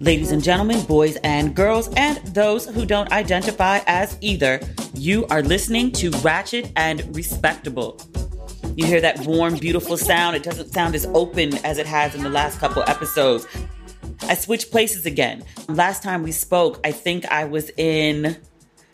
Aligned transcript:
Ladies 0.00 0.30
and 0.30 0.44
gentlemen, 0.44 0.80
boys 0.84 1.16
and 1.24 1.56
girls, 1.56 1.92
and 1.96 2.18
those 2.28 2.66
who 2.66 2.86
don't 2.86 3.10
identify 3.10 3.80
as 3.88 4.16
either, 4.20 4.60
you 4.94 5.26
are 5.26 5.42
listening 5.42 5.90
to 5.90 6.10
Ratchet 6.18 6.70
and 6.76 7.16
Respectable. 7.16 8.00
You 8.76 8.86
hear 8.86 9.00
that 9.00 9.18
warm, 9.26 9.56
beautiful 9.56 9.96
sound. 9.96 10.36
It 10.36 10.44
doesn't 10.44 10.72
sound 10.72 10.94
as 10.94 11.04
open 11.06 11.56
as 11.64 11.78
it 11.78 11.86
has 11.86 12.14
in 12.14 12.22
the 12.22 12.28
last 12.28 12.60
couple 12.60 12.84
episodes. 12.86 13.48
I 14.22 14.34
switched 14.34 14.70
places 14.70 15.04
again. 15.04 15.42
Last 15.68 16.04
time 16.04 16.22
we 16.22 16.30
spoke, 16.30 16.78
I 16.84 16.92
think 16.92 17.26
I 17.26 17.46
was 17.46 17.72
in, 17.76 18.36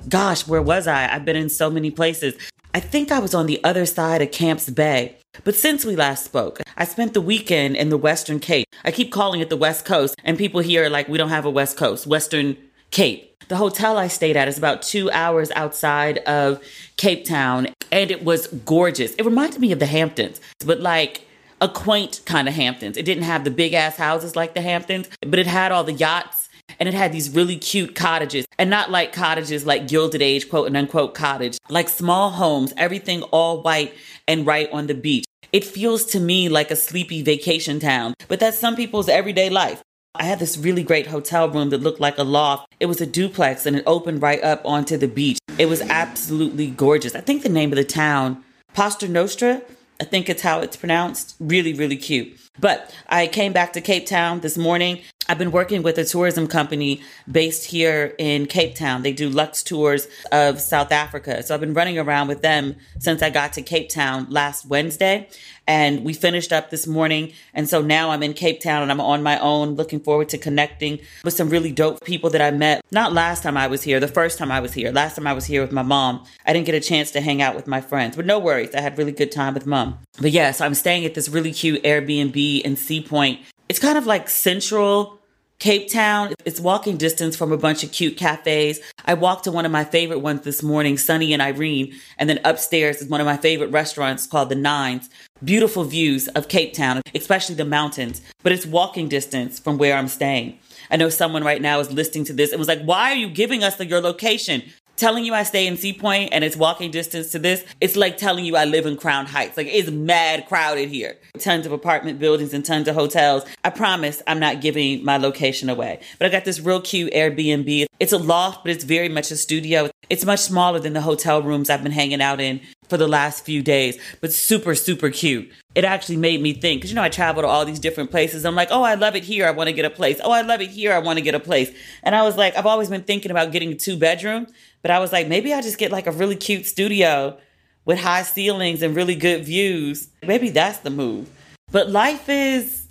gosh, 0.08 0.48
where 0.48 0.62
was 0.62 0.86
I? 0.86 1.14
I've 1.14 1.27
been 1.27 1.36
in 1.36 1.50
so 1.50 1.69
many 1.69 1.91
places. 1.91 2.34
I 2.72 2.80
think 2.80 3.12
I 3.12 3.19
was 3.19 3.34
on 3.34 3.44
the 3.44 3.62
other 3.62 3.84
side 3.84 4.22
of 4.22 4.30
Camps 4.30 4.70
Bay. 4.70 5.19
But 5.42 5.56
since 5.56 5.84
we 5.84 5.96
last 5.96 6.24
spoke, 6.24 6.60
I 6.77 6.84
spent 6.84 7.14
the 7.14 7.20
weekend 7.20 7.77
in 7.77 7.88
the 7.88 7.98
Western 7.98 8.38
Cape. 8.38 8.68
I 8.84 8.92
keep 8.92 9.10
calling 9.10 9.41
it 9.41 9.50
the 9.50 9.56
West 9.56 9.84
Coast, 9.84 10.14
and 10.22 10.38
people 10.38 10.60
here 10.60 10.84
are 10.84 10.91
like, 10.91 11.08
we 11.08 11.18
don't 11.18 11.30
have 11.30 11.44
a 11.44 11.50
West 11.50 11.76
Coast, 11.76 12.06
Western 12.06 12.56
Cape. 12.91 13.30
The 13.48 13.56
hotel 13.56 13.98
I 13.98 14.08
stayed 14.08 14.36
at 14.36 14.48
is 14.48 14.56
about 14.56 14.82
two 14.82 15.10
hours 15.10 15.50
outside 15.56 16.18
of 16.18 16.62
Cape 16.96 17.24
Town, 17.26 17.68
and 17.91 18.10
it 18.10 18.24
was 18.24 18.46
gorgeous. 18.46 19.14
It 19.14 19.24
reminded 19.24 19.60
me 19.60 19.72
of 19.72 19.80
the 19.80 19.86
Hamptons, 19.86 20.41
but 20.64 20.80
like 20.80 21.26
a 21.60 21.69
quaint 21.69 22.20
kind 22.24 22.48
of 22.48 22.54
Hamptons. 22.54 22.97
It 22.97 23.04
didn't 23.04 23.25
have 23.25 23.44
the 23.44 23.50
big 23.50 23.75
ass 23.75 23.97
houses 23.97 24.36
like 24.36 24.54
the 24.54 24.60
Hamptons, 24.60 25.09
but 25.20 25.38
it 25.38 25.47
had 25.47 25.72
all 25.72 25.84
the 25.84 25.92
yachts 25.92 26.44
and 26.78 26.88
it 26.88 26.94
had 26.94 27.12
these 27.12 27.30
really 27.30 27.56
cute 27.56 27.94
cottages 27.94 28.46
and 28.58 28.70
not 28.70 28.90
like 28.90 29.12
cottages 29.12 29.66
like 29.66 29.88
gilded 29.88 30.22
age 30.22 30.48
quote 30.48 30.66
and 30.66 30.76
unquote 30.76 31.14
cottage 31.14 31.58
like 31.68 31.88
small 31.88 32.30
homes 32.30 32.72
everything 32.76 33.22
all 33.24 33.62
white 33.62 33.94
and 34.28 34.46
right 34.46 34.70
on 34.72 34.86
the 34.86 34.94
beach 34.94 35.24
it 35.52 35.64
feels 35.64 36.04
to 36.04 36.20
me 36.20 36.48
like 36.48 36.70
a 36.70 36.76
sleepy 36.76 37.22
vacation 37.22 37.78
town 37.78 38.14
but 38.28 38.40
that's 38.40 38.58
some 38.58 38.76
people's 38.76 39.08
everyday 39.08 39.50
life 39.50 39.82
I 40.16 40.22
had 40.24 40.38
this 40.38 40.56
really 40.56 40.84
great 40.84 41.08
hotel 41.08 41.50
room 41.50 41.70
that 41.70 41.82
looked 41.82 41.98
like 41.98 42.18
a 42.18 42.22
loft. 42.22 42.72
It 42.78 42.86
was 42.86 43.00
a 43.00 43.06
duplex 43.06 43.66
and 43.66 43.76
it 43.76 43.82
opened 43.84 44.22
right 44.22 44.41
up 44.44 44.64
onto 44.64 44.96
the 44.96 45.08
beach. 45.08 45.41
It 45.58 45.66
was 45.66 45.80
absolutely 45.80 46.68
gorgeous. 46.70 47.16
I 47.16 47.20
think 47.20 47.42
the 47.42 47.48
name 47.48 47.72
of 47.72 47.76
the 47.76 47.84
town, 47.84 48.44
Pater 48.74 49.08
Nostra, 49.08 49.62
I 50.00 50.04
think 50.04 50.28
it's 50.28 50.42
how 50.42 50.60
it's 50.60 50.76
pronounced. 50.76 51.34
Really, 51.41 51.72
really 51.72 51.96
cute. 51.96 52.38
But 52.59 52.94
I 53.09 53.26
came 53.26 53.53
back 53.53 53.72
to 53.72 53.81
Cape 53.81 54.06
Town 54.06 54.41
this 54.41 54.56
morning. 54.56 55.03
I've 55.28 55.38
been 55.38 55.50
working 55.50 55.82
with 55.82 55.98
a 55.98 56.04
tourism 56.04 56.47
company 56.47 57.03
based 57.31 57.65
here 57.65 58.15
in 58.19 58.47
Cape 58.47 58.76
Town. 58.76 59.03
They 59.03 59.12
do 59.12 59.28
Lux 59.28 59.62
tours 59.62 60.06
of 60.31 60.60
South 60.60 60.92
Africa. 60.92 61.42
So 61.42 61.54
I've 61.54 61.60
been 61.60 61.75
running 61.75 61.98
around 61.98 62.28
with 62.28 62.42
them 62.42 62.76
since 63.00 63.22
I 63.22 63.31
got 63.31 63.54
to 63.54 63.62
Cape 63.62 63.88
Town 63.88 64.26
last 64.31 64.66
Wednesday. 64.66 65.28
And 65.66 66.04
we 66.04 66.12
finished 66.12 66.52
up 66.52 66.70
this 66.70 66.86
morning. 66.86 67.32
And 67.54 67.69
so 67.69 67.80
now 67.80 68.10
I'm 68.10 68.22
in 68.22 68.34
Cape 68.34 68.60
Town 68.60 68.82
and 68.82 68.91
I'm 68.91 69.00
on 69.00 69.22
my 69.22 69.38
own, 69.38 69.75
looking 69.75 70.00
forward 70.00 70.28
to 70.30 70.38
connecting 70.38 70.98
with 71.25 71.34
some 71.34 71.48
really 71.48 71.72
dope 71.72 72.04
people 72.04 72.30
that 72.30 72.42
I 72.42 72.50
met. 72.50 72.82
Not 72.91 73.12
last 73.12 73.42
time 73.42 73.56
I 73.56 73.66
was 73.66 73.82
here, 73.82 74.00
the 74.00 74.08
first 74.08 74.38
time 74.38 74.53
I 74.53 74.60
was 74.60 74.74
here. 74.74 74.92
Last 74.92 75.16
time 75.16 75.26
I 75.26 75.32
was 75.32 75.47
here 75.47 75.62
with 75.62 75.72
my 75.72 75.82
mom. 75.82 76.24
I 76.47 76.53
didn't 76.53 76.66
get 76.66 76.74
a 76.74 76.80
chance 76.80 77.10
to 77.12 77.20
hang 77.20 77.41
out 77.41 77.56
with 77.56 77.66
my 77.66 77.80
friends, 77.80 78.16
but 78.16 78.26
no 78.26 78.38
worries. 78.38 78.74
I 78.74 78.80
had 78.80 78.98
really 78.98 79.12
good 79.12 79.32
time 79.32 79.54
with 79.54 79.66
mom. 79.66 79.98
But 80.20 80.32
yeah, 80.32 80.50
so 80.53 80.64
I'm 80.64 80.74
staying 80.74 81.04
at 81.04 81.14
this 81.14 81.28
really 81.28 81.53
cute 81.53 81.82
Airbnb 81.82 82.60
in 82.62 82.76
Sea 82.76 83.03
Point. 83.03 83.41
It's 83.69 83.78
kind 83.78 83.97
of 83.97 84.06
like 84.06 84.28
central 84.28 85.19
Cape 85.59 85.91
Town. 85.91 86.34
It's 86.44 86.60
walking 86.60 86.97
distance 86.97 87.37
from 87.37 87.53
a 87.53 87.56
bunch 87.56 87.82
of 87.84 87.92
cute 87.92 88.16
cafes. 88.16 88.81
I 89.06 89.15
walked 89.15 89.44
to 89.44 89.53
one 89.53 89.65
of 89.65 89.72
my 89.72 89.84
favorite 89.84 90.19
ones 90.19 90.42
this 90.42 90.62
morning, 90.62 90.98
Sunny 90.98 91.32
and 91.32 91.41
Irene. 91.41 91.94
And 92.19 92.28
then 92.28 92.41
upstairs 92.44 93.00
is 93.00 93.09
one 93.09 93.20
of 93.20 93.26
my 93.26 93.37
favorite 93.37 93.70
restaurants 93.70 94.26
called 94.26 94.48
The 94.48 94.56
Nines. 94.56 95.09
Beautiful 95.42 95.84
views 95.84 96.28
of 96.28 96.48
Cape 96.48 96.75
Town, 96.75 97.03
especially 97.15 97.54
the 97.54 97.65
mountains, 97.65 98.22
but 98.42 98.53
it's 98.53 98.66
walking 98.66 99.09
distance 99.09 99.59
from 99.59 99.78
where 99.78 99.97
I'm 99.97 100.09
staying. 100.09 100.59
I 100.91 100.97
know 100.97 101.09
someone 101.09 101.44
right 101.44 101.62
now 101.62 101.81
is 101.81 101.92
listening 101.92 102.25
to 102.26 102.32
this. 102.32 102.53
It 102.53 102.59
was 102.59 102.69
like, 102.69 102.82
why 102.82 103.12
are 103.12 103.16
you 103.16 103.28
giving 103.28 103.65
us 103.65 103.76
the, 103.76 103.86
your 103.86 104.00
location? 104.00 104.62
Telling 104.97 105.25
you 105.25 105.34
I 105.34 105.43
stay 105.43 105.66
in 105.66 105.77
Sea 105.77 105.93
Point 105.93 106.31
and 106.32 106.44
it's 106.44 106.56
walking 106.56 106.93
distance 106.93 107.32
to 107.32 107.41
this, 107.41 107.65
it's 107.81 107.97
like 107.97 108.16
telling 108.16 108.44
you 108.44 108.56
I 108.56 108.65
live 108.65 108.87
in 108.87 108.97
Crown 108.97 109.27
Heights. 109.27 109.56
Like 109.56 109.66
it's 109.66 109.91
mad 109.91 110.47
crowded 110.47 110.88
here. 110.88 111.16
Tons 111.38 111.66
of 111.66 111.72
apartment 111.72 112.21
buildings 112.21 112.55
and 112.55 112.65
tons 112.65 112.87
of 112.87 112.94
hotels. 112.94 113.44
I 113.65 113.71
promise 113.71 114.22
I'm 114.28 114.38
not 114.38 114.60
giving 114.60 115.04
my 115.04 115.16
location 115.16 115.69
away. 115.69 115.99
But 116.19 116.27
I 116.27 116.31
got 116.31 116.44
this 116.44 116.60
real 116.60 116.81
cute 116.81 117.12
Airbnb. 117.12 117.87
It's 117.99 118.12
a 118.12 118.19
loft, 118.19 118.62
but 118.62 118.71
it's 118.71 118.84
very 118.84 119.09
much 119.09 119.33
a 119.33 119.37
studio. 119.37 119.91
It's 120.09 120.25
much 120.25 120.41
smaller 120.41 120.78
than 120.78 120.93
the 120.93 121.00
hotel 121.00 121.43
rooms 121.43 121.71
I've 121.71 121.83
been 121.83 121.91
hanging 121.91 122.22
out 122.22 122.41
in 122.41 122.60
for 122.94 122.99
the 122.99 123.09
last 123.09 123.44
few 123.44 123.60
days, 123.60 123.99
but 124.21 124.32
super, 124.32 124.72
super 124.77 125.10
cute. 125.10 125.50
It 125.75 125.82
actually 125.82 126.16
made 126.16 126.41
me 126.41 126.53
think, 126.53 126.81
because 126.81 126.93
you 126.93 126.94
know, 126.94 127.03
I 127.03 127.09
travel 127.09 127.43
to 127.43 127.49
all 127.49 127.65
these 127.65 127.81
different 127.81 128.12
places. 128.12 128.44
I'm 128.44 128.55
like, 128.55 128.69
oh, 128.71 128.84
I 128.84 128.94
love 128.94 129.16
it 129.16 129.25
here. 129.25 129.49
I 129.49 129.50
want 129.50 129.66
to 129.66 129.72
get 129.72 129.84
a 129.84 129.91
place. 129.91 130.21
Oh, 130.22 130.31
I 130.31 130.43
love 130.43 130.60
it 130.60 130.71
here. 130.71 130.93
I 130.93 131.00
want 131.00 131.19
to 131.19 131.25
get 131.25 131.34
a 131.34 131.41
place. 131.41 131.75
And 132.04 132.15
I 132.15 132.22
was 132.22 132.37
like, 132.37 132.56
I've 132.56 132.66
always 132.66 132.88
been 132.88 133.03
thinking 133.03 133.33
about 133.33 133.50
getting 133.50 133.72
a 133.72 133.75
two 133.75 133.97
bedroom, 133.97 134.47
but 134.83 134.93
I 134.93 135.00
was 135.00 135.10
like, 135.10 135.27
maybe 135.27 135.53
I 135.53 135.60
just 135.60 135.77
get 135.77 135.91
like 135.91 136.06
a 136.06 136.12
really 136.12 136.37
cute 136.37 136.66
studio 136.66 137.37
with 137.84 137.99
high 137.99 138.22
ceilings 138.22 138.81
and 138.81 138.94
really 138.94 139.16
good 139.16 139.44
views. 139.44 140.06
Maybe 140.22 140.50
that's 140.50 140.78
the 140.78 140.91
move. 140.91 141.28
But 141.72 141.91
life 141.91 142.28
is 142.28 142.87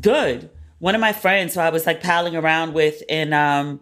good. 0.00 0.48
One 0.78 0.94
of 0.94 1.02
my 1.02 1.12
friends 1.12 1.52
who 1.52 1.60
I 1.60 1.68
was 1.68 1.84
like 1.84 2.02
palling 2.02 2.36
around 2.36 2.72
with 2.72 3.02
in 3.06 3.34
um, 3.34 3.80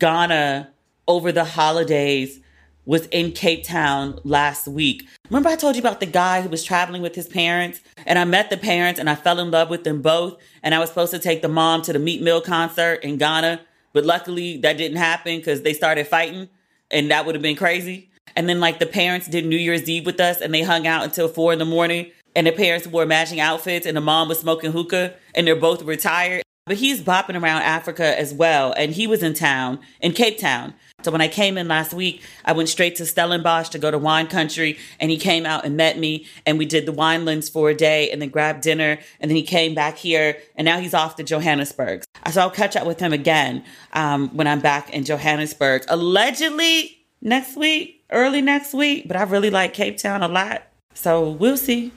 Ghana 0.00 0.72
over 1.06 1.30
the 1.30 1.44
holidays 1.44 2.40
was 2.86 3.06
in 3.06 3.32
Cape 3.32 3.64
Town 3.64 4.18
last 4.24 4.66
week. 4.66 5.06
Remember, 5.28 5.48
I 5.48 5.56
told 5.56 5.74
you 5.74 5.80
about 5.80 6.00
the 6.00 6.06
guy 6.06 6.40
who 6.40 6.48
was 6.48 6.64
traveling 6.64 7.02
with 7.02 7.16
his 7.16 7.26
parents? 7.26 7.80
And 8.06 8.18
I 8.18 8.24
met 8.24 8.48
the 8.48 8.56
parents 8.56 8.98
and 8.98 9.10
I 9.10 9.16
fell 9.16 9.40
in 9.40 9.50
love 9.50 9.68
with 9.68 9.84
them 9.84 10.00
both. 10.00 10.40
And 10.62 10.74
I 10.74 10.78
was 10.78 10.88
supposed 10.88 11.12
to 11.12 11.18
take 11.18 11.42
the 11.42 11.48
mom 11.48 11.82
to 11.82 11.92
the 11.92 11.98
Meek 11.98 12.22
Mill 12.22 12.40
concert 12.40 13.02
in 13.02 13.18
Ghana. 13.18 13.60
But 13.92 14.04
luckily, 14.04 14.56
that 14.58 14.78
didn't 14.78 14.98
happen 14.98 15.38
because 15.38 15.62
they 15.62 15.74
started 15.74 16.06
fighting. 16.06 16.48
And 16.90 17.10
that 17.10 17.26
would 17.26 17.34
have 17.34 17.42
been 17.42 17.56
crazy. 17.56 18.10
And 18.36 18.48
then, 18.48 18.60
like, 18.60 18.78
the 18.78 18.86
parents 18.86 19.26
did 19.26 19.44
New 19.44 19.56
Year's 19.56 19.88
Eve 19.88 20.06
with 20.06 20.20
us 20.20 20.40
and 20.40 20.54
they 20.54 20.62
hung 20.62 20.86
out 20.86 21.02
until 21.02 21.26
four 21.28 21.52
in 21.52 21.58
the 21.58 21.64
morning. 21.64 22.12
And 22.36 22.46
the 22.46 22.52
parents 22.52 22.86
wore 22.86 23.06
matching 23.06 23.40
outfits 23.40 23.86
and 23.86 23.96
the 23.96 24.00
mom 24.00 24.28
was 24.28 24.38
smoking 24.38 24.70
hookah 24.70 25.14
and 25.34 25.46
they're 25.46 25.56
both 25.56 25.82
retired. 25.82 26.42
But 26.66 26.78
he's 26.78 27.00
bopping 27.00 27.40
around 27.40 27.62
Africa 27.62 28.18
as 28.18 28.34
well. 28.34 28.74
And 28.76 28.92
he 28.92 29.06
was 29.06 29.22
in 29.22 29.34
town, 29.34 29.78
in 30.00 30.12
Cape 30.12 30.38
Town. 30.38 30.74
So 31.02 31.12
when 31.12 31.20
I 31.20 31.28
came 31.28 31.56
in 31.56 31.68
last 31.68 31.94
week, 31.94 32.22
I 32.44 32.52
went 32.52 32.68
straight 32.68 32.96
to 32.96 33.06
Stellenbosch 33.06 33.68
to 33.68 33.78
go 33.78 33.92
to 33.92 33.98
wine 33.98 34.26
country. 34.26 34.76
And 34.98 35.10
he 35.10 35.16
came 35.16 35.46
out 35.46 35.64
and 35.64 35.76
met 35.76 35.96
me. 35.96 36.26
And 36.44 36.58
we 36.58 36.66
did 36.66 36.84
the 36.84 36.92
winelands 36.92 37.50
for 37.50 37.70
a 37.70 37.74
day 37.74 38.10
and 38.10 38.20
then 38.20 38.30
grabbed 38.30 38.62
dinner. 38.62 38.98
And 39.20 39.30
then 39.30 39.36
he 39.36 39.44
came 39.44 39.74
back 39.74 39.96
here. 39.96 40.38
And 40.56 40.64
now 40.64 40.80
he's 40.80 40.92
off 40.92 41.14
to 41.16 41.22
Johannesburg. 41.22 42.02
So 42.32 42.40
I'll 42.40 42.50
catch 42.50 42.74
up 42.74 42.86
with 42.86 42.98
him 42.98 43.12
again 43.12 43.64
um, 43.92 44.28
when 44.36 44.48
I'm 44.48 44.60
back 44.60 44.90
in 44.90 45.04
Johannesburg. 45.04 45.84
Allegedly, 45.88 47.06
next 47.22 47.56
week, 47.56 48.04
early 48.10 48.42
next 48.42 48.74
week, 48.74 49.06
but 49.06 49.16
I 49.16 49.22
really 49.22 49.50
like 49.50 49.74
Cape 49.74 49.98
Town 49.98 50.22
a 50.22 50.28
lot. 50.28 50.62
So 50.94 51.30
we'll 51.30 51.56
see. 51.56 51.92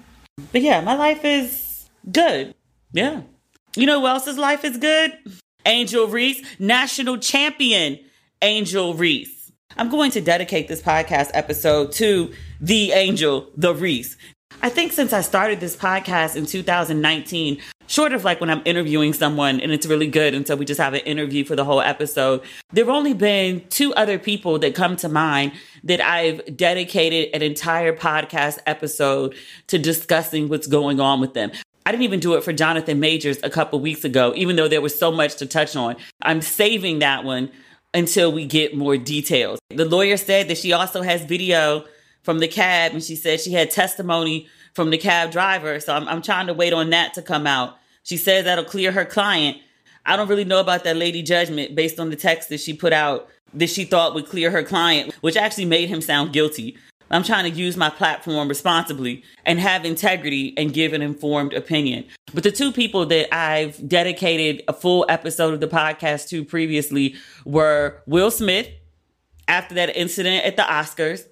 But 0.52 0.62
yeah, 0.62 0.82
my 0.82 0.96
life 0.96 1.24
is 1.24 1.90
good. 2.12 2.54
Yeah. 2.92 3.22
You 3.76 3.86
know 3.86 4.00
who 4.02 4.08
else's 4.08 4.38
life 4.38 4.66
is 4.66 4.78
good? 4.78 5.16
Angel 5.66 6.08
Reese, 6.08 6.44
national 6.58 7.20
champion 7.20 8.00
Angel 8.42 8.96
Reese. 8.96 9.52
I'm 9.78 9.90
going 9.90 10.10
to 10.12 10.22
dedicate 10.22 10.68
this 10.68 10.82
podcast 10.82 11.30
episode 11.36 11.92
to 11.94 12.34
the 12.60 12.92
Angel, 12.94 13.48
the 13.56 13.76
Reese. 13.76 14.18
I 14.64 14.70
think 14.70 14.92
since 14.92 15.14
I 15.14 15.22
started 15.22 15.60
this 15.60 15.76
podcast 15.76 16.36
in 16.36 16.48
2019, 16.48 17.60
short 17.86 18.12
of 18.12 18.24
like 18.24 18.42
when 18.42 18.50
I'm 18.50 18.64
interviewing 18.66 19.14
someone 19.14 19.62
and 19.62 19.72
it's 19.72 19.86
really 19.86 20.08
good, 20.08 20.34
and 20.34 20.48
so 20.48 20.56
we 20.56 20.66
just 20.66 20.80
have 20.80 20.96
an 20.96 21.02
interview 21.02 21.46
for 21.46 21.56
the 21.56 21.64
whole 21.64 21.80
episode, 21.80 22.42
there 22.74 22.86
have 22.86 22.94
only 22.94 23.14
been 23.14 23.64
two 23.70 23.94
other 23.94 24.18
people 24.18 24.58
that 24.60 24.74
come 24.74 24.96
to 24.98 25.10
mind 25.10 25.52
that 25.84 26.02
I've 26.02 26.58
dedicated 26.58 27.36
an 27.36 27.44
entire 27.44 27.96
podcast 27.96 28.58
episode 28.66 29.36
to 29.68 29.78
discussing 29.78 30.50
what's 30.50 30.68
going 30.68 31.00
on 31.00 31.22
with 31.22 31.36
them. 31.36 31.52
I 31.90 31.92
didn't 31.92 32.04
even 32.04 32.20
do 32.20 32.36
it 32.36 32.44
for 32.44 32.54
Jonathan 32.54 33.00
Majors 33.00 33.40
a 33.42 33.50
couple 33.50 33.80
weeks 33.80 34.04
ago, 34.04 34.32
even 34.36 34.56
though 34.56 34.68
there 34.68 34.80
was 34.80 34.96
so 34.96 35.12
much 35.12 35.38
to 35.38 35.48
touch 35.48 35.76
on. 35.76 35.96
I'm 36.22 36.40
saving 36.40 37.00
that 37.00 37.24
one 37.24 37.50
until 37.96 38.32
we 38.32 38.46
get 38.46 38.78
more 38.78 38.96
details. 38.96 39.58
The 39.72 39.86
lawyer 39.86 40.16
said 40.16 40.50
that 40.50 40.60
she 40.60 40.72
also 40.72 41.02
has 41.02 41.26
video 41.26 41.86
from 42.22 42.38
the 42.38 42.48
cab 42.48 42.92
and 42.92 43.04
she 43.04 43.16
said 43.16 43.42
she 43.42 43.54
had 43.54 43.72
testimony 43.72 44.48
from 44.76 44.92
the 44.92 45.00
cab 45.00 45.32
driver. 45.32 45.80
So 45.80 45.96
I'm, 45.96 46.08
I'm 46.08 46.22
trying 46.22 46.46
to 46.46 46.54
wait 46.54 46.74
on 46.74 46.92
that 46.92 47.16
to 47.16 47.24
come 47.24 47.48
out. 47.48 47.76
She 48.04 48.18
says 48.18 48.44
that'll 48.44 48.66
clear 48.66 48.92
her 48.92 49.04
client. 49.04 49.58
I 50.06 50.16
don't 50.16 50.28
really 50.28 50.46
know 50.46 50.60
about 50.60 50.84
that 50.84 50.96
lady 50.96 51.24
judgment 51.24 51.74
based 51.74 52.00
on 52.00 52.12
the 52.12 52.16
text 52.16 52.50
that 52.50 52.60
she 52.60 52.74
put 52.74 52.94
out 52.94 53.30
that 53.56 53.72
she 53.72 53.84
thought 53.84 54.14
would 54.14 54.28
clear 54.28 54.52
her 54.52 54.62
client, 54.62 55.12
which 55.22 55.36
actually 55.36 55.66
made 55.66 55.90
him 55.90 56.02
sound 56.02 56.34
guilty. 56.34 56.78
I'm 57.12 57.24
trying 57.24 57.52
to 57.52 57.58
use 57.58 57.76
my 57.76 57.90
platform 57.90 58.48
responsibly 58.48 59.24
and 59.46 59.60
have 59.60 59.86
integrity 59.86 60.54
and 60.58 60.74
give 60.74 60.94
an 60.94 61.02
informed 61.02 61.54
opinion. 61.54 62.06
But 62.34 62.44
the 62.44 62.52
two 62.52 62.72
people 62.72 63.06
that 63.08 63.34
I've 63.34 63.88
dedicated 63.88 64.64
a 64.68 64.74
full 64.74 65.06
episode 65.10 65.54
of 65.54 65.60
the 65.60 65.68
podcast 65.68 66.30
to 66.30 66.46
previously 66.46 67.16
were 67.46 68.02
Will 68.06 68.32
Smith 68.32 68.70
after 69.48 69.76
that 69.76 69.96
incident 69.96 70.46
at 70.46 70.56
the 70.56 70.64
Oscars 70.64 71.26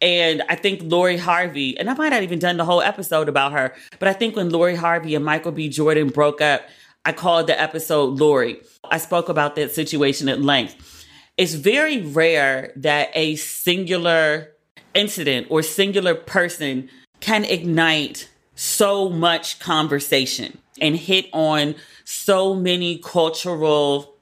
and 0.00 0.42
I 0.48 0.56
think 0.56 0.82
Lori 0.82 1.16
Harvey, 1.16 1.78
and 1.78 1.88
I 1.88 1.94
might 1.94 2.10
not 2.10 2.22
even 2.22 2.38
done 2.38 2.56
the 2.56 2.64
whole 2.64 2.82
episode 2.82 3.28
about 3.28 3.52
her, 3.52 3.74
but 3.98 4.06
I 4.06 4.12
think 4.12 4.36
when 4.36 4.50
Lori 4.50 4.76
Harvey 4.76 5.14
and 5.14 5.24
Michael 5.24 5.52
B. 5.52 5.68
Jordan 5.68 6.10
broke 6.10 6.40
up, 6.40 6.62
I 7.06 7.12
called 7.12 7.46
the 7.46 7.58
episode 7.60 8.18
Lori. 8.18 8.60
I 8.90 8.98
spoke 8.98 9.28
about 9.28 9.56
that 9.56 9.72
situation 9.72 10.28
at 10.28 10.42
length. 10.42 11.06
It's 11.36 11.54
very 11.54 12.02
rare 12.02 12.72
that 12.76 13.10
a 13.14 13.36
singular 13.36 14.53
incident 14.94 15.46
or 15.50 15.62
singular 15.62 16.14
person 16.14 16.88
can 17.20 17.44
ignite 17.44 18.28
so 18.54 19.08
much 19.08 19.58
conversation 19.58 20.58
and 20.80 20.96
hit 20.96 21.26
on 21.32 21.74
so 22.04 22.54
many 22.54 22.98
cultural, 22.98 24.14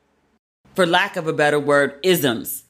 for 0.74 0.86
lack 0.86 1.16
of 1.16 1.26
a 1.26 1.32
better 1.32 1.60
word, 1.60 1.98
isms. 2.02 2.64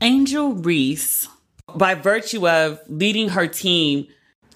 Angel 0.00 0.54
Reese 0.54 1.28
by 1.74 1.94
virtue 1.94 2.48
of 2.48 2.80
leading 2.88 3.30
her 3.30 3.46
team 3.46 4.06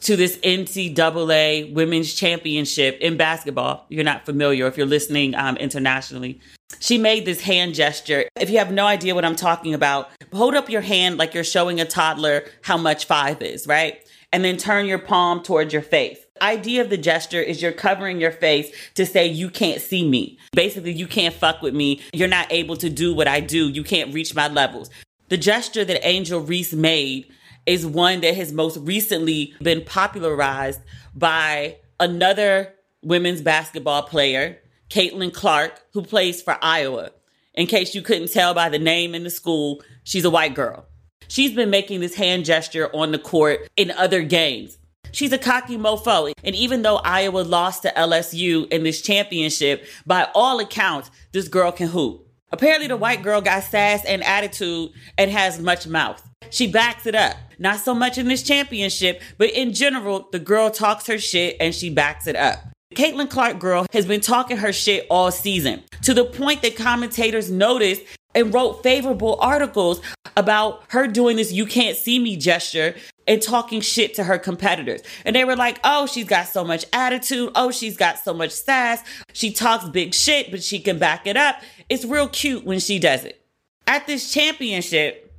to 0.06 0.14
this 0.16 0.36
NCAA 0.38 1.74
Women's 1.74 2.14
Championship 2.14 2.96
in 3.00 3.16
basketball. 3.16 3.86
You're 3.88 4.04
not 4.04 4.24
familiar 4.24 4.68
if 4.68 4.76
you're 4.76 4.86
listening 4.86 5.34
um, 5.34 5.56
internationally. 5.56 6.38
She 6.78 6.96
made 6.96 7.24
this 7.24 7.40
hand 7.40 7.74
gesture. 7.74 8.28
If 8.36 8.48
you 8.48 8.58
have 8.58 8.70
no 8.70 8.86
idea 8.86 9.16
what 9.16 9.24
I'm 9.24 9.34
talking 9.34 9.74
about, 9.74 10.10
hold 10.32 10.54
up 10.54 10.70
your 10.70 10.82
hand 10.82 11.18
like 11.18 11.34
you're 11.34 11.42
showing 11.42 11.80
a 11.80 11.84
toddler 11.84 12.44
how 12.62 12.76
much 12.76 13.06
five 13.06 13.42
is, 13.42 13.66
right? 13.66 14.00
And 14.32 14.44
then 14.44 14.58
turn 14.58 14.86
your 14.86 15.00
palm 15.00 15.42
towards 15.42 15.72
your 15.72 15.82
face. 15.82 16.18
Idea 16.40 16.82
of 16.82 16.90
the 16.90 16.96
gesture 16.96 17.42
is 17.42 17.60
you're 17.60 17.72
covering 17.72 18.20
your 18.20 18.30
face 18.30 18.70
to 18.94 19.06
say 19.06 19.26
you 19.26 19.50
can't 19.50 19.80
see 19.80 20.08
me. 20.08 20.38
Basically, 20.52 20.92
you 20.92 21.08
can't 21.08 21.34
fuck 21.34 21.62
with 21.62 21.74
me. 21.74 22.00
You're 22.12 22.28
not 22.28 22.46
able 22.52 22.76
to 22.76 22.88
do 22.88 23.12
what 23.12 23.26
I 23.26 23.40
do. 23.40 23.68
You 23.68 23.82
can't 23.82 24.14
reach 24.14 24.36
my 24.36 24.46
levels. 24.46 24.88
The 25.30 25.36
gesture 25.36 25.84
that 25.84 26.06
Angel 26.06 26.40
Reese 26.40 26.74
made 26.74 27.26
is 27.66 27.84
one 27.84 28.20
that 28.20 28.36
has 28.36 28.52
most 28.52 28.78
recently 28.78 29.54
been 29.60 29.84
popularized 29.84 30.80
by 31.14 31.76
another 32.00 32.72
women's 33.02 33.42
basketball 33.42 34.02
player, 34.04 34.58
Caitlin 34.88 35.32
Clark, 35.32 35.80
who 35.92 36.02
plays 36.02 36.40
for 36.40 36.56
Iowa. 36.62 37.10
In 37.54 37.66
case 37.66 37.94
you 37.94 38.02
couldn't 38.02 38.32
tell 38.32 38.54
by 38.54 38.68
the 38.68 38.78
name 38.78 39.14
in 39.14 39.24
the 39.24 39.30
school, 39.30 39.82
she's 40.04 40.24
a 40.24 40.30
white 40.30 40.54
girl. 40.54 40.86
She's 41.28 41.52
been 41.52 41.70
making 41.70 42.00
this 42.00 42.14
hand 42.14 42.44
gesture 42.44 42.94
on 42.94 43.12
the 43.12 43.18
court 43.18 43.68
in 43.76 43.90
other 43.90 44.22
games. 44.22 44.78
She's 45.12 45.32
a 45.32 45.38
cocky 45.38 45.78
mofo. 45.78 46.32
And 46.44 46.54
even 46.54 46.82
though 46.82 46.96
Iowa 46.96 47.40
lost 47.40 47.82
to 47.82 47.92
LSU 47.96 48.70
in 48.70 48.82
this 48.82 49.00
championship, 49.00 49.86
by 50.04 50.28
all 50.34 50.60
accounts, 50.60 51.10
this 51.32 51.48
girl 51.48 51.72
can 51.72 51.88
hoop. 51.88 52.25
Apparently, 52.52 52.86
the 52.86 52.96
white 52.96 53.22
girl 53.22 53.40
got 53.40 53.64
sass 53.64 54.04
and 54.04 54.22
attitude 54.22 54.90
and 55.18 55.30
has 55.30 55.58
much 55.58 55.86
mouth. 55.86 56.22
She 56.50 56.70
backs 56.70 57.06
it 57.06 57.14
up. 57.14 57.36
Not 57.58 57.80
so 57.80 57.94
much 57.94 58.18
in 58.18 58.28
this 58.28 58.42
championship, 58.42 59.20
but 59.38 59.50
in 59.50 59.72
general, 59.72 60.28
the 60.30 60.38
girl 60.38 60.70
talks 60.70 61.06
her 61.06 61.18
shit 61.18 61.56
and 61.58 61.74
she 61.74 61.90
backs 61.90 62.26
it 62.26 62.36
up. 62.36 62.58
Caitlin 62.94 63.28
Clark 63.28 63.58
girl 63.58 63.86
has 63.92 64.06
been 64.06 64.20
talking 64.20 64.58
her 64.58 64.72
shit 64.72 65.06
all 65.10 65.30
season 65.30 65.82
to 66.02 66.14
the 66.14 66.24
point 66.24 66.62
that 66.62 66.76
commentators 66.76 67.50
noticed 67.50 68.02
and 68.34 68.54
wrote 68.54 68.82
favorable 68.82 69.38
articles 69.40 70.00
about 70.36 70.84
her 70.88 71.06
doing 71.06 71.36
this 71.36 71.52
you 71.52 71.66
can't 71.66 71.96
see 71.96 72.18
me 72.18 72.36
gesture 72.36 72.94
and 73.26 73.42
talking 73.42 73.80
shit 73.80 74.14
to 74.14 74.24
her 74.24 74.38
competitors. 74.38 75.02
And 75.24 75.34
they 75.34 75.44
were 75.44 75.56
like, 75.56 75.80
oh, 75.84 76.06
she's 76.06 76.26
got 76.26 76.48
so 76.48 76.64
much 76.64 76.84
attitude. 76.92 77.50
Oh, 77.54 77.70
she's 77.70 77.96
got 77.96 78.18
so 78.18 78.32
much 78.32 78.52
sass. 78.52 79.02
She 79.32 79.52
talks 79.52 79.88
big 79.88 80.14
shit, 80.14 80.50
but 80.50 80.62
she 80.62 80.78
can 80.78 80.98
back 80.98 81.26
it 81.26 81.36
up. 81.36 81.56
It's 81.88 82.04
real 82.04 82.28
cute 82.28 82.64
when 82.64 82.78
she 82.78 82.98
does 82.98 83.24
it. 83.24 83.40
At 83.86 84.06
this 84.06 84.32
championship, 84.32 85.34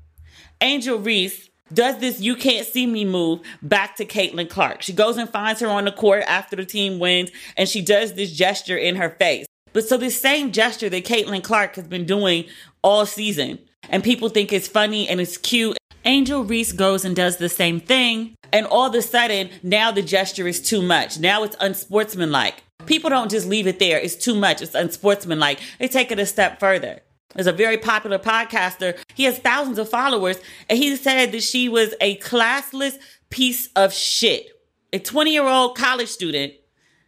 Angel 0.62 0.98
Reese 0.98 1.50
does 1.74 1.98
this 2.00 2.22
you 2.22 2.36
can't 2.36 2.66
see 2.66 2.86
me 2.86 3.04
move 3.04 3.42
back 3.62 3.98
to 3.98 4.06
Caitlin 4.06 4.50
Clark. 4.50 4.82
She 4.82 4.94
goes 4.94 5.18
and 5.18 5.30
finds 5.30 5.60
her 5.62 5.68
on 5.68 5.86
the 5.86 5.92
court 5.92 6.24
after 6.28 6.56
the 6.56 6.66
team 6.66 7.00
wins 7.00 7.30
and 7.58 7.68
she 7.68 7.82
does 7.82 8.14
this 8.14 8.32
gesture 8.32 8.78
in 8.78 8.96
her 8.96 9.10
face. 9.10 9.46
But 9.74 9.88
so 9.88 9.98
this 9.98 10.20
same 10.20 10.52
gesture 10.52 10.90
that 10.90 11.06
Caitlin 11.06 11.44
Clark 11.44 11.76
has 11.76 11.88
been 11.88 12.06
doing 12.06 12.46
all 12.82 13.06
season 13.06 13.60
and 13.90 14.04
people 14.04 14.30
think 14.30 14.54
it's 14.54 14.68
funny 14.68 15.08
and 15.08 15.20
it's 15.20 15.38
cute. 15.38 15.78
Angel 16.08 16.42
Reese 16.42 16.72
goes 16.72 17.04
and 17.04 17.14
does 17.14 17.36
the 17.36 17.50
same 17.50 17.82
thing. 17.82 18.34
And 18.54 18.66
all 18.66 18.86
of 18.86 18.96
a 18.96 19.02
sudden, 19.02 19.50
now 19.62 19.92
the 19.92 20.02
gesture 20.02 20.48
is 20.48 20.62
too 20.62 20.82
much. 20.82 21.20
Now 21.20 21.44
it's 21.44 21.58
unsportsmanlike. 21.60 22.64
People 22.86 23.10
don't 23.10 23.30
just 23.30 23.46
leave 23.46 23.68
it 23.68 23.78
there. 23.80 24.00
It's 24.00 24.16
too 24.16 24.34
much. 24.34 24.62
It's 24.62 24.74
unsportsmanlike. 24.74 25.60
They 25.80 25.90
take 25.90 26.10
it 26.10 26.18
a 26.18 26.26
step 26.26 26.62
further. 26.62 27.02
There's 27.36 27.46
a 27.46 27.52
very 27.52 27.78
popular 27.78 28.18
podcaster. 28.18 28.98
He 29.16 29.26
has 29.26 29.38
thousands 29.38 29.78
of 29.80 29.90
followers. 29.90 30.40
And 30.70 30.80
he 30.80 30.96
said 30.96 31.34
that 31.34 31.44
she 31.44 31.68
was 31.68 31.94
a 32.00 32.16
classless 32.20 32.98
piece 33.30 33.68
of 33.76 33.92
shit. 33.92 34.48
A 34.94 35.00
20 35.00 35.34
year 35.34 35.46
old 35.46 35.78
college 35.78 36.08
student, 36.08 36.54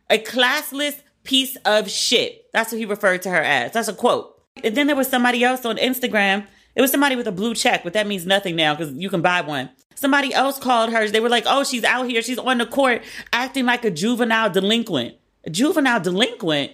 a 0.10 0.18
classless 0.18 1.00
piece 1.24 1.56
of 1.63 1.89
shit. 1.89 2.48
That's 2.51 2.74
what 2.74 2.79
he 2.79 2.86
referred 2.86 3.22
to 3.22 3.29
her 3.29 3.41
as. 3.41 3.72
That's 3.72 3.88
a 3.88 3.94
quote. 3.94 4.41
And 4.62 4.75
then 4.75 4.88
there 4.88 4.96
was 4.98 5.08
somebody 5.08 5.41
else 5.41 5.63
on 5.63 5.77
Instagram. 5.77 6.48
It 6.76 6.82
was 6.82 6.92
somebody 6.92 7.16
with 7.16 7.28
a 7.28 7.32
blue 7.32 7.56
check, 7.56 7.84
but 7.84 7.94
that 7.94 8.08
means 8.08 8.26
nothing 8.26 8.56
now 8.56 8.76
because 8.76 8.94
you 8.94 9.10
can 9.10 9.22
buy 9.22 9.42
one. 9.42 9.70
Somebody 9.96 10.34
else 10.34 10.58
called 10.58 10.92
her. 10.94 11.08
They 11.10 11.20
were 11.20 11.30
like, 11.30 11.44
oh, 11.46 11.64
she's 11.64 11.84
out 11.84 12.10
here. 12.10 12.22
She's 12.22 12.38
on 12.38 12.60
the 12.60 12.66
court 12.66 13.04
acting 13.34 13.66
like 13.66 13.84
a 13.84 13.92
juvenile 13.92 14.50
delinquent 14.50 15.16
a 15.44 15.50
juvenile 15.50 16.00
delinquent. 16.00 16.72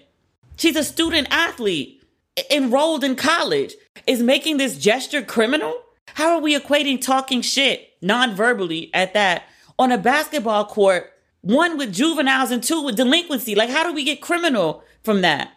She's 0.58 0.76
a 0.76 0.84
student 0.84 1.28
athlete 1.32 2.04
enrolled 2.52 3.04
in 3.04 3.16
college. 3.16 3.76
Is 4.08 4.22
making 4.22 4.58
this 4.58 4.78
gesture 4.78 5.22
criminal? 5.22 5.74
How 6.14 6.36
are 6.36 6.42
we 6.42 6.58
equating 6.58 7.02
talking 7.02 7.42
shit 7.42 7.90
non-verbally 8.02 8.92
at 8.94 9.14
that 9.14 9.44
on 9.78 9.92
a 9.92 9.98
basketball 9.98 10.66
court, 10.66 11.12
one 11.42 11.78
with 11.78 11.94
juveniles 11.94 12.52
and 12.52 12.64
two 12.64 12.82
with 12.84 12.96
delinquency? 12.96 13.56
Like, 13.56 13.70
how 13.70 13.84
do 13.84 13.94
we 13.94 14.04
get 14.04 14.22
criminal 14.22 14.84
from 15.04 15.22
that? 15.22 15.52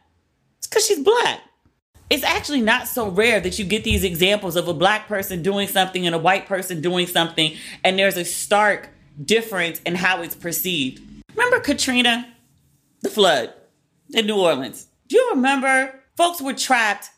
It's 0.59 0.66
because 0.66 0.87
she's 0.87 1.00
black. 1.02 1.40
It's 2.10 2.24
actually 2.24 2.62
not 2.62 2.88
so 2.88 3.08
rare 3.08 3.40
that 3.40 3.58
you 3.58 3.64
get 3.64 3.84
these 3.84 4.04
examples 4.04 4.56
of 4.56 4.68
a 4.68 4.74
black 4.74 5.08
person 5.08 5.42
doing 5.42 5.68
something 5.68 6.06
and 6.06 6.14
a 6.14 6.18
white 6.18 6.46
person 6.46 6.80
doing 6.80 7.06
something, 7.06 7.54
and 7.84 7.98
there's 7.98 8.16
a 8.16 8.24
stark 8.24 8.90
difference 9.22 9.80
in 9.84 9.94
how 9.94 10.22
it's 10.22 10.34
perceived. 10.34 11.02
Remember 11.34 11.60
Katrina? 11.60 12.34
the 13.02 13.08
flood 13.08 13.52
in 14.12 14.26
New 14.26 14.36
Orleans. 14.36 14.86
Do 15.08 15.16
you 15.16 15.30
remember? 15.30 15.94
Folks 16.16 16.42
were 16.42 16.54
trapped 16.54 17.10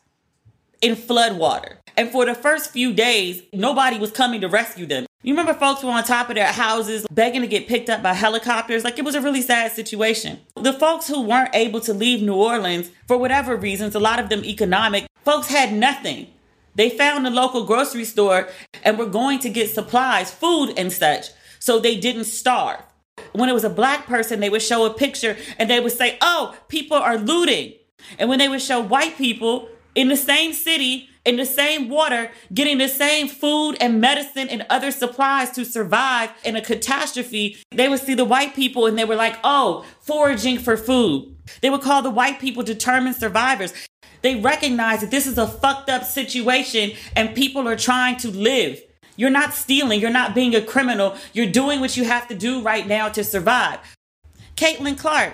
in 0.81 0.95
flood 0.95 1.37
water. 1.37 1.79
And 1.97 2.09
for 2.09 2.25
the 2.25 2.35
first 2.35 2.71
few 2.71 2.93
days, 2.93 3.41
nobody 3.53 3.97
was 3.97 4.11
coming 4.11 4.41
to 4.41 4.47
rescue 4.47 4.85
them. 4.85 5.05
You 5.23 5.33
remember 5.33 5.53
folks 5.53 5.83
were 5.83 5.91
on 5.91 6.03
top 6.03 6.29
of 6.29 6.35
their 6.35 6.51
houses 6.51 7.05
begging 7.11 7.41
to 7.41 7.47
get 7.47 7.67
picked 7.67 7.91
up 7.91 8.01
by 8.01 8.13
helicopters? 8.13 8.83
Like 8.83 8.97
it 8.97 9.05
was 9.05 9.13
a 9.13 9.21
really 9.21 9.43
sad 9.43 9.71
situation. 9.71 10.39
The 10.55 10.73
folks 10.73 11.07
who 11.07 11.21
weren't 11.21 11.53
able 11.53 11.79
to 11.81 11.93
leave 11.93 12.23
New 12.23 12.33
Orleans 12.33 12.89
for 13.07 13.17
whatever 13.17 13.55
reasons, 13.55 13.93
a 13.93 13.99
lot 13.99 14.19
of 14.19 14.29
them 14.29 14.43
economic, 14.43 15.05
folks 15.23 15.47
had 15.47 15.73
nothing. 15.73 16.25
They 16.73 16.89
found 16.89 17.27
a 17.27 17.29
local 17.29 17.65
grocery 17.65 18.05
store 18.05 18.49
and 18.81 18.97
were 18.97 19.05
going 19.05 19.37
to 19.39 19.49
get 19.49 19.69
supplies, 19.69 20.33
food 20.33 20.73
and 20.75 20.91
such, 20.91 21.27
so 21.59 21.77
they 21.77 21.97
didn't 21.97 22.23
starve. 22.23 22.81
When 23.33 23.47
it 23.47 23.53
was 23.53 23.63
a 23.63 23.69
black 23.69 24.07
person, 24.07 24.39
they 24.39 24.49
would 24.49 24.63
show 24.63 24.85
a 24.85 24.93
picture 24.93 25.37
and 25.59 25.69
they 25.69 25.79
would 25.79 25.91
say, 25.91 26.17
Oh, 26.21 26.57
people 26.67 26.97
are 26.97 27.19
looting. 27.19 27.73
And 28.17 28.27
when 28.27 28.39
they 28.39 28.49
would 28.49 28.61
show 28.61 28.81
white 28.81 29.17
people 29.17 29.69
in 29.93 30.07
the 30.07 30.17
same 30.17 30.53
city, 30.53 31.10
in 31.25 31.35
the 31.35 31.45
same 31.45 31.89
water, 31.89 32.31
getting 32.53 32.79
the 32.79 32.87
same 32.87 33.27
food 33.27 33.77
and 33.79 34.01
medicine 34.01 34.49
and 34.49 34.65
other 34.69 34.91
supplies 34.91 35.51
to 35.51 35.63
survive 35.63 36.31
in 36.43 36.55
a 36.55 36.61
catastrophe, 36.61 37.57
they 37.71 37.87
would 37.87 37.99
see 37.99 38.15
the 38.15 38.25
white 38.25 38.55
people 38.55 38.87
and 38.87 38.97
they 38.97 39.05
were 39.05 39.15
like, 39.15 39.37
oh, 39.43 39.85
foraging 39.99 40.57
for 40.57 40.75
food. 40.75 41.35
They 41.61 41.69
would 41.69 41.81
call 41.81 42.01
the 42.01 42.09
white 42.09 42.39
people 42.39 42.63
determined 42.63 43.15
survivors. 43.15 43.73
They 44.21 44.35
recognize 44.35 45.01
that 45.01 45.11
this 45.11 45.27
is 45.27 45.37
a 45.37 45.47
fucked 45.47 45.89
up 45.89 46.03
situation 46.03 46.91
and 47.15 47.35
people 47.35 47.67
are 47.67 47.75
trying 47.75 48.17
to 48.17 48.29
live. 48.29 48.81
You're 49.15 49.29
not 49.29 49.53
stealing, 49.53 49.99
you're 49.99 50.09
not 50.09 50.33
being 50.33 50.55
a 50.55 50.61
criminal, 50.61 51.15
you're 51.33 51.51
doing 51.51 51.79
what 51.79 51.97
you 51.97 52.05
have 52.05 52.27
to 52.29 52.35
do 52.35 52.61
right 52.61 52.87
now 52.87 53.09
to 53.09 53.23
survive. 53.23 53.79
Caitlin 54.55 54.97
Clark, 54.97 55.33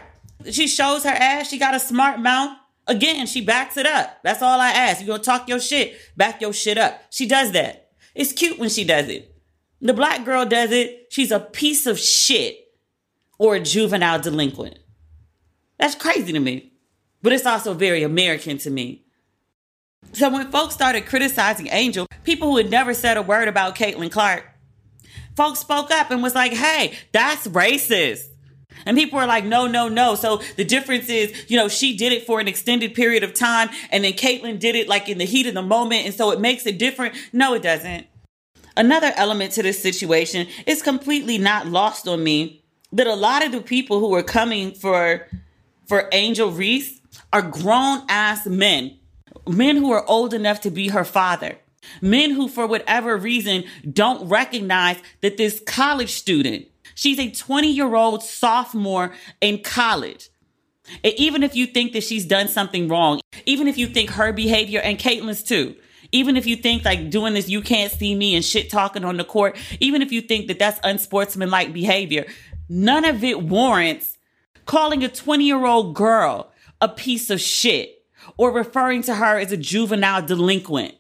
she 0.52 0.68
shows 0.68 1.04
her 1.04 1.10
ass, 1.10 1.50
she 1.50 1.58
got 1.58 1.76
a 1.76 1.80
smart 1.80 2.20
mouth. 2.20 2.58
Again, 2.88 3.28
she 3.28 3.42
backs 3.42 3.78
it 3.78 3.86
up. 3.86 4.20
That's 4.24 4.42
all 4.42 4.60
I 4.60 4.70
ask. 4.70 5.02
You 5.02 5.08
gonna 5.08 5.24
talk 5.24 5.50
your 5.50 5.60
shit, 5.60 5.98
back 6.16 6.42
your 6.42 6.54
shit 6.54 6.78
up. 6.78 7.02
She 7.10 7.28
does 7.28 7.52
that. 7.52 7.90
It's 8.16 8.32
cute 8.32 8.58
when 8.58 8.70
she 8.70 8.84
does 8.84 9.10
it. 9.10 9.36
The 9.82 9.94
black 9.94 10.26
girl 10.26 10.46
does 10.46 10.72
it. 10.72 11.08
She's 11.12 11.32
a 11.32 11.40
piece 11.40 11.86
of 11.86 12.00
shit 12.00 12.58
or 13.38 13.56
a 13.56 13.60
juvenile 13.60 14.20
delinquent. 14.20 14.80
That's 15.78 15.96
crazy 15.96 16.34
to 16.34 16.40
me. 16.40 16.74
But 17.22 17.34
it's 17.34 17.46
also 17.46 17.74
very 17.74 18.04
American 18.04 18.58
to 18.60 18.70
me. 18.70 19.06
So 20.14 20.30
when 20.30 20.50
folks 20.52 20.74
started 20.74 21.06
criticizing 21.06 21.68
Angel, 21.72 22.08
people 22.24 22.50
who 22.50 22.58
had 22.58 22.72
never 22.72 22.94
said 22.94 23.18
a 23.18 23.22
word 23.22 23.48
about 23.48 23.76
Caitlin 23.76 24.12
Clark, 24.12 24.46
folks 25.36 25.60
spoke 25.60 25.92
up 25.92 26.10
and 26.12 26.24
was 26.24 26.36
like, 26.36 26.54
hey, 26.54 26.98
that's 27.12 27.48
racist. 27.48 28.28
And 28.86 28.98
people 28.98 29.20
are 29.20 29.28
like, 29.28 29.44
no, 29.44 29.68
no, 29.68 29.88
no. 29.88 30.16
So 30.16 30.42
the 30.56 30.64
difference 30.64 31.10
is, 31.10 31.50
you 31.50 31.58
know, 31.58 31.68
she 31.68 31.96
did 31.96 32.14
it 32.14 32.26
for 32.26 32.40
an 32.40 32.48
extended 32.48 32.94
period 32.94 33.24
of 33.24 33.34
time 33.34 33.70
and 33.92 34.04
then 34.04 34.14
Caitlin 34.14 34.60
did 34.60 34.76
it 34.76 34.88
like 34.88 35.10
in 35.10 35.18
the 35.18 35.26
heat 35.26 35.48
of 35.48 35.54
the 35.54 35.62
moment. 35.62 36.06
And 36.06 36.14
so 36.14 36.32
it 36.32 36.40
makes 36.40 36.66
it 36.66 36.78
different. 36.78 37.16
No, 37.34 37.54
it 37.54 37.62
doesn't. 37.62 38.08
Another 38.76 39.12
element 39.16 39.54
to 39.54 39.64
this 39.64 39.82
situation 39.82 40.48
is 40.66 40.82
completely 40.82 41.38
not 41.38 41.68
lost 41.68 42.08
on 42.08 42.24
me 42.24 42.64
that 42.92 43.08
a 43.08 43.16
lot 43.16 43.46
of 43.46 43.52
the 43.52 43.62
people 43.62 44.00
who 44.00 44.14
are 44.14 44.24
coming 44.24 44.72
for 44.72 45.28
for 45.88 46.10
Angel 46.12 46.52
Reese 46.52 47.00
are 47.32 47.42
grown 47.42 48.04
ass 48.10 48.46
men, 48.46 48.98
men 49.48 49.78
who 49.78 49.92
are 49.92 50.06
old 50.06 50.34
enough 50.34 50.62
to 50.62 50.70
be 50.70 50.90
her 50.90 51.06
father, 51.06 51.58
men 52.02 52.32
who, 52.32 52.48
for 52.48 52.68
whatever 52.68 53.18
reason, 53.18 53.64
don't 53.92 54.28
recognize 54.28 54.98
that 55.22 55.38
this 55.38 55.62
college 55.66 56.12
student 56.12 56.68
She's 56.98 57.20
a 57.20 57.30
20 57.30 57.72
year 57.72 57.94
old 57.94 58.24
sophomore 58.24 59.14
in 59.40 59.62
college. 59.62 60.30
And 61.04 61.14
even 61.16 61.44
if 61.44 61.56
you 61.56 61.68
think 61.68 61.94
that 61.94 62.04
she's 62.04 62.26
done 62.26 62.48
something 62.48 62.88
wrong, 62.88 63.22
even 63.46 63.68
if 63.68 63.78
you 63.78 63.86
think 63.86 64.10
her 64.10 64.34
behavior 64.34 64.80
and 64.80 64.98
Caitlin's 64.98 65.44
too, 65.44 65.76
even 66.12 66.36
if 66.36 66.48
you 66.48 66.56
think 66.56 66.86
like 66.86 67.12
doing 67.12 67.36
this, 67.36 67.50
you 67.50 67.62
can't 67.62 67.92
see 67.92 68.16
me 68.16 68.34
and 68.34 68.44
shit 68.44 68.72
talking 68.72 69.06
on 69.06 69.18
the 69.18 69.24
court, 69.24 69.56
even 69.80 70.02
if 70.02 70.12
you 70.12 70.22
think 70.22 70.48
that 70.48 70.58
that's 70.58 70.80
unsportsmanlike 70.84 71.72
behavior, 71.72 72.26
none 72.68 73.06
of 73.06 73.24
it 73.24 73.44
warrants 73.44 74.18
calling 74.66 75.04
a 75.04 75.08
20 75.08 75.46
year 75.46 75.68
old 75.68 75.94
girl 75.94 76.52
a 76.82 76.90
piece 76.90 77.30
of 77.30 77.40
shit 77.40 78.06
or 78.38 78.52
referring 78.52 79.04
to 79.04 79.14
her 79.14 79.38
as 79.38 79.52
a 79.52 79.58
juvenile 79.58 80.26
delinquent. 80.26 80.96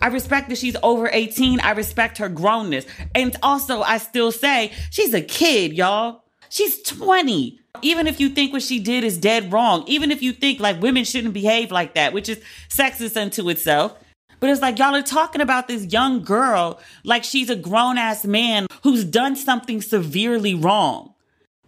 I 0.00 0.08
respect 0.08 0.48
that 0.48 0.58
she's 0.58 0.76
over 0.82 1.08
18. 1.12 1.60
I 1.60 1.72
respect 1.72 2.18
her 2.18 2.30
grownness. 2.30 2.86
And 3.14 3.36
also, 3.42 3.82
I 3.82 3.98
still 3.98 4.32
say 4.32 4.72
she's 4.90 5.14
a 5.14 5.20
kid, 5.20 5.72
y'all. 5.72 6.24
She's 6.48 6.82
20. 6.82 7.58
Even 7.80 8.06
if 8.06 8.20
you 8.20 8.28
think 8.28 8.52
what 8.52 8.62
she 8.62 8.78
did 8.78 9.04
is 9.04 9.16
dead 9.16 9.52
wrong, 9.52 9.84
even 9.86 10.10
if 10.10 10.22
you 10.22 10.32
think 10.32 10.60
like 10.60 10.80
women 10.80 11.04
shouldn't 11.04 11.34
behave 11.34 11.70
like 11.70 11.94
that, 11.94 12.12
which 12.12 12.28
is 12.28 12.40
sexist 12.68 13.20
unto 13.20 13.48
itself. 13.48 13.96
But 14.38 14.50
it's 14.50 14.60
like 14.60 14.78
y'all 14.78 14.94
are 14.94 15.02
talking 15.02 15.40
about 15.40 15.68
this 15.68 15.92
young 15.92 16.22
girl 16.22 16.80
like 17.04 17.24
she's 17.24 17.48
a 17.48 17.56
grown 17.56 17.96
ass 17.96 18.24
man 18.24 18.66
who's 18.82 19.04
done 19.04 19.36
something 19.36 19.80
severely 19.80 20.54
wrong. 20.54 21.14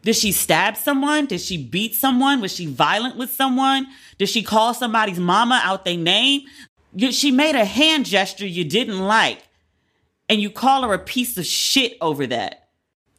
Did 0.03 0.17
she 0.17 0.33
stab 0.33 0.77
someone? 0.77 1.27
Did 1.27 1.41
she 1.41 1.57
beat 1.57 1.95
someone? 1.95 2.41
Was 2.41 2.53
she 2.55 2.67
violent 2.67 3.17
with 3.17 3.33
someone? 3.33 3.87
Did 4.19 4.29
she 4.29 4.43
call 4.43 4.75
somebody's 4.75 5.19
mama 5.19 5.61
out 5.65 5.85
their 5.85 5.97
name? 5.97 6.43
You, 6.95 7.13
she 7.13 7.31
made 7.31 7.57
a 7.57 7.65
hand 7.65 8.07
gesture 8.07 8.47
you 8.47 8.65
didn't 8.65 9.01
like, 9.01 9.43
and 10.29 10.41
you 10.41 10.51
call 10.51 10.83
her 10.83 10.95
a 10.95 10.99
piece 10.99 11.37
of 11.37 11.45
shit 11.45 11.97
over 12.01 12.27
that. 12.29 12.69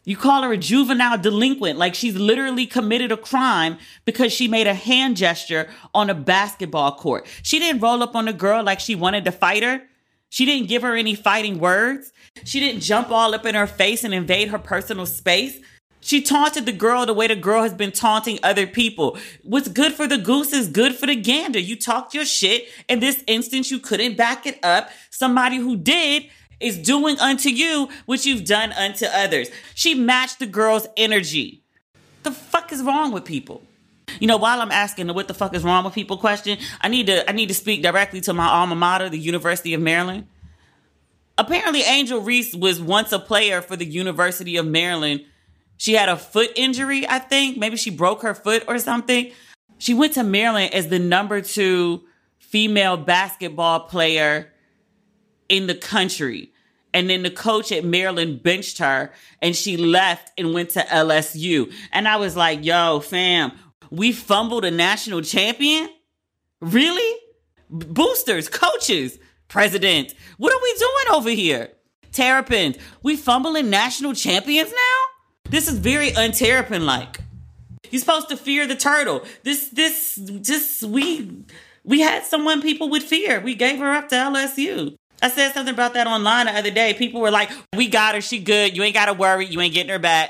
You 0.05 0.15
call 0.15 0.43
her 0.43 0.53
a 0.53 0.57
juvenile 0.57 1.17
delinquent, 1.17 1.79
like 1.79 1.95
she's 1.95 2.15
literally 2.15 2.67
committed 2.67 3.11
a 3.11 3.17
crime 3.17 3.77
because 4.05 4.31
she 4.31 4.47
made 4.47 4.67
a 4.67 4.73
hand 4.73 5.17
gesture 5.17 5.67
on 5.95 6.11
a 6.11 6.13
basketball 6.13 6.95
court. 6.95 7.25
She 7.41 7.57
didn't 7.57 7.81
roll 7.81 8.03
up 8.03 8.15
on 8.15 8.25
the 8.25 8.33
girl 8.33 8.63
like 8.63 8.79
she 8.79 8.93
wanted 8.93 9.25
to 9.25 9.31
fight 9.31 9.63
her. 9.63 9.81
She 10.29 10.45
didn't 10.45 10.69
give 10.69 10.83
her 10.83 10.95
any 10.95 11.15
fighting 11.15 11.59
words. 11.59 12.13
She 12.43 12.59
didn't 12.59 12.81
jump 12.81 13.09
all 13.09 13.33
up 13.33 13.45
in 13.45 13.55
her 13.55 13.67
face 13.67 14.03
and 14.03 14.13
invade 14.13 14.49
her 14.49 14.59
personal 14.59 15.07
space. 15.07 15.59
She 16.05 16.21
taunted 16.21 16.67
the 16.67 16.71
girl 16.71 17.07
the 17.07 17.15
way 17.15 17.25
the 17.25 17.35
girl 17.35 17.63
has 17.63 17.73
been 17.73 17.91
taunting 17.91 18.37
other 18.43 18.67
people. 18.67 19.17
What's 19.41 19.67
good 19.67 19.91
for 19.91 20.05
the 20.05 20.19
goose 20.19 20.53
is 20.53 20.67
good 20.67 20.93
for 20.93 21.07
the 21.07 21.15
gander. 21.15 21.57
You 21.57 21.75
talked 21.75 22.13
your 22.13 22.25
shit. 22.25 22.67
In 22.87 22.99
this 22.99 23.23
instance, 23.25 23.71
you 23.71 23.79
couldn't 23.79 24.15
back 24.15 24.45
it 24.45 24.63
up. 24.63 24.91
Somebody 25.09 25.57
who 25.57 25.75
did 25.75 26.29
is 26.59 26.77
doing 26.77 27.19
unto 27.19 27.49
you 27.49 27.89
what 28.05 28.23
you've 28.23 28.45
done 28.45 28.71
unto 28.73 29.07
others. 29.07 29.49
She 29.73 29.95
matched 29.95 30.37
the 30.37 30.45
girl's 30.45 30.85
energy. 30.95 31.63
The 32.21 32.29
fuck 32.29 32.71
is 32.71 32.83
wrong 32.83 33.11
with 33.11 33.25
people? 33.25 33.63
You 34.19 34.27
know, 34.27 34.37
while 34.37 34.61
I'm 34.61 34.71
asking 34.71 35.07
the 35.07 35.13
what 35.13 35.27
the 35.27 35.33
fuck 35.33 35.55
is 35.55 35.63
wrong 35.63 35.85
with 35.85 35.95
people 35.95 36.17
question, 36.17 36.59
I 36.81 36.87
need 36.87 37.07
to 37.07 37.27
I 37.27 37.33
need 37.33 37.47
to 37.47 37.55
speak 37.55 37.81
directly 37.81 38.21
to 38.21 38.33
my 38.33 38.45
alma 38.45 38.75
mater, 38.75 39.09
the 39.09 39.17
University 39.17 39.73
of 39.73 39.81
Maryland. 39.81 40.27
Apparently, 41.39 41.81
Angel 41.81 42.21
Reese 42.21 42.53
was 42.53 42.79
once 42.79 43.11
a 43.11 43.17
player 43.17 43.63
for 43.63 43.75
the 43.75 43.85
University 43.85 44.55
of 44.57 44.67
Maryland 44.67 45.25
she 45.77 45.93
had 45.93 46.09
a 46.09 46.17
foot 46.17 46.51
injury, 46.55 47.07
I 47.07 47.19
think. 47.19 47.57
Maybe 47.57 47.77
she 47.77 47.89
broke 47.89 48.21
her 48.21 48.33
foot 48.33 48.63
or 48.67 48.79
something. 48.79 49.31
She 49.77 49.93
went 49.93 50.13
to 50.13 50.23
Maryland 50.23 50.73
as 50.73 50.87
the 50.87 50.99
number 50.99 51.41
two 51.41 52.03
female 52.39 52.97
basketball 52.97 53.81
player 53.81 54.53
in 55.49 55.67
the 55.67 55.75
country. 55.75 56.51
And 56.93 57.09
then 57.09 57.23
the 57.23 57.29
coach 57.29 57.73
at 57.73 57.83
Maryland 57.83 58.41
benched 58.41 58.77
her 58.77 59.11
and 59.41 59.53
she 59.53 59.75
left 59.75 60.31
and 60.37 60.53
went 60.53 60.69
to 60.71 60.79
LSU. 60.79 61.71
And 61.91 62.07
I 62.07 62.15
was 62.15 62.37
like, 62.37 62.63
yo, 62.63 63.01
fam, 63.01 63.51
we 63.91 64.13
fumbled 64.13 64.63
a 64.63 64.71
national 64.71 65.21
champion? 65.21 65.89
Really? 66.61 67.19
Boosters, 67.69 68.47
coaches, 68.47 69.19
president, 69.49 70.13
what 70.37 70.53
are 70.53 70.61
we 70.63 70.73
doing 70.79 71.17
over 71.17 71.29
here? 71.31 71.71
Terrapins, 72.13 72.77
we 73.03 73.17
fumbling 73.17 73.69
national 73.69 74.13
champions 74.13 74.71
now? 74.71 75.14
This 75.49 75.67
is 75.67 75.77
very 75.77 76.11
unterrapin 76.11 76.85
like. 76.85 77.19
You're 77.91 77.99
supposed 77.99 78.29
to 78.29 78.37
fear 78.37 78.67
the 78.67 78.75
turtle. 78.75 79.23
This, 79.43 79.69
this, 79.69 80.15
just 80.41 80.83
we, 80.83 81.31
we 81.83 82.01
had 82.01 82.25
someone 82.25 82.61
people 82.61 82.89
would 82.89 83.03
fear. 83.03 83.39
We 83.39 83.55
gave 83.55 83.79
her 83.79 83.93
up 83.93 84.09
to 84.09 84.15
LSU. 84.15 84.95
I 85.21 85.29
said 85.29 85.53
something 85.53 85.73
about 85.73 85.93
that 85.93 86.07
online 86.07 86.47
the 86.47 86.53
other 86.53 86.71
day. 86.71 86.93
People 86.93 87.21
were 87.21 87.31
like, 87.31 87.49
"We 87.75 87.87
got 87.87 88.15
her. 88.15 88.21
She 88.21 88.39
good. 88.39 88.75
You 88.75 88.83
ain't 88.83 88.93
got 88.93 89.05
to 89.05 89.13
worry. 89.13 89.45
You 89.45 89.61
ain't 89.61 89.73
getting 89.73 89.91
her 89.91 89.99
back." 89.99 90.29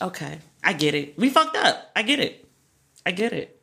Okay, 0.00 0.38
I 0.62 0.72
get 0.72 0.94
it. 0.94 1.18
We 1.18 1.30
fucked 1.30 1.56
up. 1.56 1.90
I 1.96 2.02
get 2.02 2.20
it. 2.20 2.46
I 3.06 3.12
get 3.12 3.32
it. 3.32 3.62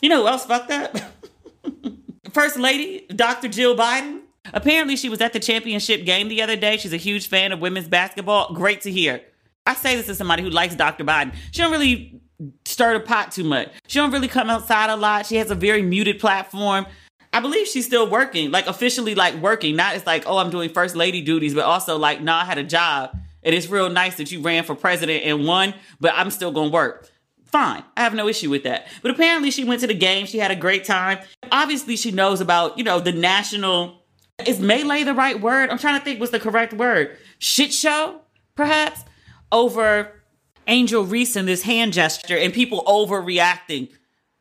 You 0.00 0.08
know 0.08 0.22
who 0.22 0.28
else 0.28 0.44
fucked 0.44 0.70
up? 0.70 0.96
First 2.32 2.56
Lady, 2.56 3.06
Dr. 3.14 3.48
Jill 3.48 3.76
Biden. 3.76 4.20
Apparently, 4.52 4.96
she 4.96 5.08
was 5.08 5.20
at 5.20 5.32
the 5.32 5.40
championship 5.40 6.04
game 6.04 6.28
the 6.28 6.42
other 6.42 6.56
day. 6.56 6.76
She's 6.76 6.92
a 6.92 6.98
huge 6.98 7.28
fan 7.28 7.52
of 7.52 7.60
women's 7.60 7.88
basketball. 7.88 8.54
Great 8.54 8.80
to 8.82 8.90
hear. 8.90 9.20
I 9.66 9.74
say 9.74 9.96
this 9.96 10.08
as 10.08 10.18
somebody 10.18 10.42
who 10.42 10.50
likes 10.50 10.74
Dr. 10.74 11.04
Biden. 11.04 11.34
She 11.52 11.60
don't 11.60 11.70
really 11.70 12.20
stir 12.64 12.94
the 12.94 13.00
pot 13.00 13.32
too 13.32 13.44
much. 13.44 13.68
She 13.86 13.98
don't 13.98 14.10
really 14.10 14.28
come 14.28 14.48
outside 14.48 14.90
a 14.90 14.96
lot. 14.96 15.26
She 15.26 15.36
has 15.36 15.50
a 15.50 15.54
very 15.54 15.82
muted 15.82 16.18
platform. 16.18 16.86
I 17.32 17.40
believe 17.40 17.68
she's 17.68 17.86
still 17.86 18.08
working, 18.10 18.50
like 18.50 18.66
officially 18.66 19.14
like 19.14 19.34
working. 19.36 19.76
Not 19.76 19.94
as 19.94 20.06
like, 20.06 20.24
oh, 20.26 20.38
I'm 20.38 20.50
doing 20.50 20.70
first 20.70 20.96
lady 20.96 21.20
duties, 21.20 21.54
but 21.54 21.64
also 21.64 21.98
like, 21.98 22.20
nah, 22.22 22.40
I 22.40 22.44
had 22.44 22.58
a 22.58 22.64
job. 22.64 23.16
And 23.42 23.54
it's 23.54 23.68
real 23.68 23.88
nice 23.88 24.16
that 24.16 24.32
you 24.32 24.40
ran 24.40 24.64
for 24.64 24.74
president 24.74 25.24
and 25.24 25.46
won, 25.46 25.74
but 26.00 26.12
I'm 26.14 26.30
still 26.30 26.50
gonna 26.50 26.70
work. 26.70 27.08
Fine. 27.50 27.82
I 27.96 28.02
have 28.02 28.14
no 28.14 28.28
issue 28.28 28.48
with 28.48 28.62
that. 28.62 28.86
But 29.02 29.10
apparently 29.10 29.50
she 29.50 29.64
went 29.64 29.80
to 29.80 29.86
the 29.86 29.94
game. 29.94 30.26
She 30.26 30.38
had 30.38 30.50
a 30.50 30.56
great 30.56 30.84
time. 30.84 31.18
Obviously 31.50 31.96
she 31.96 32.10
knows 32.12 32.40
about, 32.40 32.78
you 32.78 32.84
know, 32.84 33.00
the 33.00 33.12
national 33.12 34.00
is 34.46 34.60
melee 34.60 35.02
the 35.02 35.14
right 35.14 35.40
word? 35.40 35.70
I'm 35.70 35.78
trying 35.78 35.98
to 35.98 36.04
think 36.04 36.20
what's 36.20 36.32
the 36.32 36.40
correct 36.40 36.72
word. 36.72 37.16
Shit 37.38 37.72
show, 37.72 38.20
perhaps, 38.54 39.04
over 39.52 40.22
Angel 40.66 41.04
Reese 41.04 41.36
and 41.36 41.46
this 41.46 41.62
hand 41.62 41.92
gesture 41.92 42.36
and 42.36 42.52
people 42.52 42.82
overreacting. 42.86 43.90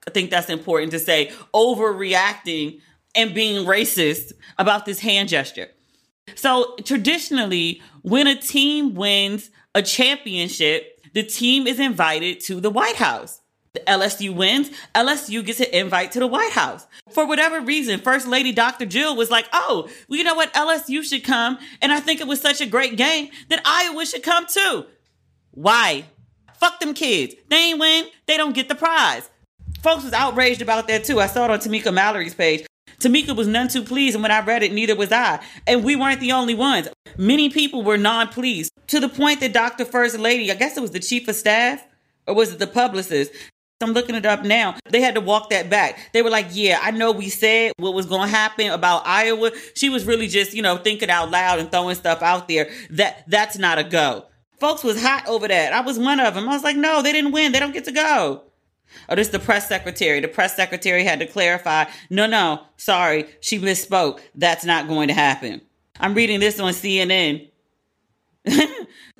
I 0.07 0.11
think 0.11 0.29
that's 0.29 0.49
important 0.49 0.91
to 0.91 0.99
say. 0.99 1.31
Overreacting 1.53 2.79
and 3.15 3.33
being 3.33 3.65
racist 3.65 4.33
about 4.57 4.85
this 4.85 4.99
hand 4.99 5.29
gesture. 5.29 5.67
So 6.35 6.75
traditionally, 6.85 7.81
when 8.03 8.27
a 8.27 8.35
team 8.35 8.93
wins 8.93 9.49
a 9.73 9.81
championship, 9.81 10.98
the 11.13 11.23
team 11.23 11.67
is 11.67 11.79
invited 11.79 12.39
to 12.41 12.59
the 12.59 12.69
White 12.69 12.95
House. 12.95 13.41
The 13.73 13.81
LSU 13.81 14.33
wins, 14.33 14.71
LSU 14.95 15.45
gets 15.45 15.59
an 15.59 15.67
invite 15.71 16.11
to 16.13 16.19
the 16.19 16.27
White 16.27 16.53
House. 16.53 16.87
For 17.11 17.27
whatever 17.27 17.61
reason, 17.61 17.99
First 17.99 18.27
Lady 18.27 18.51
Dr. 18.51 18.85
Jill 18.85 19.15
was 19.15 19.29
like, 19.29 19.47
oh, 19.53 19.87
well, 20.07 20.17
you 20.17 20.23
know 20.23 20.33
what? 20.33 20.51
LSU 20.53 21.03
should 21.03 21.23
come. 21.23 21.59
And 21.81 21.91
I 21.91 21.99
think 21.99 22.19
it 22.19 22.27
was 22.27 22.41
such 22.41 22.61
a 22.61 22.65
great 22.65 22.97
game 22.97 23.29
that 23.49 23.61
Iowa 23.63 24.05
should 24.07 24.23
come 24.23 24.47
too. 24.47 24.85
Why? 25.51 26.05
Fuck 26.55 26.79
them 26.79 26.95
kids. 26.95 27.35
They 27.49 27.69
ain't 27.69 27.79
win. 27.79 28.07
They 28.25 28.37
don't 28.37 28.55
get 28.55 28.69
the 28.69 28.75
prize. 28.75 29.29
Folks 29.81 30.03
was 30.03 30.13
outraged 30.13 30.61
about 30.61 30.87
that 30.87 31.03
too. 31.03 31.19
I 31.19 31.27
saw 31.27 31.45
it 31.45 31.51
on 31.51 31.59
Tamika 31.59 31.93
Mallory's 31.93 32.33
page. 32.33 32.65
Tamika 32.99 33.35
was 33.35 33.47
none 33.47 33.67
too 33.69 33.83
pleased, 33.83 34.15
and 34.15 34.21
when 34.21 34.31
I 34.31 34.41
read 34.41 34.61
it, 34.61 34.73
neither 34.73 34.95
was 34.95 35.11
I. 35.11 35.39
And 35.65 35.83
we 35.83 35.95
weren't 35.95 36.19
the 36.19 36.33
only 36.33 36.53
ones. 36.53 36.89
Many 37.17 37.49
people 37.49 37.83
were 37.83 37.97
non 37.97 38.27
pleased 38.27 38.71
to 38.87 38.99
the 38.99 39.09
point 39.09 39.39
that 39.39 39.53
Dr. 39.53 39.85
First 39.85 40.19
Lady, 40.19 40.51
I 40.51 40.55
guess 40.55 40.77
it 40.77 40.81
was 40.81 40.91
the 40.91 40.99
chief 40.99 41.27
of 41.27 41.35
staff, 41.35 41.85
or 42.27 42.35
was 42.35 42.53
it 42.53 42.59
the 42.59 42.67
publicist? 42.67 43.31
I'm 43.81 43.93
looking 43.93 44.15
it 44.15 44.25
up 44.25 44.43
now. 44.43 44.75
They 44.89 44.99
had 44.99 45.15
to 45.15 45.21
walk 45.21 45.51
that 45.51 45.69
back. 45.69 46.11
They 46.11 46.21
were 46.21 46.29
like, 46.29 46.47
yeah, 46.51 46.79
I 46.81 46.91
know 46.91 47.13
we 47.13 47.29
said 47.29 47.71
what 47.77 47.93
was 47.93 48.07
going 48.07 48.29
to 48.29 48.35
happen 48.35 48.71
about 48.71 49.07
Iowa. 49.07 49.51
She 49.73 49.87
was 49.87 50.03
really 50.03 50.27
just, 50.27 50.53
you 50.53 50.61
know, 50.61 50.75
thinking 50.75 51.09
out 51.09 51.31
loud 51.31 51.59
and 51.59 51.71
throwing 51.71 51.95
stuff 51.95 52.21
out 52.21 52.49
there. 52.49 52.69
That 52.89 53.23
that's 53.29 53.57
not 53.57 53.79
a 53.79 53.85
go. 53.85 54.25
Folks 54.59 54.83
was 54.83 55.01
hot 55.01 55.25
over 55.29 55.47
that. 55.47 55.71
I 55.71 55.79
was 55.79 55.97
one 55.97 56.19
of 56.19 56.33
them. 56.33 56.49
I 56.49 56.53
was 56.53 56.63
like, 56.63 56.75
no, 56.75 57.01
they 57.01 57.13
didn't 57.13 57.31
win. 57.31 57.53
They 57.53 57.59
don't 57.61 57.71
get 57.71 57.85
to 57.85 57.93
go. 57.93 58.43
Oh, 59.07 59.15
this 59.15 59.29
the 59.29 59.39
press 59.39 59.67
secretary. 59.67 60.19
The 60.19 60.27
press 60.27 60.55
secretary 60.55 61.03
had 61.03 61.19
to 61.19 61.25
clarify. 61.25 61.85
No, 62.09 62.25
no, 62.25 62.63
sorry, 62.77 63.25
she 63.41 63.59
misspoke. 63.59 64.19
That's 64.35 64.65
not 64.65 64.87
going 64.87 65.07
to 65.07 65.13
happen. 65.13 65.61
I'm 65.99 66.13
reading 66.13 66.39
this 66.39 66.59
on 66.59 66.73
CNN. 66.73 67.49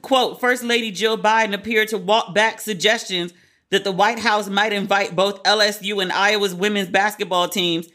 Quote, 0.02 0.40
First 0.40 0.64
Lady 0.64 0.92
Jill 0.92 1.18
Biden 1.18 1.54
appeared 1.54 1.90
to 1.90 1.98
walk 1.98 2.34
back 2.34 2.62
suggestions 2.62 3.34
that 3.70 3.84
the 3.84 3.92
White 3.92 4.20
House 4.20 4.50
might 4.50 4.74
invite 4.74 5.16
both 5.16 5.44
LSU 5.44 6.02
and 6.02 6.12
Iowa's 6.12 6.56
women's 6.56 6.90
basketball 6.90 7.50
teams 7.50 7.88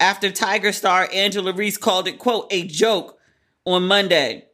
after 0.00 0.30
Tiger 0.30 0.72
star 0.72 1.08
Angel 1.12 1.50
Reese 1.52 1.76
called 1.76 2.08
it, 2.08 2.18
quote, 2.18 2.46
a 2.50 2.66
joke 2.66 3.18
on 3.64 3.86
Monday. 3.86 4.46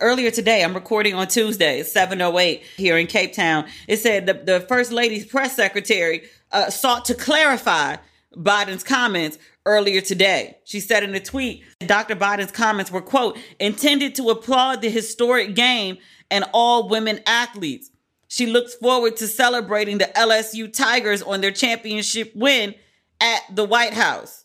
Earlier 0.00 0.30
today, 0.32 0.64
I'm 0.64 0.74
recording 0.74 1.14
on 1.14 1.28
Tuesday, 1.28 1.82
708 1.84 2.62
here 2.76 2.98
in 2.98 3.06
Cape 3.06 3.32
Town. 3.32 3.66
It 3.86 3.98
said 3.98 4.26
the, 4.26 4.34
the 4.34 4.60
First 4.60 4.90
Lady's 4.90 5.24
press 5.24 5.54
secretary 5.54 6.24
uh, 6.50 6.70
sought 6.70 7.04
to 7.04 7.14
clarify 7.14 7.96
Biden's 8.34 8.82
comments 8.82 9.38
earlier 9.64 10.00
today. 10.00 10.58
She 10.64 10.80
said 10.80 11.04
in 11.04 11.14
a 11.14 11.20
tweet, 11.20 11.62
Dr. 11.80 12.16
Biden's 12.16 12.50
comments 12.50 12.90
were, 12.90 13.00
quote, 13.00 13.38
intended 13.60 14.16
to 14.16 14.30
applaud 14.30 14.82
the 14.82 14.90
historic 14.90 15.54
game 15.54 15.98
and 16.32 16.44
all 16.52 16.88
women 16.88 17.20
athletes. 17.24 17.90
She 18.26 18.46
looks 18.46 18.74
forward 18.74 19.16
to 19.18 19.28
celebrating 19.28 19.98
the 19.98 20.10
LSU 20.16 20.72
Tigers 20.72 21.22
on 21.22 21.40
their 21.40 21.52
championship 21.52 22.32
win 22.34 22.74
at 23.20 23.42
the 23.54 23.64
White 23.64 23.94
House. 23.94 24.44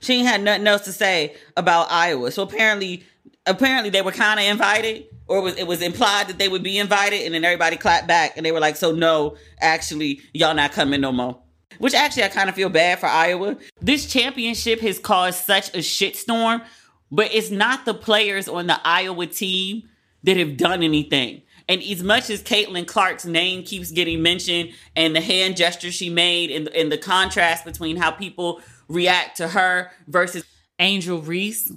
She 0.00 0.14
ain't 0.14 0.28
had 0.28 0.42
nothing 0.42 0.66
else 0.66 0.82
to 0.82 0.92
say 0.92 1.34
about 1.56 1.90
Iowa. 1.90 2.30
So 2.30 2.42
apparently, 2.42 3.04
apparently 3.46 3.90
they 3.90 4.02
were 4.02 4.12
kind 4.12 4.40
of 4.40 4.46
invited, 4.46 5.06
or 5.26 5.38
it 5.38 5.42
was, 5.42 5.56
it 5.56 5.66
was 5.66 5.82
implied 5.82 6.28
that 6.28 6.38
they 6.38 6.48
would 6.48 6.62
be 6.62 6.78
invited, 6.78 7.22
and 7.22 7.34
then 7.34 7.44
everybody 7.44 7.76
clapped 7.76 8.06
back, 8.06 8.36
and 8.36 8.44
they 8.44 8.52
were 8.52 8.60
like, 8.60 8.76
"So 8.76 8.92
no, 8.92 9.36
actually, 9.60 10.20
y'all 10.32 10.54
not 10.54 10.72
coming 10.72 11.00
no 11.00 11.12
more." 11.12 11.40
Which 11.78 11.94
actually, 11.94 12.24
I 12.24 12.28
kind 12.28 12.48
of 12.48 12.54
feel 12.54 12.68
bad 12.68 12.98
for 12.98 13.06
Iowa. 13.06 13.56
This 13.80 14.06
championship 14.06 14.80
has 14.80 14.98
caused 14.98 15.44
such 15.44 15.70
a 15.70 15.78
shitstorm, 15.78 16.62
but 17.10 17.32
it's 17.32 17.50
not 17.50 17.84
the 17.86 17.94
players 17.94 18.48
on 18.48 18.66
the 18.66 18.78
Iowa 18.84 19.26
team 19.26 19.88
that 20.24 20.36
have 20.36 20.56
done 20.56 20.82
anything. 20.82 21.42
And 21.68 21.82
as 21.82 22.02
much 22.02 22.30
as 22.30 22.42
Caitlin 22.42 22.86
Clark's 22.86 23.24
name 23.24 23.62
keeps 23.62 23.92
getting 23.92 24.22
mentioned 24.22 24.72
and 24.96 25.14
the 25.14 25.20
hand 25.20 25.56
gesture 25.56 25.92
she 25.92 26.10
made 26.10 26.50
and, 26.50 26.68
and 26.68 26.90
the 26.90 26.98
contrast 26.98 27.64
between 27.64 27.96
how 27.96 28.10
people 28.10 28.60
react 28.88 29.36
to 29.36 29.48
her 29.48 29.92
versus 30.08 30.44
Angel 30.80 31.20
Reese, 31.20 31.72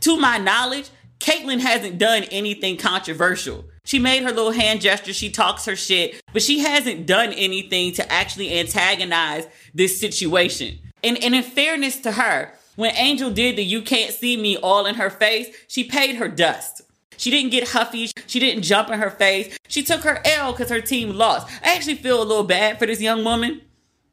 to 0.00 0.16
my 0.18 0.38
knowledge, 0.38 0.90
Caitlin 1.20 1.60
hasn't 1.60 1.98
done 1.98 2.24
anything 2.24 2.76
controversial. 2.76 3.66
She 3.84 3.98
made 3.98 4.22
her 4.22 4.30
little 4.30 4.52
hand 4.52 4.80
gesture, 4.80 5.12
she 5.12 5.30
talks 5.30 5.66
her 5.66 5.76
shit, 5.76 6.20
but 6.32 6.42
she 6.42 6.60
hasn't 6.60 7.06
done 7.06 7.32
anything 7.32 7.92
to 7.94 8.12
actually 8.12 8.58
antagonize 8.58 9.46
this 9.74 10.00
situation. 10.00 10.78
And, 11.04 11.22
and 11.22 11.34
in 11.34 11.42
fairness 11.42 11.98
to 12.00 12.12
her, 12.12 12.52
when 12.76 12.94
Angel 12.96 13.30
did 13.30 13.56
the 13.56 13.64
You 13.64 13.82
Can't 13.82 14.12
See 14.12 14.36
Me 14.36 14.56
all 14.56 14.86
in 14.86 14.94
her 14.94 15.10
face, 15.10 15.54
she 15.68 15.84
paid 15.84 16.16
her 16.16 16.28
dust. 16.28 16.82
She 17.18 17.30
didn't 17.30 17.50
get 17.50 17.68
huffy. 17.68 18.10
She 18.26 18.38
didn't 18.38 18.62
jump 18.62 18.88
in 18.88 18.98
her 18.98 19.10
face. 19.10 19.58
She 19.68 19.82
took 19.82 20.00
her 20.02 20.22
L 20.24 20.52
because 20.52 20.70
her 20.70 20.80
team 20.80 21.10
lost. 21.10 21.48
I 21.62 21.74
actually 21.74 21.96
feel 21.96 22.22
a 22.22 22.24
little 22.24 22.44
bad 22.44 22.78
for 22.78 22.86
this 22.86 23.02
young 23.02 23.24
woman. 23.24 23.60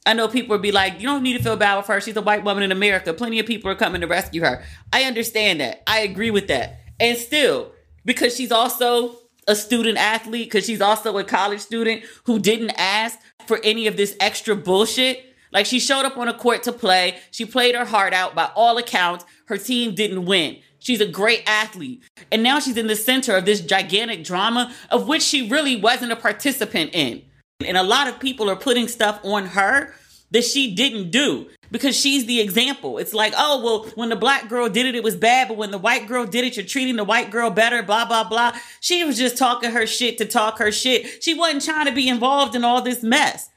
I 0.06 0.14
know 0.14 0.28
people 0.28 0.50
would 0.50 0.62
be 0.62 0.74
like, 0.74 1.00
you 1.00 1.08
don't 1.08 1.24
need 1.24 1.38
to 1.38 1.44
feel 1.44 1.56
bad 1.56 1.78
with 1.78 1.88
her. 1.88 2.02
She's 2.02 2.18
a 2.18 2.22
white 2.22 2.44
woman 2.44 2.64
in 2.64 2.72
America. 2.72 3.14
Plenty 3.14 3.40
of 3.40 3.46
people 3.46 3.72
are 3.72 3.76
coming 3.76 4.02
to 4.02 4.08
rescue 4.08 4.42
her. 4.42 4.64
I 4.92 5.04
understand 5.04 5.62
that. 5.62 5.84
I 5.88 6.00
agree 6.00 6.32
with 6.32 6.48
that. 6.48 6.82
And 7.00 7.18
still, 7.18 7.72
because 8.06 8.36
she's 8.36 8.52
also 8.52 9.16
a 9.48 9.56
student 9.56 9.98
athlete, 9.98 10.48
because 10.48 10.66
she's 10.66 10.82
also 10.82 11.18
a 11.18 11.24
college 11.24 11.62
student 11.62 12.04
who 12.26 12.40
didn't 12.40 12.72
ask 12.72 13.18
for 13.46 13.60
any 13.64 13.88
of 13.88 13.98
this 13.98 14.16
extra 14.20 14.56
bullshit. 14.56 15.24
Like 15.52 15.66
she 15.66 15.80
showed 15.80 16.06
up 16.06 16.18
on 16.18 16.28
a 16.28 16.34
court 16.34 16.64
to 16.64 16.72
play. 16.74 17.18
She 17.32 17.46
played 17.46 17.76
her 17.76 17.86
heart 17.86 18.14
out. 18.14 18.36
By 18.36 18.52
all 18.56 18.78
accounts, 18.78 19.26
her 19.46 19.58
team 19.58 19.96
didn't 19.96 20.26
win. 20.26 20.58
She's 20.80 21.02
a 21.02 21.08
great 21.08 21.44
athlete. 21.48 22.04
And 22.32 22.44
now 22.44 22.60
she's 22.60 22.78
in 22.78 22.88
the 22.88 22.96
center 22.96 23.36
of 23.36 23.46
this 23.46 23.62
gigantic 23.62 24.24
drama 24.24 24.74
of 24.90 25.08
which 25.08 25.24
she 25.24 25.50
really 25.50 25.76
wasn't 25.76 26.12
a 26.12 26.16
participant 26.16 26.92
in. 26.94 27.24
And 27.66 27.78
a 27.78 27.84
lot 27.84 28.08
of 28.08 28.20
people 28.20 28.50
are 28.50 28.56
putting 28.56 28.88
stuff 28.88 29.20
on 29.24 29.48
her 29.48 29.96
that 30.32 30.44
she 30.44 30.76
didn't 30.76 31.10
do 31.10 31.50
because 31.72 31.96
she's 31.96 32.26
the 32.26 32.40
example. 32.40 32.98
It's 32.98 33.14
like, 33.14 33.34
oh, 33.38 33.64
well, 33.64 33.92
when 33.96 34.10
the 34.10 34.16
black 34.16 34.50
girl 34.50 34.70
did 34.70 34.86
it, 34.86 34.96
it 34.96 35.04
was 35.04 35.16
bad, 35.16 35.48
but 35.48 35.58
when 35.58 35.72
the 35.72 35.78
white 35.78 36.08
girl 36.08 36.26
did 36.26 36.46
it, 36.46 36.56
you're 36.56 36.66
treating 36.66 36.96
the 36.96 37.04
white 37.04 37.32
girl 37.32 37.50
better, 37.50 37.84
blah, 37.84 38.06
blah, 38.06 38.28
blah. 38.28 38.54
She 38.80 39.04
was 39.04 39.18
just 39.18 39.38
talking 39.38 39.72
her 39.72 39.86
shit 39.86 40.18
to 40.20 40.26
talk 40.26 40.60
her 40.60 40.72
shit. 40.72 41.24
She 41.24 41.34
wasn't 41.34 41.66
trying 41.66 41.86
to 41.86 41.92
be 41.92 42.08
involved 42.08 42.56
in 42.56 42.64
all 42.64 42.82
this 42.82 43.04
mess. 43.04 43.50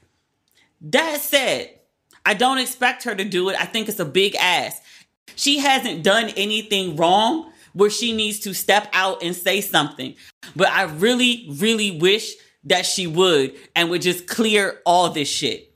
That 0.81 1.21
said, 1.21 1.79
I 2.25 2.33
don't 2.33 2.57
expect 2.57 3.03
her 3.03 3.15
to 3.15 3.23
do 3.23 3.49
it. 3.49 3.59
I 3.59 3.65
think 3.65 3.87
it's 3.87 3.99
a 3.99 4.05
big 4.05 4.35
ass. 4.35 4.79
She 5.35 5.59
hasn't 5.59 6.03
done 6.03 6.29
anything 6.35 6.95
wrong 6.95 7.51
where 7.73 7.89
she 7.89 8.13
needs 8.13 8.39
to 8.41 8.53
step 8.53 8.87
out 8.93 9.23
and 9.23 9.35
say 9.35 9.61
something. 9.61 10.15
But 10.55 10.69
I 10.69 10.83
really, 10.83 11.47
really 11.51 11.99
wish 11.99 12.33
that 12.65 12.85
she 12.85 13.07
would 13.07 13.55
and 13.75 13.89
would 13.89 14.01
just 14.01 14.27
clear 14.27 14.79
all 14.85 15.09
this 15.09 15.29
shit. 15.29 15.73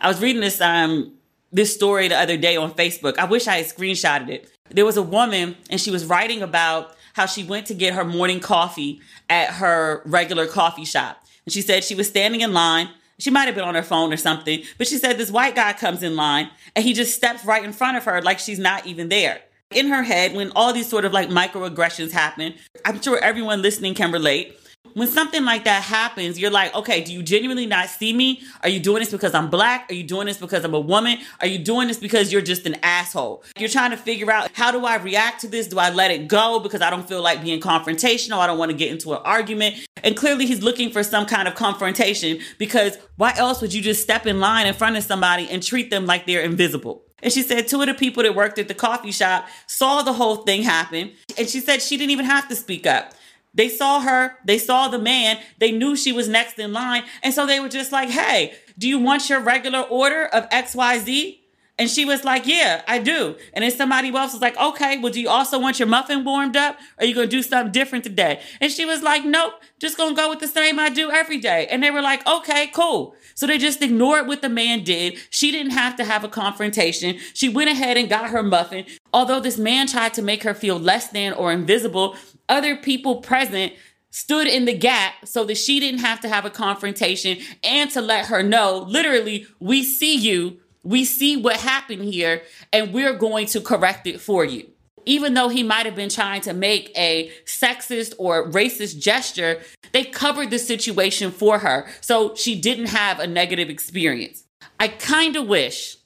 I 0.00 0.08
was 0.08 0.20
reading 0.20 0.40
this 0.40 0.60
um 0.60 1.15
this 1.52 1.74
story 1.74 2.08
the 2.08 2.18
other 2.18 2.36
day 2.36 2.56
on 2.56 2.72
Facebook. 2.72 3.18
I 3.18 3.24
wish 3.24 3.46
I 3.46 3.56
had 3.56 3.66
screenshotted 3.66 4.28
it. 4.28 4.50
There 4.70 4.84
was 4.84 4.96
a 4.96 5.02
woman 5.02 5.56
and 5.70 5.80
she 5.80 5.90
was 5.90 6.04
writing 6.04 6.42
about 6.42 6.94
how 7.14 7.26
she 7.26 7.44
went 7.44 7.66
to 7.66 7.74
get 7.74 7.94
her 7.94 8.04
morning 8.04 8.40
coffee 8.40 9.00
at 9.30 9.54
her 9.54 10.02
regular 10.04 10.46
coffee 10.46 10.84
shop. 10.84 11.22
And 11.44 11.52
she 11.52 11.62
said 11.62 11.84
she 11.84 11.94
was 11.94 12.08
standing 12.08 12.40
in 12.40 12.52
line 12.52 12.88
she 13.18 13.30
might 13.30 13.46
have 13.46 13.54
been 13.54 13.64
on 13.64 13.74
her 13.74 13.82
phone 13.82 14.12
or 14.12 14.16
something, 14.16 14.62
but 14.78 14.86
she 14.86 14.98
said 14.98 15.16
this 15.16 15.30
white 15.30 15.54
guy 15.54 15.72
comes 15.72 16.02
in 16.02 16.16
line 16.16 16.50
and 16.74 16.84
he 16.84 16.92
just 16.92 17.14
steps 17.14 17.44
right 17.44 17.64
in 17.64 17.72
front 17.72 17.96
of 17.96 18.04
her 18.04 18.20
like 18.22 18.38
she's 18.38 18.58
not 18.58 18.86
even 18.86 19.08
there. 19.08 19.40
In 19.70 19.88
her 19.88 20.02
head, 20.02 20.34
when 20.34 20.52
all 20.54 20.72
these 20.72 20.88
sort 20.88 21.04
of 21.04 21.12
like 21.12 21.28
microaggressions 21.28 22.12
happen, 22.12 22.54
I'm 22.84 23.00
sure 23.00 23.18
everyone 23.18 23.62
listening 23.62 23.94
can 23.94 24.12
relate 24.12 24.56
when 24.96 25.06
something 25.06 25.44
like 25.44 25.64
that 25.64 25.82
happens, 25.82 26.38
you're 26.38 26.50
like, 26.50 26.74
okay, 26.74 27.04
do 27.04 27.12
you 27.12 27.22
genuinely 27.22 27.66
not 27.66 27.90
see 27.90 28.14
me? 28.14 28.40
Are 28.62 28.68
you 28.70 28.80
doing 28.80 29.00
this 29.00 29.10
because 29.10 29.34
I'm 29.34 29.50
black? 29.50 29.90
Are 29.90 29.94
you 29.94 30.02
doing 30.02 30.26
this 30.26 30.38
because 30.38 30.64
I'm 30.64 30.72
a 30.72 30.80
woman? 30.80 31.18
Are 31.42 31.46
you 31.46 31.58
doing 31.58 31.86
this 31.86 31.98
because 31.98 32.32
you're 32.32 32.40
just 32.40 32.64
an 32.64 32.76
asshole? 32.82 33.44
You're 33.58 33.68
trying 33.68 33.90
to 33.90 33.98
figure 33.98 34.30
out 34.30 34.50
how 34.54 34.70
do 34.70 34.86
I 34.86 34.96
react 34.96 35.42
to 35.42 35.48
this? 35.48 35.66
Do 35.66 35.78
I 35.78 35.90
let 35.90 36.10
it 36.12 36.28
go 36.28 36.60
because 36.60 36.80
I 36.80 36.88
don't 36.88 37.06
feel 37.06 37.20
like 37.20 37.42
being 37.42 37.60
confrontational? 37.60 38.38
I 38.38 38.46
don't 38.46 38.56
want 38.56 38.70
to 38.70 38.76
get 38.76 38.90
into 38.90 39.12
an 39.12 39.20
argument. 39.22 39.76
And 40.02 40.16
clearly 40.16 40.46
he's 40.46 40.62
looking 40.62 40.90
for 40.90 41.02
some 41.02 41.26
kind 41.26 41.46
of 41.46 41.54
confrontation 41.54 42.38
because 42.56 42.96
why 43.16 43.34
else 43.36 43.60
would 43.60 43.74
you 43.74 43.82
just 43.82 44.02
step 44.02 44.24
in 44.24 44.40
line 44.40 44.66
in 44.66 44.72
front 44.72 44.96
of 44.96 45.04
somebody 45.04 45.46
and 45.50 45.62
treat 45.62 45.90
them 45.90 46.06
like 46.06 46.24
they're 46.24 46.40
invisible? 46.40 47.02
And 47.22 47.30
she 47.30 47.42
said 47.42 47.68
two 47.68 47.82
of 47.82 47.86
the 47.86 47.94
people 47.94 48.22
that 48.22 48.34
worked 48.34 48.58
at 48.58 48.68
the 48.68 48.74
coffee 48.74 49.12
shop 49.12 49.46
saw 49.66 50.00
the 50.00 50.14
whole 50.14 50.36
thing 50.36 50.62
happen. 50.62 51.12
And 51.36 51.46
she 51.46 51.60
said 51.60 51.82
she 51.82 51.98
didn't 51.98 52.12
even 52.12 52.24
have 52.24 52.48
to 52.48 52.56
speak 52.56 52.86
up. 52.86 53.12
They 53.56 53.68
saw 53.68 54.00
her, 54.00 54.36
they 54.44 54.58
saw 54.58 54.88
the 54.88 54.98
man, 54.98 55.38
they 55.58 55.72
knew 55.72 55.96
she 55.96 56.12
was 56.12 56.28
next 56.28 56.58
in 56.58 56.72
line. 56.72 57.04
And 57.22 57.34
so 57.34 57.46
they 57.46 57.58
were 57.58 57.68
just 57.68 57.90
like, 57.90 58.10
hey, 58.10 58.54
do 58.78 58.88
you 58.88 58.98
want 58.98 59.28
your 59.28 59.40
regular 59.40 59.80
order 59.80 60.26
of 60.26 60.48
XYZ? 60.50 61.38
And 61.78 61.90
she 61.90 62.06
was 62.06 62.24
like, 62.24 62.46
Yeah, 62.46 62.82
I 62.88 62.98
do. 62.98 63.36
And 63.52 63.62
then 63.62 63.70
somebody 63.70 64.14
else 64.14 64.32
was 64.32 64.40
like, 64.40 64.56
Okay, 64.56 64.98
well, 64.98 65.12
do 65.12 65.20
you 65.20 65.28
also 65.28 65.58
want 65.58 65.78
your 65.78 65.88
muffin 65.88 66.24
warmed 66.24 66.56
up? 66.56 66.76
Or 66.98 67.04
are 67.04 67.06
you 67.06 67.14
to 67.14 67.26
do 67.26 67.42
something 67.42 67.72
different 67.72 68.04
today? 68.04 68.40
And 68.60 68.72
she 68.72 68.84
was 68.86 69.02
like, 69.02 69.24
Nope, 69.24 69.54
just 69.78 69.98
to 69.98 70.14
go 70.14 70.30
with 70.30 70.40
the 70.40 70.48
same 70.48 70.78
I 70.78 70.88
do 70.88 71.10
every 71.10 71.38
day. 71.38 71.66
And 71.66 71.82
they 71.82 71.90
were 71.90 72.00
like, 72.00 72.26
Okay, 72.26 72.68
cool. 72.68 73.14
So 73.34 73.46
they 73.46 73.58
just 73.58 73.82
ignored 73.82 74.26
what 74.26 74.40
the 74.40 74.48
man 74.48 74.84
did. 74.84 75.18
She 75.28 75.50
didn't 75.50 75.72
have 75.72 75.96
to 75.96 76.04
have 76.04 76.24
a 76.24 76.28
confrontation. 76.28 77.18
She 77.34 77.50
went 77.50 77.68
ahead 77.68 77.98
and 77.98 78.08
got 78.08 78.30
her 78.30 78.42
muffin. 78.42 78.86
Although 79.12 79.40
this 79.40 79.58
man 79.58 79.86
tried 79.86 80.14
to 80.14 80.22
make 80.22 80.42
her 80.44 80.54
feel 80.54 80.78
less 80.78 81.08
than 81.08 81.34
or 81.34 81.52
invisible, 81.52 82.16
other 82.48 82.76
people 82.76 83.16
present 83.16 83.72
stood 84.10 84.46
in 84.46 84.64
the 84.64 84.76
gap 84.76 85.14
so 85.24 85.44
that 85.44 85.56
she 85.56 85.78
didn't 85.78 86.00
have 86.00 86.20
to 86.20 86.28
have 86.28 86.44
a 86.44 86.50
confrontation 86.50 87.38
and 87.62 87.90
to 87.90 88.00
let 88.00 88.26
her 88.26 88.42
know 88.42 88.86
literally, 88.88 89.46
we 89.60 89.82
see 89.82 90.16
you 90.16 90.60
we 90.86 91.04
see 91.04 91.36
what 91.36 91.56
happened 91.56 92.04
here 92.04 92.42
and 92.72 92.94
we're 92.94 93.12
going 93.12 93.46
to 93.46 93.60
correct 93.60 94.06
it 94.06 94.20
for 94.20 94.44
you. 94.44 94.70
Even 95.04 95.34
though 95.34 95.48
he 95.48 95.62
might 95.62 95.84
have 95.84 95.96
been 95.96 96.08
trying 96.08 96.40
to 96.42 96.52
make 96.52 96.96
a 96.96 97.30
sexist 97.44 98.14
or 98.18 98.48
racist 98.50 99.00
gesture, 99.00 99.60
they 99.92 100.04
covered 100.04 100.50
the 100.50 100.58
situation 100.58 101.30
for 101.30 101.58
her 101.58 101.88
so 102.00 102.34
she 102.36 102.60
didn't 102.60 102.86
have 102.86 103.18
a 103.18 103.26
negative 103.26 103.68
experience. 103.68 104.44
I 104.78 104.88
kind 104.88 105.36
of 105.36 105.48
wish, 105.48 105.96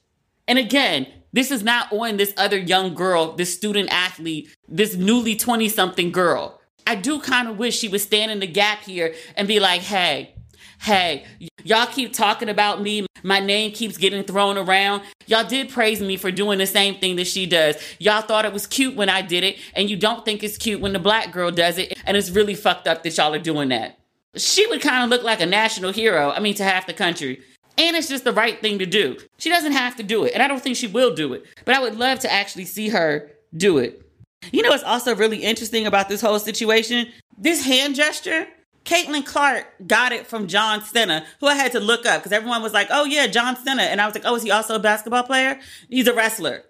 and 0.51 0.59
again, 0.59 1.07
this 1.33 1.53
is 1.53 1.63
not 1.63 1.93
on 1.93 2.17
this 2.17 2.35
other 2.37 2.59
young 2.59 2.93
girl, 2.93 3.37
this 3.37 3.55
student 3.55 3.89
athlete, 3.93 4.53
this 4.69 4.97
newly 4.97 5.37
20 5.37 5.69
something 5.69 6.11
girl. 6.11 6.61
I 6.89 6.97
do 6.97 7.21
kind 7.21 7.47
of 7.47 7.57
wish 7.57 7.79
she 7.79 7.87
would 7.87 8.01
stand 8.01 8.33
in 8.33 8.41
the 8.41 8.49
gap 8.49 8.81
here 8.81 9.15
and 9.37 9.47
be 9.47 9.61
like, 9.61 9.83
hey, 9.83 10.35
hey, 10.81 11.25
y'all 11.63 11.87
keep 11.87 12.13
talking 12.13 12.49
about 12.49 12.83
me. 12.83 13.07
My 13.23 13.39
name 13.39 13.71
keeps 13.71 13.97
getting 13.97 14.25
thrown 14.25 14.59
around. 14.59 15.03
Y'all 15.27 15.47
did 15.47 15.69
praise 15.69 16.01
me 16.01 16.17
for 16.17 16.33
doing 16.33 16.59
the 16.59 16.67
same 16.67 16.97
thing 16.97 17.15
that 17.15 17.29
she 17.29 17.47
does. 17.47 17.77
Y'all 18.01 18.23
thought 18.23 18.45
it 18.45 18.53
was 18.53 18.67
cute 18.67 18.97
when 18.97 19.09
I 19.09 19.23
did 19.23 19.45
it, 19.45 19.57
and 19.75 19.89
you 19.89 19.97
don't 19.97 20.25
think 20.25 20.43
it's 20.43 20.59
cute 20.59 20.81
when 20.81 20.93
the 20.93 20.99
black 20.99 21.31
girl 21.31 21.53
does 21.53 21.79
it. 21.79 21.97
And 22.07 22.17
it's 22.17 22.31
really 22.31 22.57
fucked 22.57 22.89
up 22.89 23.05
that 23.05 23.17
y'all 23.17 23.33
are 23.33 23.39
doing 23.39 23.69
that. 23.69 24.01
She 24.37 24.67
would 24.67 24.81
kind 24.81 25.05
of 25.05 25.11
look 25.11 25.23
like 25.23 25.41
a 25.41 25.47
national 25.47 25.93
hero, 25.93 26.33
I 26.33 26.41
mean, 26.41 26.55
to 26.55 26.65
half 26.65 26.89
the 26.89 26.93
country. 26.93 27.41
And 27.81 27.97
it's 27.97 28.09
just 28.09 28.25
the 28.25 28.33
right 28.33 28.61
thing 28.61 28.79
to 28.81 28.85
do. 28.85 29.17
She 29.39 29.49
doesn't 29.49 29.73
have 29.73 29.97
to 29.97 30.03
do 30.03 30.25
it, 30.25 30.35
and 30.35 30.43
I 30.43 30.49
don't 30.49 30.63
think 30.63 30.77
she 30.77 30.87
will 30.87 31.15
do 31.15 31.33
it. 31.33 31.47
But 31.65 31.75
I 31.75 31.81
would 31.81 31.97
love 31.99 32.19
to 32.21 32.31
actually 32.31 32.67
see 32.67 32.91
her 32.91 33.31
do 33.57 33.79
it. 33.79 34.07
You 34.53 34.63
know 34.63 34.69
what's 34.69 34.85
also 34.85 35.17
really 35.17 35.39
interesting 35.39 35.87
about 35.87 36.11
this 36.11 36.21
whole 36.21 36.39
situation? 36.39 37.09
This 37.39 37.65
hand 37.65 37.95
gesture 37.95 38.47
Caitlin 38.85 39.25
Clark 39.25 39.67
got 39.87 40.13
it 40.13 40.27
from 40.27 40.47
John 40.47 40.83
Cena, 40.83 41.25
who 41.41 41.47
I 41.47 41.55
had 41.55 41.73
to 41.73 41.81
look 41.81 42.05
up 42.05 42.21
because 42.21 42.33
everyone 42.33 42.63
was 42.63 42.75
like, 42.75 42.89
oh, 42.91 43.05
yeah, 43.05 43.27
John 43.27 43.57
Cena. 43.57 43.83
And 43.83 44.01
I 44.01 44.07
was 44.07 44.15
like, 44.15 44.25
oh, 44.27 44.35
is 44.35 44.43
he 44.43 44.51
also 44.51 44.75
a 44.75 44.79
basketball 44.79 45.23
player? 45.23 45.59
He's 45.89 46.07
a 46.07 46.15
wrestler. 46.15 46.65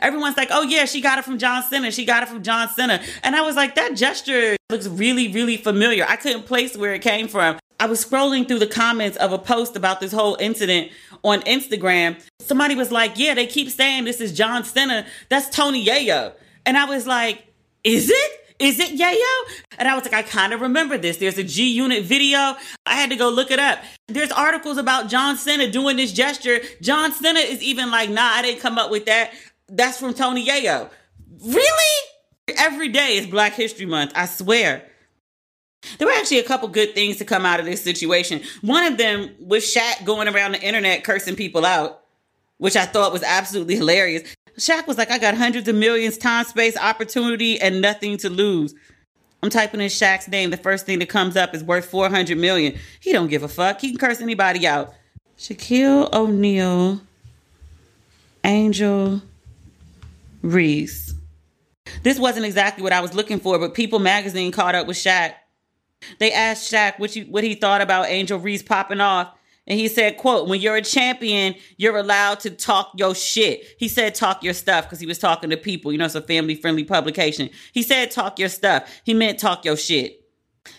Everyone's 0.00 0.36
like, 0.36 0.48
oh, 0.50 0.62
yeah, 0.62 0.84
she 0.84 1.00
got 1.00 1.18
it 1.18 1.24
from 1.24 1.38
John 1.38 1.62
Cena. 1.62 1.90
She 1.90 2.04
got 2.04 2.22
it 2.22 2.28
from 2.28 2.42
John 2.42 2.68
Cena. 2.68 3.02
And 3.22 3.36
I 3.36 3.42
was 3.42 3.56
like, 3.56 3.74
that 3.74 3.94
gesture 3.96 4.56
looks 4.70 4.86
really, 4.86 5.28
really 5.32 5.56
familiar. 5.56 6.04
I 6.08 6.16
couldn't 6.16 6.46
place 6.46 6.76
where 6.76 6.94
it 6.94 7.02
came 7.02 7.28
from. 7.28 7.58
I 7.82 7.86
was 7.86 8.04
scrolling 8.04 8.46
through 8.46 8.60
the 8.60 8.68
comments 8.68 9.16
of 9.16 9.32
a 9.32 9.38
post 9.38 9.74
about 9.74 9.98
this 9.98 10.12
whole 10.12 10.36
incident 10.38 10.92
on 11.24 11.40
Instagram. 11.40 12.16
Somebody 12.38 12.76
was 12.76 12.92
like, 12.92 13.18
yeah, 13.18 13.34
they 13.34 13.44
keep 13.44 13.70
saying 13.70 14.04
this 14.04 14.20
is 14.20 14.30
John 14.32 14.62
Cena. 14.62 15.04
That's 15.28 15.48
Tony 15.48 15.84
Yayo. 15.84 16.32
And 16.64 16.78
I 16.78 16.84
was 16.84 17.08
like, 17.08 17.44
is 17.82 18.08
it? 18.08 18.30
Is 18.60 18.78
it 18.78 18.96
Yayo? 18.96 19.56
And 19.78 19.88
I 19.88 19.96
was 19.96 20.04
like, 20.04 20.14
I 20.14 20.22
kind 20.22 20.52
of 20.52 20.60
remember 20.60 20.96
this. 20.96 21.16
There's 21.16 21.38
a 21.38 21.42
G 21.42 21.72
Unit 21.72 22.04
video. 22.04 22.54
I 22.86 22.94
had 22.94 23.10
to 23.10 23.16
go 23.16 23.28
look 23.28 23.50
it 23.50 23.58
up. 23.58 23.80
There's 24.06 24.30
articles 24.30 24.78
about 24.78 25.08
John 25.08 25.36
Cena 25.36 25.68
doing 25.68 25.96
this 25.96 26.12
gesture. 26.12 26.60
John 26.82 27.10
Cena 27.10 27.40
is 27.40 27.60
even 27.64 27.90
like, 27.90 28.10
nah, 28.10 28.22
I 28.22 28.42
didn't 28.42 28.60
come 28.60 28.78
up 28.78 28.92
with 28.92 29.06
that. 29.06 29.32
That's 29.68 29.98
from 29.98 30.14
Tony 30.14 30.46
Yayo. 30.46 30.88
Really? 31.44 32.08
Every 32.56 32.90
day 32.90 33.16
is 33.16 33.26
Black 33.26 33.54
History 33.54 33.86
Month, 33.86 34.12
I 34.14 34.26
swear. 34.26 34.88
There 35.98 36.06
were 36.06 36.14
actually 36.14 36.38
a 36.38 36.44
couple 36.44 36.68
good 36.68 36.94
things 36.94 37.16
to 37.18 37.24
come 37.24 37.44
out 37.44 37.60
of 37.60 37.66
this 37.66 37.82
situation. 37.82 38.42
One 38.60 38.84
of 38.84 38.98
them 38.98 39.34
was 39.40 39.64
Shaq 39.64 40.04
going 40.04 40.28
around 40.28 40.52
the 40.52 40.62
internet 40.62 41.04
cursing 41.04 41.36
people 41.36 41.64
out, 41.64 42.02
which 42.58 42.76
I 42.76 42.86
thought 42.86 43.12
was 43.12 43.22
absolutely 43.22 43.76
hilarious. 43.76 44.22
Shaq 44.58 44.86
was 44.86 44.98
like, 44.98 45.10
I 45.10 45.18
got 45.18 45.34
hundreds 45.34 45.68
of 45.68 45.74
millions, 45.74 46.18
time, 46.18 46.44
space, 46.44 46.76
opportunity, 46.76 47.60
and 47.60 47.80
nothing 47.80 48.16
to 48.18 48.30
lose. 48.30 48.74
I'm 49.42 49.50
typing 49.50 49.80
in 49.80 49.88
Shaq's 49.88 50.28
name. 50.28 50.50
The 50.50 50.56
first 50.56 50.86
thing 50.86 51.00
that 51.00 51.08
comes 51.08 51.36
up 51.36 51.54
is 51.54 51.64
worth 51.64 51.86
400 51.86 52.38
million. 52.38 52.78
He 53.00 53.12
don't 53.12 53.28
give 53.28 53.42
a 53.42 53.48
fuck. 53.48 53.80
He 53.80 53.90
can 53.90 53.98
curse 53.98 54.20
anybody 54.20 54.66
out. 54.66 54.94
Shaquille 55.36 56.12
O'Neal, 56.12 57.00
Angel 58.44 59.20
Reese. 60.42 61.14
This 62.04 62.18
wasn't 62.18 62.46
exactly 62.46 62.84
what 62.84 62.92
I 62.92 63.00
was 63.00 63.14
looking 63.14 63.40
for, 63.40 63.58
but 63.58 63.74
People 63.74 63.98
Magazine 63.98 64.52
caught 64.52 64.76
up 64.76 64.86
with 64.86 64.96
Shaq. 64.96 65.34
They 66.18 66.32
asked 66.32 66.72
Shaq 66.72 66.98
what, 66.98 67.14
you, 67.16 67.24
what 67.24 67.44
he 67.44 67.54
thought 67.54 67.80
about 67.80 68.08
Angel 68.08 68.38
Reese 68.38 68.62
popping 68.62 69.00
off. 69.00 69.34
And 69.66 69.78
he 69.78 69.86
said, 69.86 70.16
quote, 70.16 70.48
when 70.48 70.60
you're 70.60 70.76
a 70.76 70.82
champion, 70.82 71.54
you're 71.76 71.96
allowed 71.96 72.40
to 72.40 72.50
talk 72.50 72.92
your 72.96 73.14
shit. 73.14 73.64
He 73.78 73.86
said, 73.86 74.14
talk 74.14 74.42
your 74.42 74.54
stuff 74.54 74.84
because 74.84 74.98
he 74.98 75.06
was 75.06 75.18
talking 75.18 75.50
to 75.50 75.56
people. 75.56 75.92
You 75.92 75.98
know, 75.98 76.04
it's 76.04 76.16
a 76.16 76.20
family 76.20 76.56
friendly 76.56 76.82
publication. 76.82 77.48
He 77.72 77.82
said, 77.82 78.10
talk 78.10 78.40
your 78.40 78.48
stuff. 78.48 78.90
He 79.04 79.14
meant 79.14 79.38
talk 79.38 79.64
your 79.64 79.76
shit. 79.76 80.20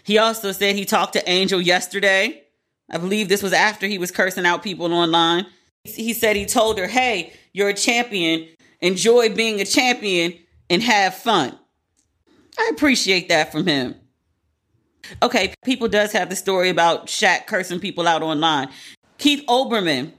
He 0.03 0.17
also 0.17 0.51
said 0.51 0.75
he 0.75 0.85
talked 0.85 1.13
to 1.13 1.29
Angel 1.29 1.61
yesterday. 1.61 2.43
I 2.89 2.97
believe 2.97 3.29
this 3.29 3.41
was 3.41 3.53
after 3.53 3.87
he 3.87 3.97
was 3.97 4.11
cursing 4.11 4.45
out 4.45 4.63
people 4.63 4.93
online. 4.93 5.45
He 5.85 6.13
said 6.13 6.35
he 6.35 6.45
told 6.45 6.77
her, 6.77 6.87
hey, 6.87 7.33
you're 7.53 7.69
a 7.69 7.73
champion. 7.73 8.47
Enjoy 8.81 9.33
being 9.33 9.61
a 9.61 9.65
champion 9.65 10.33
and 10.69 10.83
have 10.83 11.15
fun. 11.15 11.57
I 12.59 12.71
appreciate 12.73 13.29
that 13.29 13.51
from 13.51 13.65
him. 13.65 13.95
Okay, 15.21 15.53
people 15.63 15.87
does 15.87 16.11
have 16.11 16.29
the 16.29 16.35
story 16.35 16.69
about 16.69 17.07
Shaq 17.07 17.47
cursing 17.47 17.79
people 17.79 18.07
out 18.07 18.23
online. 18.23 18.69
Keith 19.17 19.43
Olbermann 19.47 20.13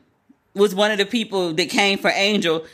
was 0.54 0.74
one 0.74 0.90
of 0.90 0.98
the 0.98 1.06
people 1.06 1.52
that 1.54 1.68
came 1.68 1.98
for 1.98 2.10
Angel. 2.14 2.64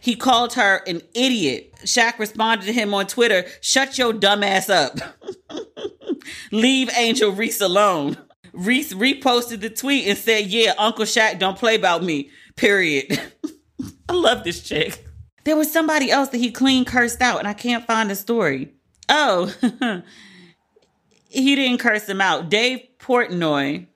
He 0.00 0.16
called 0.16 0.54
her 0.54 0.82
an 0.86 1.02
idiot. 1.14 1.72
Shaq 1.84 2.18
responded 2.18 2.66
to 2.66 2.72
him 2.72 2.94
on 2.94 3.06
Twitter, 3.06 3.44
shut 3.60 3.98
your 3.98 4.12
dumb 4.12 4.42
ass 4.42 4.68
up. 4.68 4.98
Leave 6.52 6.90
Angel 6.96 7.30
Reese 7.30 7.60
alone. 7.60 8.16
Reese 8.52 8.94
reposted 8.94 9.60
the 9.60 9.70
tweet 9.70 10.06
and 10.06 10.16
said, 10.16 10.46
yeah, 10.46 10.74
Uncle 10.78 11.04
Shaq 11.04 11.38
don't 11.38 11.58
play 11.58 11.74
about 11.74 12.02
me, 12.02 12.30
period. 12.56 13.20
I 14.08 14.12
love 14.12 14.44
this 14.44 14.62
chick. 14.62 15.04
There 15.44 15.56
was 15.56 15.70
somebody 15.70 16.10
else 16.10 16.30
that 16.30 16.38
he 16.38 16.50
clean 16.50 16.84
cursed 16.84 17.20
out 17.20 17.38
and 17.38 17.46
I 17.46 17.52
can't 17.52 17.86
find 17.86 18.10
the 18.10 18.16
story. 18.16 18.72
Oh, 19.08 19.54
he 21.42 21.54
didn't 21.54 21.78
curse 21.78 22.08
him 22.08 22.20
out. 22.20 22.48
Dave 22.48 22.86
Portnoy, 22.98 23.86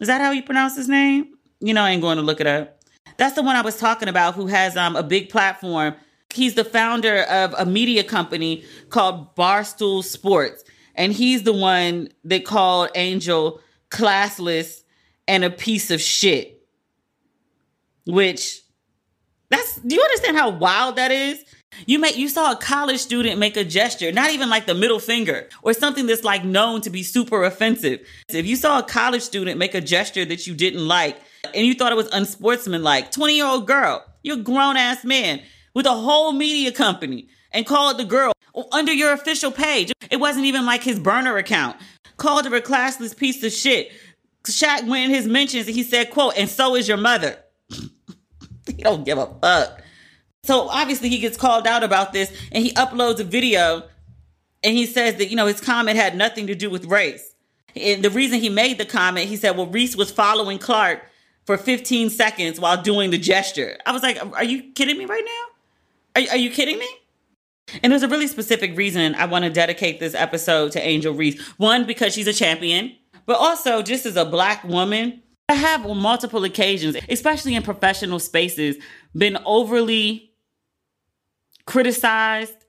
is 0.00 0.08
that 0.08 0.20
how 0.20 0.30
you 0.30 0.42
pronounce 0.42 0.76
his 0.76 0.88
name? 0.88 1.34
You 1.60 1.74
know, 1.74 1.82
I 1.82 1.90
ain't 1.90 2.02
going 2.02 2.16
to 2.16 2.22
look 2.22 2.40
it 2.40 2.46
up. 2.46 2.80
That's 3.16 3.34
the 3.34 3.42
one 3.42 3.56
I 3.56 3.62
was 3.62 3.76
talking 3.76 4.08
about 4.08 4.34
who 4.34 4.46
has 4.46 4.76
um, 4.76 4.96
a 4.96 5.02
big 5.02 5.28
platform. 5.28 5.94
He's 6.32 6.54
the 6.54 6.64
founder 6.64 7.22
of 7.24 7.54
a 7.58 7.66
media 7.66 8.04
company 8.04 8.64
called 8.90 9.34
Barstool 9.34 10.04
Sports. 10.04 10.64
And 10.94 11.12
he's 11.12 11.42
the 11.42 11.52
one 11.52 12.08
that 12.24 12.44
called 12.44 12.90
Angel 12.94 13.60
classless 13.90 14.82
and 15.26 15.44
a 15.44 15.50
piece 15.50 15.90
of 15.90 16.00
shit. 16.00 16.62
Which 18.06 18.62
that's 19.50 19.76
do 19.76 19.94
you 19.94 20.02
understand 20.02 20.36
how 20.36 20.50
wild 20.50 20.96
that 20.96 21.10
is? 21.10 21.44
You 21.86 21.98
make 21.98 22.16
you 22.16 22.28
saw 22.28 22.52
a 22.52 22.56
college 22.56 22.98
student 22.98 23.38
make 23.38 23.56
a 23.56 23.64
gesture, 23.64 24.10
not 24.10 24.30
even 24.30 24.48
like 24.50 24.66
the 24.66 24.74
middle 24.74 24.98
finger 24.98 25.48
or 25.62 25.72
something 25.72 26.06
that's 26.06 26.24
like 26.24 26.44
known 26.44 26.80
to 26.82 26.90
be 26.90 27.02
super 27.02 27.44
offensive. 27.44 28.00
If 28.28 28.46
you 28.46 28.56
saw 28.56 28.78
a 28.78 28.82
college 28.82 29.22
student 29.22 29.58
make 29.58 29.74
a 29.74 29.80
gesture 29.80 30.24
that 30.24 30.46
you 30.46 30.54
didn't 30.54 30.86
like 30.86 31.18
and 31.54 31.66
you 31.66 31.74
thought 31.74 31.92
it 31.92 31.96
was 31.96 32.08
unsportsmanlike, 32.12 33.12
20 33.12 33.36
year 33.36 33.46
old 33.46 33.66
girl, 33.66 34.04
you're 34.22 34.38
a 34.38 34.42
grown 34.42 34.76
ass 34.76 35.04
man 35.04 35.42
with 35.74 35.86
a 35.86 35.94
whole 35.94 36.32
media 36.32 36.72
company 36.72 37.28
and 37.52 37.66
called 37.66 37.98
the 37.98 38.04
girl 38.04 38.32
under 38.72 38.92
your 38.92 39.12
official 39.12 39.50
page. 39.50 39.92
It 40.10 40.16
wasn't 40.16 40.46
even 40.46 40.66
like 40.66 40.82
his 40.82 40.98
burner 40.98 41.36
account. 41.36 41.76
Called 42.16 42.46
her 42.46 42.54
a 42.56 42.60
classless 42.60 43.16
piece 43.16 43.42
of 43.44 43.52
shit. 43.52 43.92
Shaq 44.44 44.86
went 44.88 45.04
in 45.04 45.10
his 45.10 45.26
mentions 45.26 45.66
and 45.66 45.76
he 45.76 45.82
said, 45.82 46.10
quote, 46.10 46.34
and 46.36 46.48
so 46.48 46.74
is 46.74 46.88
your 46.88 46.96
mother. 46.96 47.36
he 48.66 48.82
don't 48.82 49.04
give 49.04 49.18
a 49.18 49.26
fuck. 49.40 49.82
So 50.48 50.66
obviously 50.70 51.10
he 51.10 51.18
gets 51.18 51.36
called 51.36 51.66
out 51.66 51.84
about 51.84 52.14
this 52.14 52.32
and 52.52 52.64
he 52.64 52.72
uploads 52.72 53.20
a 53.20 53.24
video 53.24 53.82
and 54.64 54.74
he 54.74 54.86
says 54.86 55.16
that, 55.16 55.28
you 55.28 55.36
know, 55.36 55.44
his 55.44 55.60
comment 55.60 55.98
had 55.98 56.16
nothing 56.16 56.46
to 56.46 56.54
do 56.54 56.70
with 56.70 56.86
race. 56.86 57.34
And 57.76 58.02
the 58.02 58.08
reason 58.08 58.40
he 58.40 58.48
made 58.48 58.78
the 58.78 58.86
comment, 58.86 59.28
he 59.28 59.36
said, 59.36 59.58
well, 59.58 59.66
Reese 59.66 59.94
was 59.94 60.10
following 60.10 60.58
Clark 60.58 61.02
for 61.44 61.58
15 61.58 62.08
seconds 62.08 62.58
while 62.58 62.80
doing 62.80 63.10
the 63.10 63.18
gesture. 63.18 63.76
I 63.84 63.92
was 63.92 64.02
like, 64.02 64.18
are 64.24 64.42
you 64.42 64.72
kidding 64.72 64.96
me 64.96 65.04
right 65.04 65.22
now? 65.22 66.22
Are, 66.22 66.28
are 66.30 66.38
you 66.38 66.50
kidding 66.50 66.78
me? 66.78 66.88
And 67.82 67.92
there's 67.92 68.02
a 68.02 68.08
really 68.08 68.26
specific 68.26 68.74
reason 68.74 69.16
I 69.16 69.26
want 69.26 69.44
to 69.44 69.50
dedicate 69.50 70.00
this 70.00 70.14
episode 70.14 70.72
to 70.72 70.80
Angel 70.80 71.12
Reese. 71.12 71.38
One, 71.58 71.84
because 71.84 72.14
she's 72.14 72.26
a 72.26 72.32
champion, 72.32 72.96
but 73.26 73.36
also 73.36 73.82
just 73.82 74.06
as 74.06 74.16
a 74.16 74.24
black 74.24 74.64
woman, 74.64 75.22
I 75.50 75.56
have 75.56 75.84
on 75.84 75.98
multiple 75.98 76.44
occasions, 76.44 76.96
especially 77.10 77.54
in 77.54 77.62
professional 77.62 78.18
spaces, 78.18 78.76
been 79.14 79.36
overly 79.44 80.27
criticized, 81.68 82.64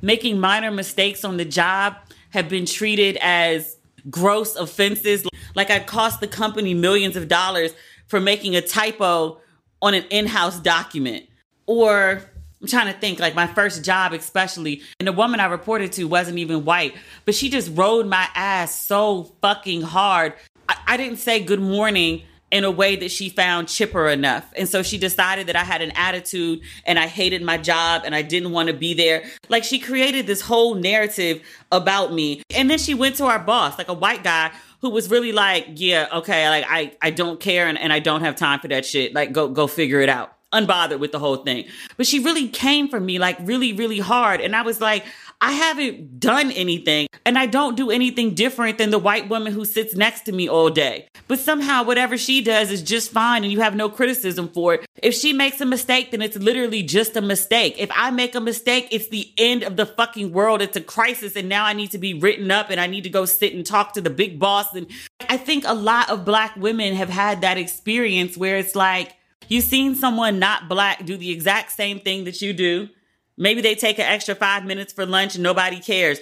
making 0.00 0.40
minor 0.40 0.70
mistakes 0.70 1.22
on 1.22 1.36
the 1.36 1.44
job 1.44 1.96
have 2.30 2.48
been 2.48 2.64
treated 2.64 3.18
as 3.20 3.76
gross 4.08 4.56
offenses. 4.56 5.26
Like 5.54 5.70
I 5.70 5.80
cost 5.80 6.20
the 6.20 6.28
company 6.28 6.72
millions 6.72 7.14
of 7.14 7.28
dollars 7.28 7.74
for 8.06 8.20
making 8.20 8.56
a 8.56 8.62
typo 8.62 9.38
on 9.82 9.92
an 9.92 10.04
in-house 10.08 10.58
document. 10.60 11.26
Or 11.66 12.22
I'm 12.62 12.68
trying 12.68 12.90
to 12.90 12.98
think, 12.98 13.20
like 13.20 13.34
my 13.34 13.46
first 13.46 13.84
job, 13.84 14.14
especially, 14.14 14.80
and 14.98 15.06
the 15.06 15.12
woman 15.12 15.40
I 15.40 15.46
reported 15.46 15.92
to 15.92 16.04
wasn't 16.04 16.38
even 16.38 16.64
white, 16.64 16.94
but 17.26 17.34
she 17.34 17.50
just 17.50 17.70
rode 17.74 18.06
my 18.06 18.28
ass 18.34 18.74
so 18.82 19.24
fucking 19.42 19.82
hard. 19.82 20.32
I, 20.70 20.76
I 20.86 20.96
didn't 20.96 21.18
say 21.18 21.44
good 21.44 21.60
morning 21.60 22.22
in 22.50 22.64
a 22.64 22.70
way 22.70 22.96
that 22.96 23.10
she 23.10 23.28
found 23.28 23.68
chipper 23.68 24.08
enough. 24.08 24.50
And 24.56 24.68
so 24.68 24.82
she 24.82 24.96
decided 24.96 25.48
that 25.48 25.56
I 25.56 25.64
had 25.64 25.82
an 25.82 25.90
attitude 25.92 26.60
and 26.86 26.98
I 26.98 27.06
hated 27.06 27.42
my 27.42 27.58
job 27.58 28.02
and 28.04 28.14
I 28.14 28.22
didn't 28.22 28.52
want 28.52 28.68
to 28.68 28.74
be 28.74 28.94
there. 28.94 29.24
Like 29.48 29.64
she 29.64 29.78
created 29.78 30.26
this 30.26 30.40
whole 30.40 30.74
narrative 30.74 31.42
about 31.70 32.12
me. 32.12 32.42
And 32.54 32.70
then 32.70 32.78
she 32.78 32.94
went 32.94 33.16
to 33.16 33.26
our 33.26 33.38
boss, 33.38 33.76
like 33.76 33.88
a 33.88 33.94
white 33.94 34.24
guy 34.24 34.50
who 34.80 34.90
was 34.90 35.10
really 35.10 35.32
like, 35.32 35.66
yeah, 35.74 36.08
okay, 36.12 36.48
like 36.48 36.64
I, 36.68 36.92
I 37.02 37.10
don't 37.10 37.38
care 37.38 37.66
and, 37.66 37.78
and 37.78 37.92
I 37.92 37.98
don't 37.98 38.22
have 38.22 38.36
time 38.36 38.60
for 38.60 38.68
that 38.68 38.86
shit. 38.86 39.14
Like 39.14 39.32
go 39.32 39.48
go 39.48 39.66
figure 39.66 40.00
it 40.00 40.08
out. 40.08 40.32
Unbothered 40.50 40.98
with 40.98 41.12
the 41.12 41.18
whole 41.18 41.36
thing. 41.36 41.66
But 41.98 42.06
she 42.06 42.20
really 42.20 42.48
came 42.48 42.88
for 42.88 42.98
me 42.98 43.18
like 43.18 43.36
really, 43.42 43.74
really 43.74 43.98
hard. 43.98 44.40
And 44.40 44.56
I 44.56 44.62
was 44.62 44.80
like, 44.80 45.04
I 45.40 45.52
haven't 45.52 46.18
done 46.18 46.50
anything 46.50 47.06
and 47.24 47.38
I 47.38 47.46
don't 47.46 47.76
do 47.76 47.90
anything 47.92 48.34
different 48.34 48.78
than 48.78 48.90
the 48.90 48.98
white 48.98 49.28
woman 49.28 49.52
who 49.52 49.64
sits 49.64 49.94
next 49.94 50.22
to 50.22 50.32
me 50.32 50.48
all 50.48 50.68
day. 50.68 51.06
But 51.28 51.38
somehow 51.38 51.84
whatever 51.84 52.18
she 52.18 52.42
does 52.42 52.72
is 52.72 52.82
just 52.82 53.12
fine 53.12 53.44
and 53.44 53.52
you 53.52 53.60
have 53.60 53.76
no 53.76 53.88
criticism 53.88 54.48
for 54.48 54.74
it. 54.74 54.86
If 55.00 55.14
she 55.14 55.32
makes 55.32 55.60
a 55.60 55.66
mistake, 55.66 56.10
then 56.10 56.22
it's 56.22 56.36
literally 56.36 56.82
just 56.82 57.16
a 57.16 57.20
mistake. 57.20 57.76
If 57.78 57.90
I 57.94 58.10
make 58.10 58.34
a 58.34 58.40
mistake, 58.40 58.88
it's 58.90 59.08
the 59.08 59.32
end 59.38 59.62
of 59.62 59.76
the 59.76 59.86
fucking 59.86 60.32
world. 60.32 60.60
It's 60.60 60.76
a 60.76 60.80
crisis 60.80 61.36
and 61.36 61.48
now 61.48 61.64
I 61.64 61.72
need 61.72 61.92
to 61.92 61.98
be 61.98 62.14
written 62.14 62.50
up 62.50 62.70
and 62.70 62.80
I 62.80 62.88
need 62.88 63.04
to 63.04 63.10
go 63.10 63.24
sit 63.24 63.54
and 63.54 63.64
talk 63.64 63.92
to 63.92 64.00
the 64.00 64.10
big 64.10 64.40
boss. 64.40 64.74
And 64.74 64.88
I 65.28 65.36
think 65.36 65.62
a 65.66 65.74
lot 65.74 66.10
of 66.10 66.24
black 66.24 66.56
women 66.56 66.94
have 66.94 67.10
had 67.10 67.42
that 67.42 67.58
experience 67.58 68.36
where 68.36 68.56
it's 68.56 68.74
like, 68.74 69.14
You've 69.48 69.64
seen 69.64 69.94
someone 69.94 70.38
not 70.38 70.68
black 70.68 71.06
do 71.06 71.16
the 71.16 71.30
exact 71.30 71.72
same 71.72 72.00
thing 72.00 72.24
that 72.24 72.42
you 72.42 72.52
do. 72.52 72.90
Maybe 73.38 73.60
they 73.60 73.76
take 73.76 73.98
an 73.98 74.04
extra 74.04 74.34
five 74.34 74.64
minutes 74.64 74.92
for 74.92 75.06
lunch 75.06 75.36
and 75.36 75.44
nobody 75.44 75.78
cares. 75.78 76.18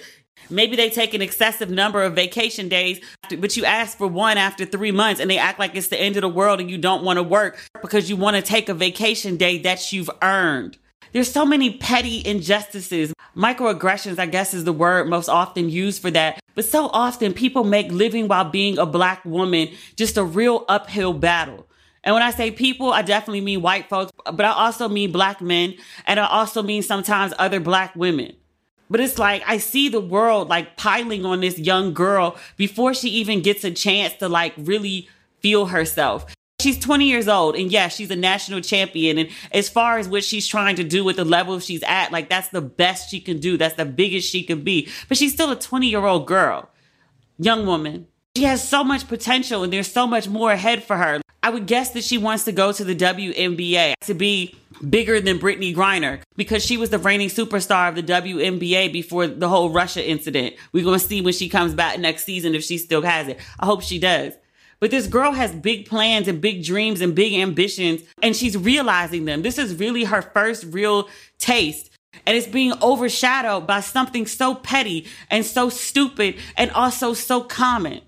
Maybe 0.49 0.75
they 0.75 0.91
take 0.91 1.15
an 1.15 1.21
excessive 1.21 1.69
number 1.69 2.03
of 2.03 2.13
vacation 2.13 2.69
days, 2.69 3.01
but 3.39 3.57
you 3.57 3.65
ask 3.65 3.97
for 3.97 4.07
one 4.07 4.37
after 4.37 4.65
three 4.65 4.91
months 4.91 5.19
and 5.19 5.29
they 5.29 5.39
act 5.39 5.59
like 5.59 5.75
it's 5.75 5.87
the 5.87 5.99
end 5.99 6.15
of 6.15 6.21
the 6.21 6.29
world 6.29 6.61
and 6.61 6.69
you 6.69 6.77
don't 6.77 7.03
want 7.03 7.17
to 7.17 7.23
work 7.23 7.57
because 7.81 8.09
you 8.09 8.15
want 8.15 8.35
to 8.35 8.41
take 8.41 8.69
a 8.69 8.73
vacation 8.73 9.35
day 9.35 9.57
that 9.57 9.91
you've 9.91 10.11
earned. 10.21 10.77
There's 11.11 11.31
so 11.31 11.45
many 11.45 11.77
petty 11.77 12.25
injustices. 12.25 13.13
Microaggressions, 13.35 14.19
I 14.19 14.27
guess, 14.27 14.53
is 14.53 14.63
the 14.63 14.73
word 14.73 15.09
most 15.09 15.29
often 15.29 15.69
used 15.69 16.01
for 16.01 16.11
that. 16.11 16.39
But 16.53 16.65
so 16.65 16.87
often 16.87 17.33
people 17.33 17.63
make 17.63 17.91
living 17.91 18.27
while 18.27 18.49
being 18.49 18.77
a 18.77 18.85
black 18.85 19.23
woman 19.25 19.69
just 19.95 20.17
a 20.17 20.23
real 20.23 20.65
uphill 20.67 21.13
battle. 21.13 21.66
And 22.07 22.13
when 22.13 22.23
I 22.23 22.31
say 22.31 22.51
people, 22.51 22.93
I 22.93 23.01
definitely 23.01 23.41
mean 23.41 23.61
white 23.61 23.89
folks, 23.89 24.13
but 24.23 24.45
I 24.45 24.51
also 24.51 24.87
mean 24.87 25.11
black 25.11 25.41
men. 25.41 25.75
And 26.05 26.21
I 26.21 26.25
also 26.25 26.63
mean 26.63 26.81
sometimes 26.81 27.33
other 27.37 27.59
black 27.59 27.97
women. 27.97 28.33
But 28.89 29.01
it's 29.01 29.19
like 29.19 29.43
I 29.45 29.57
see 29.57 29.89
the 29.89 29.99
world 29.99 30.47
like 30.47 30.77
piling 30.77 31.25
on 31.25 31.41
this 31.41 31.59
young 31.59 31.93
girl 31.93 32.37
before 32.55 32.93
she 32.93 33.09
even 33.09 33.41
gets 33.41 33.65
a 33.65 33.71
chance 33.71 34.13
to 34.19 34.29
like 34.29 34.53
really 34.55 35.09
feel 35.41 35.65
herself. 35.65 36.25
She's 36.61 36.79
20 36.79 37.09
years 37.09 37.27
old 37.27 37.57
and 37.57 37.69
yes, 37.69 37.97
she's 37.97 38.09
a 38.09 38.15
national 38.15 38.61
champion. 38.61 39.17
And 39.17 39.29
as 39.51 39.67
far 39.67 39.97
as 39.97 40.07
what 40.07 40.23
she's 40.23 40.47
trying 40.47 40.77
to 40.77 40.85
do 40.85 41.03
with 41.03 41.17
the 41.17 41.25
level 41.25 41.59
she's 41.59 41.83
at, 41.83 42.13
like 42.13 42.29
that's 42.29 42.47
the 42.47 42.61
best 42.61 43.09
she 43.11 43.19
can 43.19 43.41
do. 43.41 43.57
That's 43.57 43.75
the 43.75 43.83
biggest 43.83 44.31
she 44.31 44.43
can 44.43 44.61
be. 44.61 44.87
But 45.09 45.17
she's 45.17 45.33
still 45.33 45.51
a 45.51 45.59
20 45.59 45.89
year 45.89 46.05
old 46.05 46.25
girl, 46.25 46.69
young 47.37 47.65
woman. 47.65 48.07
She 48.37 48.45
has 48.45 48.65
so 48.65 48.81
much 48.81 49.09
potential 49.09 49.65
and 49.65 49.73
there's 49.73 49.91
so 49.91 50.07
much 50.07 50.29
more 50.29 50.53
ahead 50.53 50.85
for 50.85 50.95
her. 50.95 51.19
I 51.43 51.49
would 51.49 51.67
guess 51.67 51.91
that 51.91 52.03
she 52.03 52.17
wants 52.17 52.43
to 52.45 52.51
go 52.51 52.71
to 52.71 52.83
the 52.83 52.95
WNBA 52.95 53.93
to 54.01 54.13
be 54.13 54.55
bigger 54.89 55.19
than 55.19 55.39
Brittney 55.39 55.75
Griner 55.75 56.19
because 56.35 56.63
she 56.63 56.77
was 56.77 56.89
the 56.89 56.99
reigning 56.99 57.29
superstar 57.29 57.89
of 57.89 57.95
the 57.95 58.03
WNBA 58.03 58.91
before 58.91 59.27
the 59.27 59.49
whole 59.49 59.69
Russia 59.69 60.07
incident. 60.07 60.55
We're 60.71 60.83
going 60.83 60.99
to 60.99 61.05
see 61.05 61.21
when 61.21 61.33
she 61.33 61.49
comes 61.49 61.73
back 61.73 61.99
next 61.99 62.25
season 62.25 62.55
if 62.55 62.63
she 62.63 62.77
still 62.77 63.01
has 63.03 63.27
it. 63.27 63.39
I 63.59 63.65
hope 63.65 63.81
she 63.81 63.99
does. 63.99 64.33
But 64.79 64.91
this 64.91 65.07
girl 65.07 65.31
has 65.31 65.53
big 65.53 65.87
plans 65.87 66.27
and 66.27 66.39
big 66.39 66.63
dreams 66.63 67.01
and 67.01 67.15
big 67.15 67.33
ambitions, 67.33 68.01
and 68.21 68.35
she's 68.35 68.55
realizing 68.55 69.25
them. 69.25 69.41
This 69.41 69.57
is 69.57 69.75
really 69.75 70.03
her 70.03 70.21
first 70.21 70.65
real 70.65 71.09
taste. 71.39 71.89
And 72.25 72.35
it's 72.35 72.47
being 72.47 72.73
overshadowed 72.81 73.67
by 73.67 73.79
something 73.81 74.25
so 74.25 74.55
petty 74.55 75.07
and 75.29 75.45
so 75.45 75.69
stupid 75.69 76.35
and 76.55 76.71
also 76.71 77.13
so 77.13 77.41
common 77.41 78.01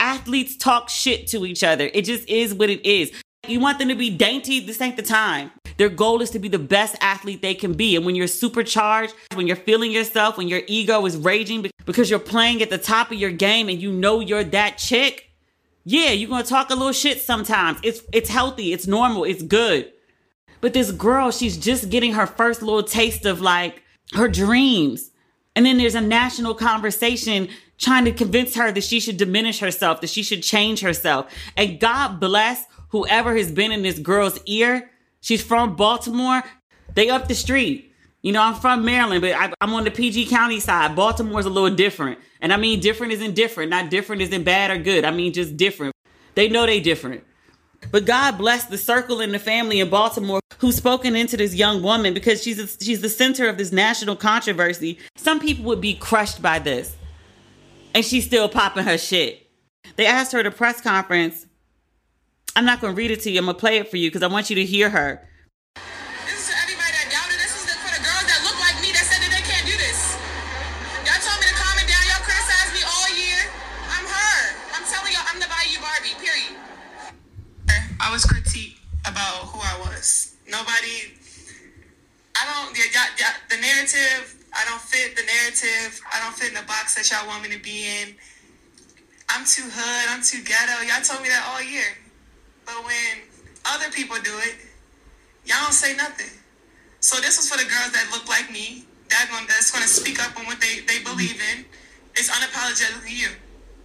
athletes 0.00 0.56
talk 0.56 0.88
shit 0.88 1.26
to 1.28 1.46
each 1.46 1.62
other. 1.62 1.90
It 1.92 2.04
just 2.04 2.28
is 2.28 2.54
what 2.54 2.70
it 2.70 2.84
is. 2.84 3.12
You 3.46 3.60
want 3.60 3.78
them 3.78 3.88
to 3.88 3.94
be 3.94 4.10
dainty, 4.10 4.60
this 4.60 4.80
ain't 4.80 4.96
the 4.96 5.02
time. 5.02 5.50
Their 5.78 5.88
goal 5.88 6.20
is 6.22 6.30
to 6.30 6.38
be 6.38 6.48
the 6.48 6.58
best 6.58 6.96
athlete 7.00 7.40
they 7.40 7.54
can 7.54 7.72
be. 7.72 7.94
And 7.94 8.04
when 8.04 8.16
you're 8.16 8.26
supercharged, 8.26 9.14
when 9.34 9.46
you're 9.46 9.56
feeling 9.56 9.92
yourself, 9.92 10.36
when 10.36 10.48
your 10.48 10.62
ego 10.66 11.06
is 11.06 11.16
raging 11.16 11.70
because 11.86 12.10
you're 12.10 12.18
playing 12.18 12.62
at 12.62 12.70
the 12.70 12.78
top 12.78 13.12
of 13.12 13.18
your 13.18 13.30
game 13.30 13.68
and 13.68 13.80
you 13.80 13.92
know 13.92 14.20
you're 14.20 14.44
that 14.44 14.76
chick, 14.76 15.30
yeah, 15.84 16.10
you're 16.10 16.28
gonna 16.28 16.44
talk 16.44 16.70
a 16.70 16.74
little 16.74 16.92
shit 16.92 17.20
sometimes. 17.20 17.78
It's 17.82 18.02
it's 18.12 18.28
healthy, 18.28 18.72
it's 18.72 18.86
normal, 18.86 19.24
it's 19.24 19.42
good. 19.42 19.90
But 20.60 20.72
this 20.74 20.90
girl, 20.90 21.30
she's 21.30 21.56
just 21.56 21.88
getting 21.88 22.12
her 22.12 22.26
first 22.26 22.60
little 22.60 22.82
taste 22.82 23.24
of 23.24 23.40
like 23.40 23.82
her 24.14 24.28
dreams. 24.28 25.10
And 25.54 25.64
then 25.64 25.78
there's 25.78 25.94
a 25.94 26.00
national 26.00 26.54
conversation 26.54 27.48
trying 27.78 28.04
to 28.04 28.12
convince 28.12 28.54
her 28.56 28.72
that 28.72 28.84
she 28.84 29.00
should 29.00 29.16
diminish 29.16 29.60
herself, 29.60 30.00
that 30.00 30.10
she 30.10 30.22
should 30.22 30.42
change 30.42 30.80
herself. 30.80 31.32
And 31.56 31.80
God 31.80 32.20
bless 32.20 32.64
whoever 32.90 33.36
has 33.36 33.50
been 33.50 33.72
in 33.72 33.82
this 33.82 33.98
girl's 33.98 34.38
ear. 34.46 34.90
She's 35.20 35.42
from 35.42 35.76
Baltimore. 35.76 36.42
They 36.94 37.08
up 37.08 37.28
the 37.28 37.34
street. 37.34 37.92
You 38.22 38.32
know, 38.32 38.42
I'm 38.42 38.54
from 38.54 38.84
Maryland, 38.84 39.22
but 39.22 39.32
I, 39.32 39.52
am 39.60 39.72
on 39.74 39.84
the 39.84 39.92
PG 39.92 40.26
County 40.26 40.58
side. 40.58 40.96
Baltimore's 40.96 41.46
a 41.46 41.50
little 41.50 41.74
different. 41.74 42.18
And 42.40 42.52
I 42.52 42.56
mean, 42.56 42.80
different 42.80 43.12
isn't 43.12 43.34
different. 43.34 43.70
Not 43.70 43.90
different 43.90 44.22
isn't 44.22 44.42
bad 44.42 44.72
or 44.72 44.78
good. 44.78 45.04
I 45.04 45.12
mean, 45.12 45.32
just 45.32 45.56
different. 45.56 45.94
They 46.34 46.48
know 46.48 46.66
they 46.66 46.80
different. 46.80 47.24
But 47.92 48.06
God 48.06 48.36
bless 48.36 48.64
the 48.64 48.78
circle 48.78 49.20
and 49.20 49.32
the 49.32 49.38
family 49.38 49.78
in 49.78 49.88
Baltimore 49.88 50.40
who's 50.58 50.76
spoken 50.76 51.14
into 51.14 51.36
this 51.36 51.54
young 51.54 51.80
woman 51.80 52.12
because 52.12 52.42
she's 52.42 52.58
a, 52.58 52.84
she's 52.84 53.00
the 53.00 53.08
center 53.08 53.48
of 53.48 53.56
this 53.56 53.70
national 53.70 54.16
controversy. 54.16 54.98
Some 55.16 55.38
people 55.38 55.64
would 55.66 55.80
be 55.80 55.94
crushed 55.94 56.42
by 56.42 56.58
this 56.58 56.96
and 57.94 58.04
she's 58.04 58.24
still 58.24 58.48
popping 58.48 58.84
her 58.84 58.98
shit. 58.98 59.50
They 59.96 60.06
asked 60.06 60.32
her 60.32 60.40
at 60.40 60.46
a 60.46 60.50
press 60.50 60.80
conference. 60.80 61.46
I'm 62.54 62.64
not 62.64 62.80
going 62.80 62.94
to 62.94 62.96
read 62.96 63.10
it 63.10 63.20
to 63.22 63.30
you. 63.30 63.38
I'm 63.38 63.46
going 63.46 63.56
to 63.56 63.60
play 63.60 63.78
it 63.78 63.88
for 63.88 63.96
you 63.96 64.10
because 64.10 64.22
I 64.22 64.26
want 64.26 64.50
you 64.50 64.56
to 64.56 64.64
hear 64.64 64.90
her. 64.90 65.22
This 66.26 66.38
is 66.38 66.50
to 66.50 66.54
everybody 66.58 66.90
that 66.90 67.08
doubted. 67.10 67.38
This 67.38 67.54
is 67.54 67.70
for 67.78 67.90
the 67.94 68.02
girls 68.02 68.26
that 68.26 68.40
look 68.42 68.58
like 68.58 68.78
me 68.82 68.90
that 68.94 69.06
said 69.06 69.22
that 69.22 69.30
they 69.30 69.44
can't 69.46 69.66
do 69.66 69.74
this. 69.78 70.18
Y'all 71.06 71.22
told 71.22 71.38
me 71.38 71.46
to 71.50 71.56
calm 71.58 71.76
it 71.78 71.86
down. 71.86 72.02
Y'all 72.10 72.22
criticized 72.22 72.74
me 72.74 72.82
all 72.82 73.08
year. 73.14 73.40
I'm 73.94 74.06
her. 74.06 74.38
I'm 74.74 74.84
telling 74.86 75.14
y'all, 75.14 75.26
I'm 75.30 75.38
the 75.38 75.50
Bayou 75.50 75.78
Barbie, 75.82 76.14
period. 76.18 76.58
I 77.98 78.10
was 78.10 78.22
critiqued 78.26 78.78
about 79.06 79.50
who 79.50 79.58
I 79.58 79.74
was. 79.86 80.36
Nobody, 80.46 81.14
I 82.34 82.42
don't, 82.46 82.74
yeah, 82.74 83.34
the 83.50 83.58
narrative 83.60 84.37
I 84.58 84.66
don't 84.66 84.82
fit 84.82 85.14
the 85.14 85.22
narrative. 85.22 86.02
I 86.10 86.18
don't 86.18 86.34
fit 86.34 86.50
in 86.50 86.58
the 86.58 86.66
box 86.66 86.98
that 86.98 87.06
y'all 87.06 87.26
want 87.30 87.46
me 87.46 87.54
to 87.54 87.62
be 87.62 87.86
in. 87.86 88.14
I'm 89.30 89.46
too 89.46 89.62
hood. 89.70 90.06
I'm 90.10 90.18
too 90.18 90.42
ghetto. 90.42 90.82
Y'all 90.82 91.02
told 91.06 91.22
me 91.22 91.30
that 91.30 91.46
all 91.46 91.62
year. 91.62 91.94
But 92.66 92.82
when 92.82 93.22
other 93.70 93.86
people 93.94 94.18
do 94.18 94.34
it, 94.42 94.58
y'all 95.46 95.62
don't 95.62 95.72
say 95.72 95.94
nothing. 95.94 96.34
So 96.98 97.22
this 97.22 97.38
was 97.38 97.46
for 97.46 97.56
the 97.56 97.70
girls 97.70 97.94
that 97.94 98.10
look 98.10 98.26
like 98.26 98.50
me, 98.50 98.82
that 99.14 99.30
going 99.30 99.46
that's 99.46 99.70
gonna 99.70 99.86
speak 99.86 100.18
up 100.18 100.34
on 100.34 100.44
what 100.50 100.58
they, 100.58 100.82
they 100.90 100.98
believe 101.06 101.38
in. 101.54 101.64
It's 102.18 102.28
unapologetically 102.28 103.14
you. 103.14 103.30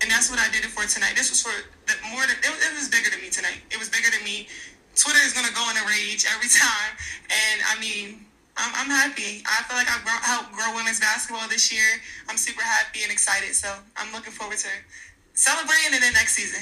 And 0.01 0.09
that's 0.09 0.33
what 0.33 0.41
I 0.41 0.49
did 0.49 0.65
it 0.65 0.73
for 0.73 0.83
tonight. 0.89 1.13
This 1.15 1.29
was 1.29 1.39
for 1.39 1.53
the 1.85 1.93
more 2.09 2.25
than 2.25 2.35
it, 2.41 2.49
it 2.49 2.73
was 2.73 2.89
bigger 2.89 3.13
than 3.13 3.21
me 3.21 3.29
tonight. 3.29 3.61
It 3.69 3.77
was 3.77 3.87
bigger 3.93 4.09
than 4.09 4.25
me. 4.25 4.49
Twitter 4.97 5.21
is 5.21 5.37
gonna 5.37 5.53
go 5.53 5.63
in 5.69 5.77
a 5.77 5.85
rage 5.85 6.25
every 6.33 6.49
time. 6.65 6.97
And 7.29 7.61
I 7.69 7.79
mean, 7.79 8.25
I'm, 8.57 8.71
I'm 8.75 8.89
happy. 8.89 9.43
I 9.45 9.63
feel 9.63 9.77
like 9.77 9.87
I've 9.89 10.07
helped 10.23 10.51
grow 10.53 10.75
women's 10.75 10.99
basketball 10.99 11.47
this 11.49 11.71
year. 11.73 11.99
I'm 12.29 12.37
super 12.37 12.61
happy 12.61 13.01
and 13.03 13.11
excited. 13.11 13.53
So 13.55 13.73
I'm 13.97 14.13
looking 14.13 14.33
forward 14.33 14.57
to 14.57 14.67
celebrating 15.33 15.93
in 15.93 16.01
the 16.01 16.11
next 16.11 16.35
season. 16.35 16.61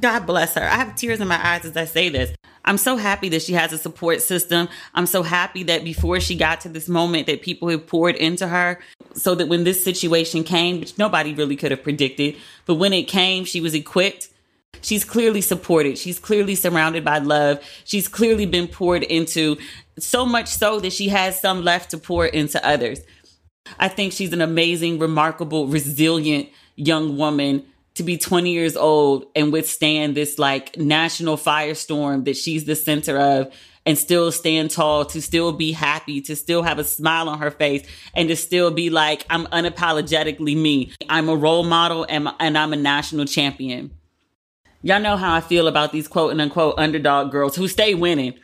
God 0.00 0.26
bless 0.26 0.54
her. 0.54 0.62
I 0.62 0.76
have 0.76 0.96
tears 0.96 1.20
in 1.20 1.28
my 1.28 1.44
eyes 1.44 1.64
as 1.64 1.76
I 1.76 1.84
say 1.84 2.08
this. 2.08 2.34
I'm 2.64 2.78
so 2.78 2.96
happy 2.96 3.28
that 3.28 3.42
she 3.42 3.52
has 3.52 3.72
a 3.72 3.78
support 3.78 4.20
system. 4.20 4.68
I'm 4.92 5.06
so 5.06 5.22
happy 5.22 5.62
that 5.64 5.84
before 5.84 6.18
she 6.18 6.34
got 6.34 6.62
to 6.62 6.68
this 6.68 6.88
moment 6.88 7.28
that 7.28 7.42
people 7.42 7.68
have 7.68 7.86
poured 7.86 8.16
into 8.16 8.48
her 8.48 8.80
so 9.14 9.36
that 9.36 9.46
when 9.46 9.62
this 9.62 9.82
situation 9.82 10.42
came, 10.42 10.80
which 10.80 10.98
nobody 10.98 11.32
really 11.32 11.54
could 11.54 11.70
have 11.70 11.84
predicted, 11.84 12.36
but 12.66 12.74
when 12.74 12.92
it 12.92 13.04
came, 13.04 13.44
she 13.44 13.60
was 13.60 13.72
equipped. 13.74 14.28
She's 14.80 15.04
clearly 15.04 15.40
supported. 15.40 15.98
She's 15.98 16.18
clearly 16.18 16.54
surrounded 16.54 17.04
by 17.04 17.18
love. 17.18 17.62
She's 17.84 18.08
clearly 18.08 18.46
been 18.46 18.68
poured 18.68 19.02
into 19.02 19.56
so 19.98 20.26
much 20.26 20.48
so 20.48 20.80
that 20.80 20.92
she 20.92 21.08
has 21.08 21.40
some 21.40 21.62
left 21.62 21.90
to 21.90 21.98
pour 21.98 22.26
into 22.26 22.64
others. 22.66 23.00
I 23.78 23.88
think 23.88 24.12
she's 24.12 24.32
an 24.32 24.40
amazing, 24.40 24.98
remarkable, 24.98 25.66
resilient 25.66 26.48
young 26.76 27.16
woman 27.16 27.64
to 27.94 28.02
be 28.02 28.18
20 28.18 28.50
years 28.52 28.76
old 28.76 29.26
and 29.34 29.52
withstand 29.52 30.14
this 30.14 30.38
like 30.38 30.76
national 30.76 31.36
firestorm 31.36 32.26
that 32.26 32.36
she's 32.36 32.64
the 32.64 32.76
center 32.76 33.18
of 33.18 33.52
and 33.86 33.96
still 33.96 34.32
stand 34.32 34.70
tall, 34.70 35.04
to 35.04 35.22
still 35.22 35.52
be 35.52 35.72
happy, 35.72 36.20
to 36.20 36.34
still 36.34 36.62
have 36.64 36.78
a 36.78 36.84
smile 36.84 37.28
on 37.28 37.38
her 37.38 37.52
face, 37.52 37.86
and 38.14 38.28
to 38.28 38.36
still 38.36 38.72
be 38.72 38.90
like, 38.90 39.24
I'm 39.30 39.46
unapologetically 39.46 40.56
me. 40.56 40.92
I'm 41.08 41.28
a 41.28 41.36
role 41.36 41.62
model 41.62 42.04
and, 42.08 42.28
and 42.40 42.58
I'm 42.58 42.72
a 42.72 42.76
national 42.76 43.26
champion. 43.26 43.92
Y'all 44.86 45.00
know 45.00 45.16
how 45.16 45.34
I 45.34 45.40
feel 45.40 45.66
about 45.66 45.90
these 45.90 46.06
quote 46.06 46.30
and 46.30 46.40
unquote 46.40 46.76
underdog 46.78 47.32
girls 47.32 47.56
who 47.56 47.66
stay 47.66 47.92
winning. 47.92 48.34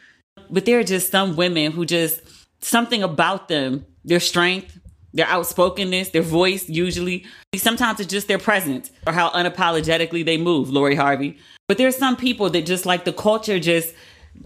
But 0.51 0.65
there 0.65 0.81
are 0.81 0.83
just 0.83 1.13
some 1.13 1.37
women 1.37 1.71
who 1.71 1.87
just, 1.87 2.21
something 2.59 3.01
about 3.01 3.47
them, 3.47 3.87
their 4.05 4.19
strength, 4.19 4.77
their 5.15 5.27
outspokenness, 5.27 6.09
their 6.09 6.23
voice, 6.23 6.69
usually. 6.69 7.25
Sometimes 7.55 8.01
it's 8.01 8.11
just 8.11 8.27
their 8.27 8.41
presence 8.41 8.91
or 9.07 9.13
how 9.13 9.31
unapologetically 9.31 10.25
they 10.25 10.37
move, 10.37 10.69
Lori 10.69 10.97
Harvey. 10.97 11.39
But 11.69 11.79
there's 11.79 11.95
some 11.95 12.17
people 12.17 12.51
that 12.51 12.67
just 12.67 12.87
like 12.87 13.05
the 13.05 13.13
culture 13.13 13.61
just 13.61 13.95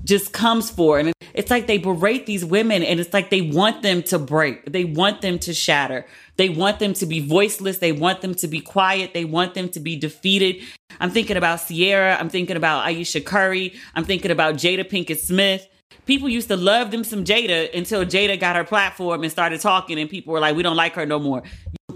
just 0.04 0.35
comes 0.35 0.68
for 0.68 0.98
and 0.98 1.14
it's 1.37 1.51
like 1.51 1.66
they 1.66 1.79
berate 1.79 2.27
these 2.27 2.44
women 2.44 2.83
and 2.83 2.99
it's 2.99 3.12
like 3.12 3.31
they 3.31 3.42
want 3.42 3.83
them 3.83 4.03
to 4.03 4.18
break 4.18 4.64
they 4.70 4.85
want 4.85 5.20
them 5.20 5.38
to 5.38 5.53
shatter 5.55 6.07
they 6.37 6.49
want 6.49 6.79
them 6.79 6.92
to 6.92 7.07
be 7.07 7.20
voiceless 7.20 7.79
they 7.79 7.92
want 7.92 8.20
them 8.22 8.35
to 8.35 8.49
be 8.49 8.61
quiet 8.61 9.14
they 9.14 9.25
want 9.25 9.55
them 9.55 9.68
to 9.68 9.79
be 9.79 9.96
defeated 9.96 10.62
i'm 11.01 11.11
thinking 11.11 11.37
about 11.37 11.61
Ciara. 11.68 12.16
i'm 12.18 12.29
thinking 12.29 12.57
about 12.57 12.85
ayesha 12.85 13.20
curry 13.20 13.75
i'm 13.94 14.05
thinking 14.05 14.31
about 14.31 14.55
jada 14.55 14.88
pinkett 14.88 15.18
smith 15.18 15.68
people 16.07 16.29
used 16.29 16.49
to 16.49 16.57
love 16.57 16.90
them 16.90 17.05
some 17.05 17.25
Jada 17.25 17.72
until 17.77 18.05
Jada 18.05 18.38
got 18.38 18.57
her 18.57 18.64
platform 18.64 19.22
and 19.22 19.31
started 19.31 19.61
talking, 19.61 19.99
and 19.99 20.09
people 20.09 20.33
were 20.33 20.40
like, 20.40 20.57
we 20.57 20.62
don't 20.62 20.77
like 20.77 20.94
her 20.94 21.05
no 21.05 21.18
more. 21.18 21.42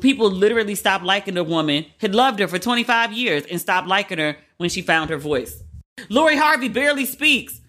People 0.01 0.31
literally 0.31 0.75
stopped 0.75 1.05
liking 1.05 1.35
the 1.35 1.45
woman, 1.45 1.87
had 1.99 2.15
loved 2.15 2.39
her 2.41 2.49
for 2.49 2.59
25 2.59 3.13
years, 3.13 3.45
and 3.47 3.61
stopped 3.61 3.87
liking 3.87 4.19
her 4.19 4.37
when 4.59 4.69
she 4.69 4.83
found 4.83 5.11
her 5.11 5.19
voice. 5.19 5.63
Lori 6.09 6.37
Harvey 6.37 6.69
barely 6.69 7.07
speaks. 7.07 7.60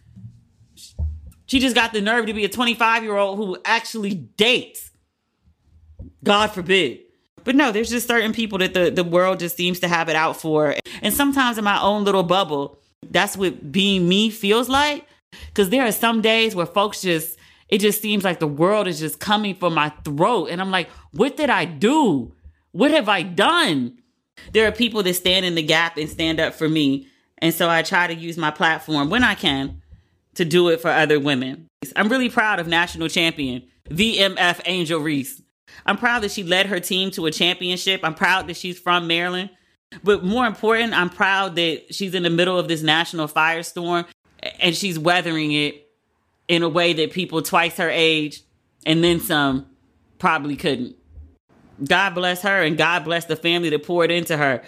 She 1.52 1.60
just 1.60 1.76
got 1.76 1.92
the 1.92 2.00
nerve 2.00 2.28
to 2.28 2.34
be 2.34 2.46
a 2.46 2.48
25 2.48 3.04
year 3.04 3.18
old 3.18 3.38
who 3.38 3.58
actually 3.66 4.14
dates. 4.14 4.90
God 6.24 6.48
forbid. 6.48 7.00
But 7.44 7.56
no, 7.56 7.74
there's 7.74 7.90
just 7.90 8.08
certain 8.08 8.32
people 8.32 8.60
that 8.60 8.74
the, 8.74 8.90
the 8.90 9.04
world 9.04 9.40
just 9.40 9.58
seems 9.58 9.82
to 9.82 9.90
have 9.90 10.08
it 10.08 10.16
out 10.16 10.38
for. 10.38 10.78
And 11.02 11.14
sometimes 11.14 11.58
in 11.58 11.66
my 11.66 11.78
own 11.82 12.06
little 12.06 12.24
bubble, 12.24 12.80
that's 13.04 13.36
what 13.36 13.70
being 13.70 14.08
me 14.08 14.30
feels 14.30 14.70
like. 14.70 15.06
Because 15.48 15.70
there 15.72 15.86
are 15.86 15.92
some 15.92 16.22
days 16.22 16.56
where 16.56 16.66
folks 16.66 17.02
just, 17.02 17.38
it 17.68 17.80
just 17.80 18.02
seems 18.02 18.24
like 18.24 18.40
the 18.40 18.48
world 18.48 18.88
is 18.88 19.02
just 19.02 19.20
coming 19.20 19.56
for 19.56 19.70
my 19.70 19.90
throat. 20.06 20.52
And 20.52 20.62
I'm 20.62 20.72
like, 20.72 20.90
what 21.12 21.36
did 21.36 21.50
I 21.50 21.66
do? 21.66 22.34
What 22.72 22.92
have 22.92 23.10
I 23.10 23.24
done? 23.24 23.98
There 24.54 24.70
are 24.70 24.72
people 24.72 25.04
that 25.04 25.16
stand 25.16 25.46
in 25.46 25.56
the 25.56 25.64
gap 25.64 25.98
and 25.98 26.10
stand 26.10 26.40
up 26.40 26.54
for 26.54 26.70
me. 26.70 27.08
And 27.40 27.54
so 27.54 27.70
I 27.70 27.82
try 27.82 28.08
to 28.08 28.16
use 28.16 28.38
my 28.38 28.52
platform 28.52 29.10
when 29.10 29.26
I 29.26 29.36
can 29.36 29.81
to 30.36 30.46
do 30.46 30.70
it 30.70 30.82
for 30.82 30.90
other 30.90 31.20
women. 31.20 31.68
I'm 31.96 32.10
really 32.10 32.30
proud 32.30 32.60
of 32.60 32.68
national 32.68 33.08
champion 33.08 33.64
VMF 33.90 34.62
Angel 34.66 35.00
Reese. 35.00 35.42
I'm 35.86 35.98
proud 35.98 36.24
that 36.24 36.32
she 36.32 36.44
led 36.44 36.68
her 36.68 36.80
team 36.80 37.12
to 37.12 37.26
a 37.26 37.32
championship. 37.32 38.02
I'm 38.04 38.14
proud 38.14 38.48
that 38.48 38.58
she's 38.58 38.80
from 38.80 39.08
Maryland. 39.08 39.50
But 40.04 40.24
more 40.24 40.46
important, 40.46 40.94
I'm 40.94 41.10
proud 41.10 41.56
that 41.56 41.94
she's 41.94 42.14
in 42.14 42.24
the 42.24 42.30
middle 42.30 42.58
of 42.58 42.68
this 42.68 42.82
national 42.82 43.28
firestorm 43.28 44.06
and 44.60 44.76
she's 44.76 44.98
weathering 44.98 45.52
it 45.52 45.90
in 46.48 46.64
a 46.64 46.70
way 46.70 46.94
that 46.94 47.12
people 47.12 47.42
twice 47.42 47.78
her 47.78 47.90
age 47.90 48.42
and 48.86 49.04
then 49.04 49.20
some 49.20 49.68
probably 50.18 50.56
couldn't. 50.56 50.96
God 51.84 52.12
bless 52.12 52.42
her 52.44 52.64
and 52.64 52.78
God 52.78 53.04
bless 53.04 53.26
the 53.26 53.36
family 53.36 53.70
that 53.70 53.84
poured 53.84 54.12
into 54.12 54.38
her. 54.38 54.62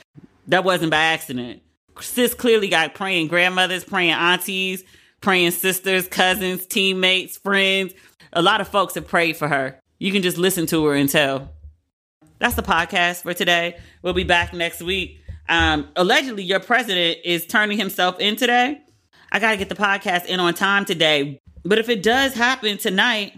That 0.47 0.63
wasn't 0.63 0.91
by 0.91 0.97
accident. 0.97 1.61
Sis 1.99 2.33
clearly 2.33 2.69
got 2.69 2.95
praying 2.95 3.27
grandmothers, 3.27 3.83
praying 3.83 4.11
aunties, 4.11 4.83
praying 5.23 5.51
sisters, 5.51 6.07
cousins, 6.07 6.65
teammates, 6.65 7.37
friends. 7.37 7.93
A 8.33 8.41
lot 8.41 8.59
of 8.59 8.67
folks 8.67 8.93
have 8.95 9.07
prayed 9.07 9.37
for 9.37 9.47
her. 9.47 9.79
You 9.97 10.11
can 10.11 10.21
just 10.21 10.37
listen 10.37 10.65
to 10.67 10.85
her 10.85 10.93
and 10.93 11.09
tell. 11.09 11.49
That's 12.39 12.55
the 12.55 12.61
podcast 12.61 13.23
for 13.23 13.33
today. 13.33 13.79
We'll 14.01 14.13
be 14.13 14.25
back 14.25 14.53
next 14.53 14.81
week. 14.81 15.21
Um, 15.47 15.87
allegedly, 15.95 16.43
your 16.43 16.59
president 16.59 17.19
is 17.23 17.47
turning 17.47 17.77
himself 17.77 18.19
in 18.19 18.35
today. 18.35 18.81
I 19.31 19.39
got 19.39 19.51
to 19.51 19.57
get 19.57 19.69
the 19.69 19.75
podcast 19.75 20.25
in 20.25 20.41
on 20.41 20.53
time 20.55 20.83
today. 20.83 21.39
But 21.63 21.79
if 21.79 21.87
it 21.87 22.03
does 22.03 22.33
happen 22.33 22.77
tonight, 22.77 23.33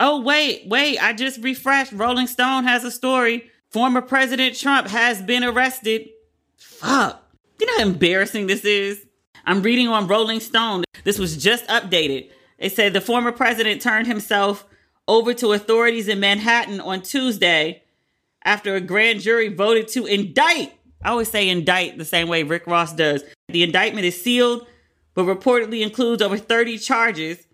oh, 0.00 0.20
wait, 0.20 0.66
wait, 0.66 0.98
I 0.98 1.12
just 1.12 1.40
refreshed. 1.44 1.92
Rolling 1.92 2.26
Stone 2.26 2.64
has 2.64 2.82
a 2.82 2.90
story. 2.90 3.48
Former 3.70 4.02
President 4.02 4.58
Trump 4.58 4.88
has 4.88 5.22
been 5.22 5.44
arrested. 5.44 6.08
Fuck. 6.58 7.22
You 7.60 7.66
know 7.66 7.78
how 7.78 7.84
embarrassing 7.84 8.48
this 8.48 8.64
is? 8.64 9.06
I'm 9.46 9.62
reading 9.62 9.86
on 9.86 10.08
Rolling 10.08 10.40
Stone. 10.40 10.84
This 11.04 11.18
was 11.18 11.36
just 11.36 11.66
updated. 11.66 12.30
It 12.58 12.72
said 12.72 12.92
the 12.92 13.00
former 13.00 13.32
president 13.32 13.80
turned 13.80 14.06
himself 14.06 14.66
over 15.08 15.34
to 15.34 15.52
authorities 15.52 16.08
in 16.08 16.20
Manhattan 16.20 16.80
on 16.80 17.02
Tuesday 17.02 17.82
after 18.44 18.74
a 18.74 18.80
grand 18.80 19.20
jury 19.20 19.48
voted 19.48 19.88
to 19.88 20.06
indict. 20.06 20.72
I 21.02 21.10
always 21.10 21.30
say 21.30 21.48
indict 21.48 21.98
the 21.98 22.04
same 22.04 22.28
way 22.28 22.42
Rick 22.42 22.66
Ross 22.66 22.92
does. 22.92 23.22
The 23.48 23.62
indictment 23.62 24.06
is 24.06 24.20
sealed 24.20 24.66
but 25.14 25.24
reportedly 25.24 25.82
includes 25.82 26.22
over 26.22 26.36
30 26.36 26.78
charges 26.78 27.46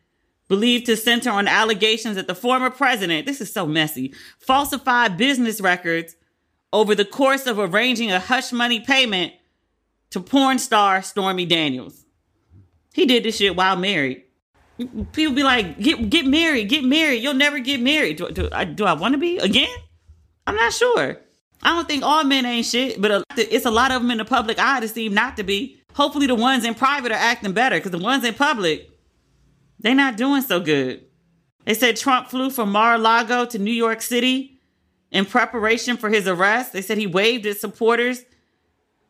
believed 0.48 0.86
to 0.86 0.96
center 0.96 1.30
on 1.30 1.48
allegations 1.48 2.16
that 2.16 2.26
the 2.26 2.34
former 2.34 2.70
president, 2.70 3.26
this 3.26 3.40
is 3.40 3.52
so 3.52 3.66
messy, 3.66 4.14
falsified 4.38 5.16
business 5.16 5.60
records 5.60 6.16
over 6.72 6.94
the 6.94 7.04
course 7.04 7.46
of 7.46 7.58
arranging 7.58 8.12
a 8.12 8.20
hush 8.20 8.52
money 8.52 8.80
payment 8.80 9.32
to 10.10 10.20
porn 10.20 10.58
star 10.58 11.02
Stormy 11.02 11.46
Daniels. 11.46 12.05
He 12.96 13.04
did 13.04 13.24
this 13.24 13.36
shit 13.36 13.54
while 13.54 13.76
married. 13.76 14.22
People 15.12 15.34
be 15.34 15.42
like, 15.42 15.78
get 15.78 16.08
get 16.08 16.24
married, 16.24 16.70
get 16.70 16.82
married. 16.82 17.22
You'll 17.22 17.34
never 17.34 17.58
get 17.58 17.78
married. 17.78 18.16
Do, 18.16 18.30
do, 18.30 18.48
do 18.74 18.84
I 18.86 18.94
want 18.94 19.12
to 19.12 19.18
be 19.18 19.36
again? 19.36 19.76
I'm 20.46 20.56
not 20.56 20.72
sure. 20.72 21.18
I 21.62 21.74
don't 21.74 21.86
think 21.86 22.02
all 22.02 22.24
men 22.24 22.46
ain't 22.46 22.64
shit, 22.64 22.98
but 22.98 23.22
it's 23.36 23.66
a 23.66 23.70
lot 23.70 23.92
of 23.92 24.00
them 24.00 24.10
in 24.10 24.16
the 24.16 24.24
public 24.24 24.58
eye 24.58 24.80
that 24.80 24.88
seem 24.88 25.12
not 25.12 25.36
to 25.36 25.42
be. 25.42 25.78
Hopefully, 25.92 26.26
the 26.26 26.34
ones 26.34 26.64
in 26.64 26.74
private 26.74 27.12
are 27.12 27.16
acting 27.16 27.52
better 27.52 27.76
because 27.76 27.90
the 27.90 27.98
ones 27.98 28.24
in 28.24 28.32
public, 28.32 28.88
they're 29.78 29.94
not 29.94 30.16
doing 30.16 30.40
so 30.40 30.58
good. 30.58 31.04
They 31.66 31.74
said 31.74 31.98
Trump 31.98 32.28
flew 32.28 32.48
from 32.48 32.72
Mar-a-Lago 32.72 33.44
to 33.44 33.58
New 33.58 33.72
York 33.72 34.00
City 34.00 34.58
in 35.10 35.26
preparation 35.26 35.98
for 35.98 36.08
his 36.08 36.26
arrest. 36.26 36.72
They 36.72 36.80
said 36.80 36.96
he 36.96 37.06
waved 37.06 37.44
his 37.44 37.60
supporters 37.60 38.24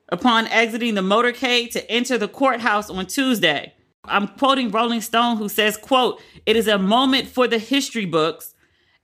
upon 0.08 0.46
exiting 0.48 0.94
the 0.94 1.00
motorcade 1.00 1.70
to 1.72 1.90
enter 1.90 2.16
the 2.18 2.28
courthouse 2.28 2.90
on 2.90 3.06
Tuesday. 3.06 3.74
I'm 4.04 4.28
quoting 4.28 4.70
Rolling 4.70 5.00
Stone 5.00 5.38
who 5.38 5.48
says, 5.48 5.76
quote, 5.76 6.20
"It 6.44 6.56
is 6.56 6.68
a 6.68 6.78
moment 6.78 7.28
for 7.28 7.48
the 7.48 7.58
history 7.58 8.04
books 8.04 8.54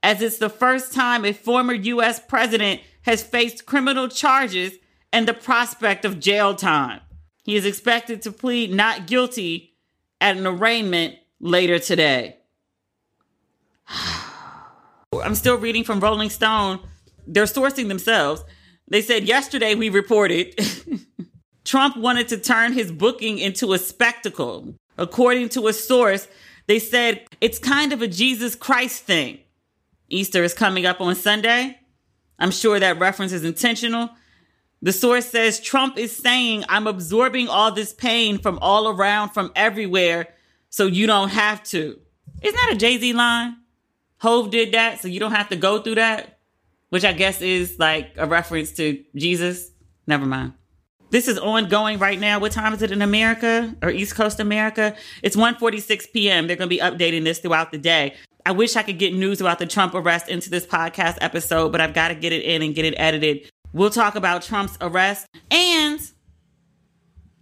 as 0.01 0.21
it's 0.21 0.37
the 0.37 0.49
first 0.49 0.93
time 0.93 1.25
a 1.25 1.33
former 1.33 1.73
US 1.73 2.19
president 2.19 2.81
has 3.01 3.21
faced 3.21 3.65
criminal 3.65 4.07
charges 4.07 4.73
and 5.11 5.27
the 5.27 5.33
prospect 5.33 6.05
of 6.05 6.19
jail 6.19 6.55
time." 6.55 7.01
He 7.43 7.55
is 7.55 7.65
expected 7.65 8.21
to 8.21 8.31
plead 8.31 8.73
not 8.73 9.05
guilty 9.05 9.73
at 10.21 10.37
an 10.37 10.47
arraignment 10.47 11.15
later 11.39 11.77
today. 11.79 12.37
I'm 15.21 15.35
still 15.35 15.57
reading 15.57 15.83
from 15.83 15.99
Rolling 15.99 16.29
Stone. 16.29 16.79
They're 17.27 17.43
sourcing 17.43 17.89
themselves. 17.89 18.43
They 18.93 19.01
said 19.01 19.23
yesterday 19.23 19.73
we 19.73 19.89
reported 19.89 20.53
Trump 21.65 21.97
wanted 21.97 22.27
to 22.27 22.37
turn 22.37 22.73
his 22.73 22.91
booking 22.91 23.39
into 23.39 23.73
a 23.73 23.79
spectacle. 23.79 24.75
According 24.99 25.49
to 25.49 25.67
a 25.67 25.73
source, 25.73 26.27
they 26.67 26.77
said 26.77 27.25
it's 27.41 27.57
kind 27.57 27.91
of 27.91 28.03
a 28.03 28.07
Jesus 28.07 28.53
Christ 28.53 29.01
thing. 29.01 29.39
Easter 30.09 30.43
is 30.43 30.53
coming 30.53 30.85
up 30.85 31.01
on 31.01 31.15
Sunday. 31.15 31.79
I'm 32.37 32.51
sure 32.51 32.79
that 32.79 32.99
reference 32.99 33.31
is 33.31 33.43
intentional. 33.43 34.11
The 34.83 34.93
source 34.93 35.25
says 35.25 35.59
Trump 35.59 35.97
is 35.97 36.15
saying, 36.15 36.63
I'm 36.69 36.85
absorbing 36.85 37.47
all 37.47 37.71
this 37.71 37.93
pain 37.93 38.37
from 38.37 38.59
all 38.61 38.87
around, 38.87 39.29
from 39.29 39.51
everywhere, 39.55 40.27
so 40.69 40.85
you 40.85 41.07
don't 41.07 41.29
have 41.29 41.63
to. 41.63 41.99
Isn't 42.43 42.55
that 42.55 42.73
a 42.73 42.77
Jay 42.77 42.99
Z 42.99 43.11
line? 43.13 43.57
Hove 44.19 44.51
did 44.51 44.71
that, 44.75 45.01
so 45.01 45.07
you 45.07 45.19
don't 45.19 45.33
have 45.33 45.49
to 45.49 45.55
go 45.55 45.81
through 45.81 45.95
that, 45.95 46.32
which 46.93 47.03
I 47.03 47.11
guess 47.11 47.41
is 47.41 47.79
like 47.79 48.11
a 48.17 48.27
reference 48.27 48.71
to 48.73 49.03
Jesus. 49.15 49.71
Never 50.05 50.27
mind. 50.27 50.53
This 51.09 51.27
is 51.27 51.39
ongoing 51.39 51.97
right 51.97 52.19
now. 52.19 52.37
What 52.37 52.51
time 52.51 52.71
is 52.71 52.83
it 52.83 52.91
in 52.91 53.01
America 53.01 53.75
or 53.81 53.89
East 53.89 54.13
Coast 54.13 54.39
America? 54.39 54.95
It's 55.23 55.35
1:46 55.35 56.13
p.m. 56.13 56.45
They're 56.45 56.55
going 56.55 56.69
to 56.69 56.75
be 56.75 56.79
updating 56.79 57.23
this 57.23 57.39
throughout 57.39 57.71
the 57.71 57.79
day. 57.79 58.13
I 58.45 58.51
wish 58.51 58.75
I 58.75 58.83
could 58.83 58.99
get 58.99 59.11
news 59.11 59.41
about 59.41 59.57
the 59.57 59.65
Trump 59.65 59.95
arrest 59.95 60.29
into 60.29 60.51
this 60.51 60.67
podcast 60.67 61.17
episode, 61.19 61.71
but 61.71 61.81
I've 61.81 61.95
got 61.95 62.09
to 62.09 62.15
get 62.15 62.31
it 62.31 62.43
in 62.43 62.61
and 62.61 62.75
get 62.75 62.85
it 62.85 62.93
edited. 62.97 63.49
We'll 63.73 63.89
talk 63.89 64.13
about 64.13 64.43
Trump's 64.43 64.77
arrest. 64.79 65.25
And 65.49 65.99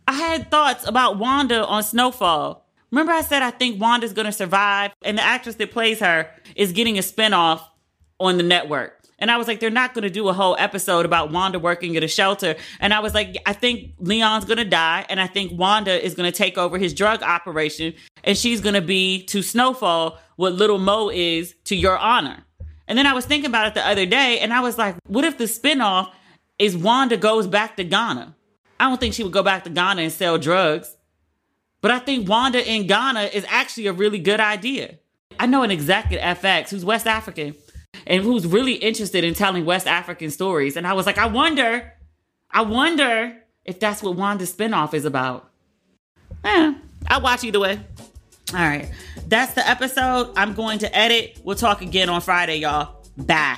I 0.08 0.14
had 0.14 0.49
thoughts 0.49 0.88
about 0.88 1.18
Wanda 1.18 1.66
on 1.66 1.84
Snowfall. 1.84 2.66
Remember, 2.89 3.12
I 3.12 3.22
said 3.22 3.41
I 3.41 3.52
think 3.52 3.82
Wanda's 3.82 4.14
going 4.14 4.28
to 4.28 4.32
survive, 4.32 4.91
and 5.04 5.18
the 5.18 5.24
actress 5.24 5.56
that 5.56 5.72
plays 5.72 5.99
her 5.99 6.30
is 6.56 6.72
getting 6.72 6.97
a 6.97 7.02
spinoff 7.02 7.60
on 8.18 8.38
the 8.38 8.43
network. 8.43 9.01
And 9.22 9.30
I 9.30 9.38
was 9.38 9.47
like, 9.47 9.59
they're 9.59 9.69
not 9.69 9.93
going 9.93 10.01
to 10.01 10.09
do 10.09 10.28
a 10.28 10.34
whole 10.34 10.55
episode 10.57 11.05
about 11.05 11.32
Wanda 11.32 11.59
working 11.59 11.95
at 11.95 12.03
a 12.03 12.07
shelter. 12.07 12.55
And 12.80 12.91
I 12.91 12.99
was 12.99 13.13
like, 13.13 13.38
I 13.45 13.53
think 13.53 13.93
Leon's 13.99 14.45
going 14.45 14.57
to 14.57 14.65
die. 14.65 15.05
And 15.09 15.22
I 15.22 15.28
think 15.28 15.57
Wanda 15.57 16.03
is 16.03 16.15
going 16.15 16.30
to 16.30 16.36
take 16.36 16.57
over 16.57 16.80
his 16.80 16.93
drug 16.93 17.22
operation. 17.22 17.93
And 18.24 18.36
she's 18.36 18.59
going 18.59 18.74
to 18.74 18.82
be 18.82 19.24
to 19.28 19.43
Snowfall 19.43 20.17
what 20.38 20.53
Little 20.53 20.80
Mo 20.80 21.09
is 21.09 21.53
to 21.65 21.76
Your 21.76 21.97
Honor. 21.97 22.43
And 22.88 22.97
then 22.97 23.05
I 23.05 23.13
was 23.13 23.26
thinking 23.26 23.49
about 23.49 23.67
it 23.67 23.76
the 23.76 23.88
other 23.88 24.07
day. 24.07 24.39
And 24.39 24.51
I 24.51 24.59
was 24.59 24.80
like, 24.80 24.97
what 25.05 25.24
if 25.24 25.38
the 25.38 25.45
spinoff 25.45 26.11
is 26.57 26.76
Wanda 26.76 27.15
goes 27.15 27.45
back 27.45 27.78
to 27.78 27.84
Ghana? 27.84 28.36
I 28.80 28.89
don't 28.89 28.99
think 28.99 29.13
she 29.13 29.24
would 29.24 29.32
go 29.32 29.43
back 29.43 29.63
to 29.65 29.69
Ghana 29.69 30.01
and 30.01 30.11
sell 30.11 30.39
drugs. 30.39 30.97
But 31.82 31.91
I 31.91 31.99
think 31.99 32.28
Wanda 32.28 32.67
in 32.67 32.88
Ghana 32.88 33.22
is 33.34 33.45
actually 33.47 33.86
a 33.86 33.93
really 33.93 34.19
good 34.19 34.39
idea. 34.39 34.97
I 35.39 35.45
know 35.45 35.61
an 35.61 35.72
exec 35.72 36.11
at 36.11 36.41
FX 36.41 36.69
who's 36.69 36.84
West 36.84 37.05
African 37.05 37.55
and 38.08 38.24
who's 38.24 38.48
really 38.48 38.74
interested 38.74 39.24
in 39.24 39.34
telling 39.34 39.66
West 39.66 39.88
African 39.88 40.32
stories. 40.32 40.78
And 40.78 40.88
I 40.88 40.94
was 40.94 41.06
like, 41.06 41.18
I 41.18 41.28
wonder, 41.28 41.94
I 42.50 42.62
wonder 42.62 43.38
if 43.66 43.80
that's 43.80 44.02
what 44.02 44.16
Wanda's 44.16 44.54
spinoff 44.54 44.94
is 44.94 45.06
about. 45.06 45.50
Eh, 46.44 46.74
I'll 47.08 47.22
watch 47.22 47.44
either 47.44 47.60
way. 47.60 47.80
All 48.54 48.60
right. 48.60 48.89
That's 49.28 49.54
the 49.54 49.68
episode. 49.68 50.34
I'm 50.36 50.54
going 50.54 50.80
to 50.80 50.96
edit. 50.96 51.39
We'll 51.44 51.56
talk 51.56 51.82
again 51.82 52.10
on 52.10 52.22
Friday, 52.22 52.58
y'all. 52.58 53.06
Bye. 53.18 53.58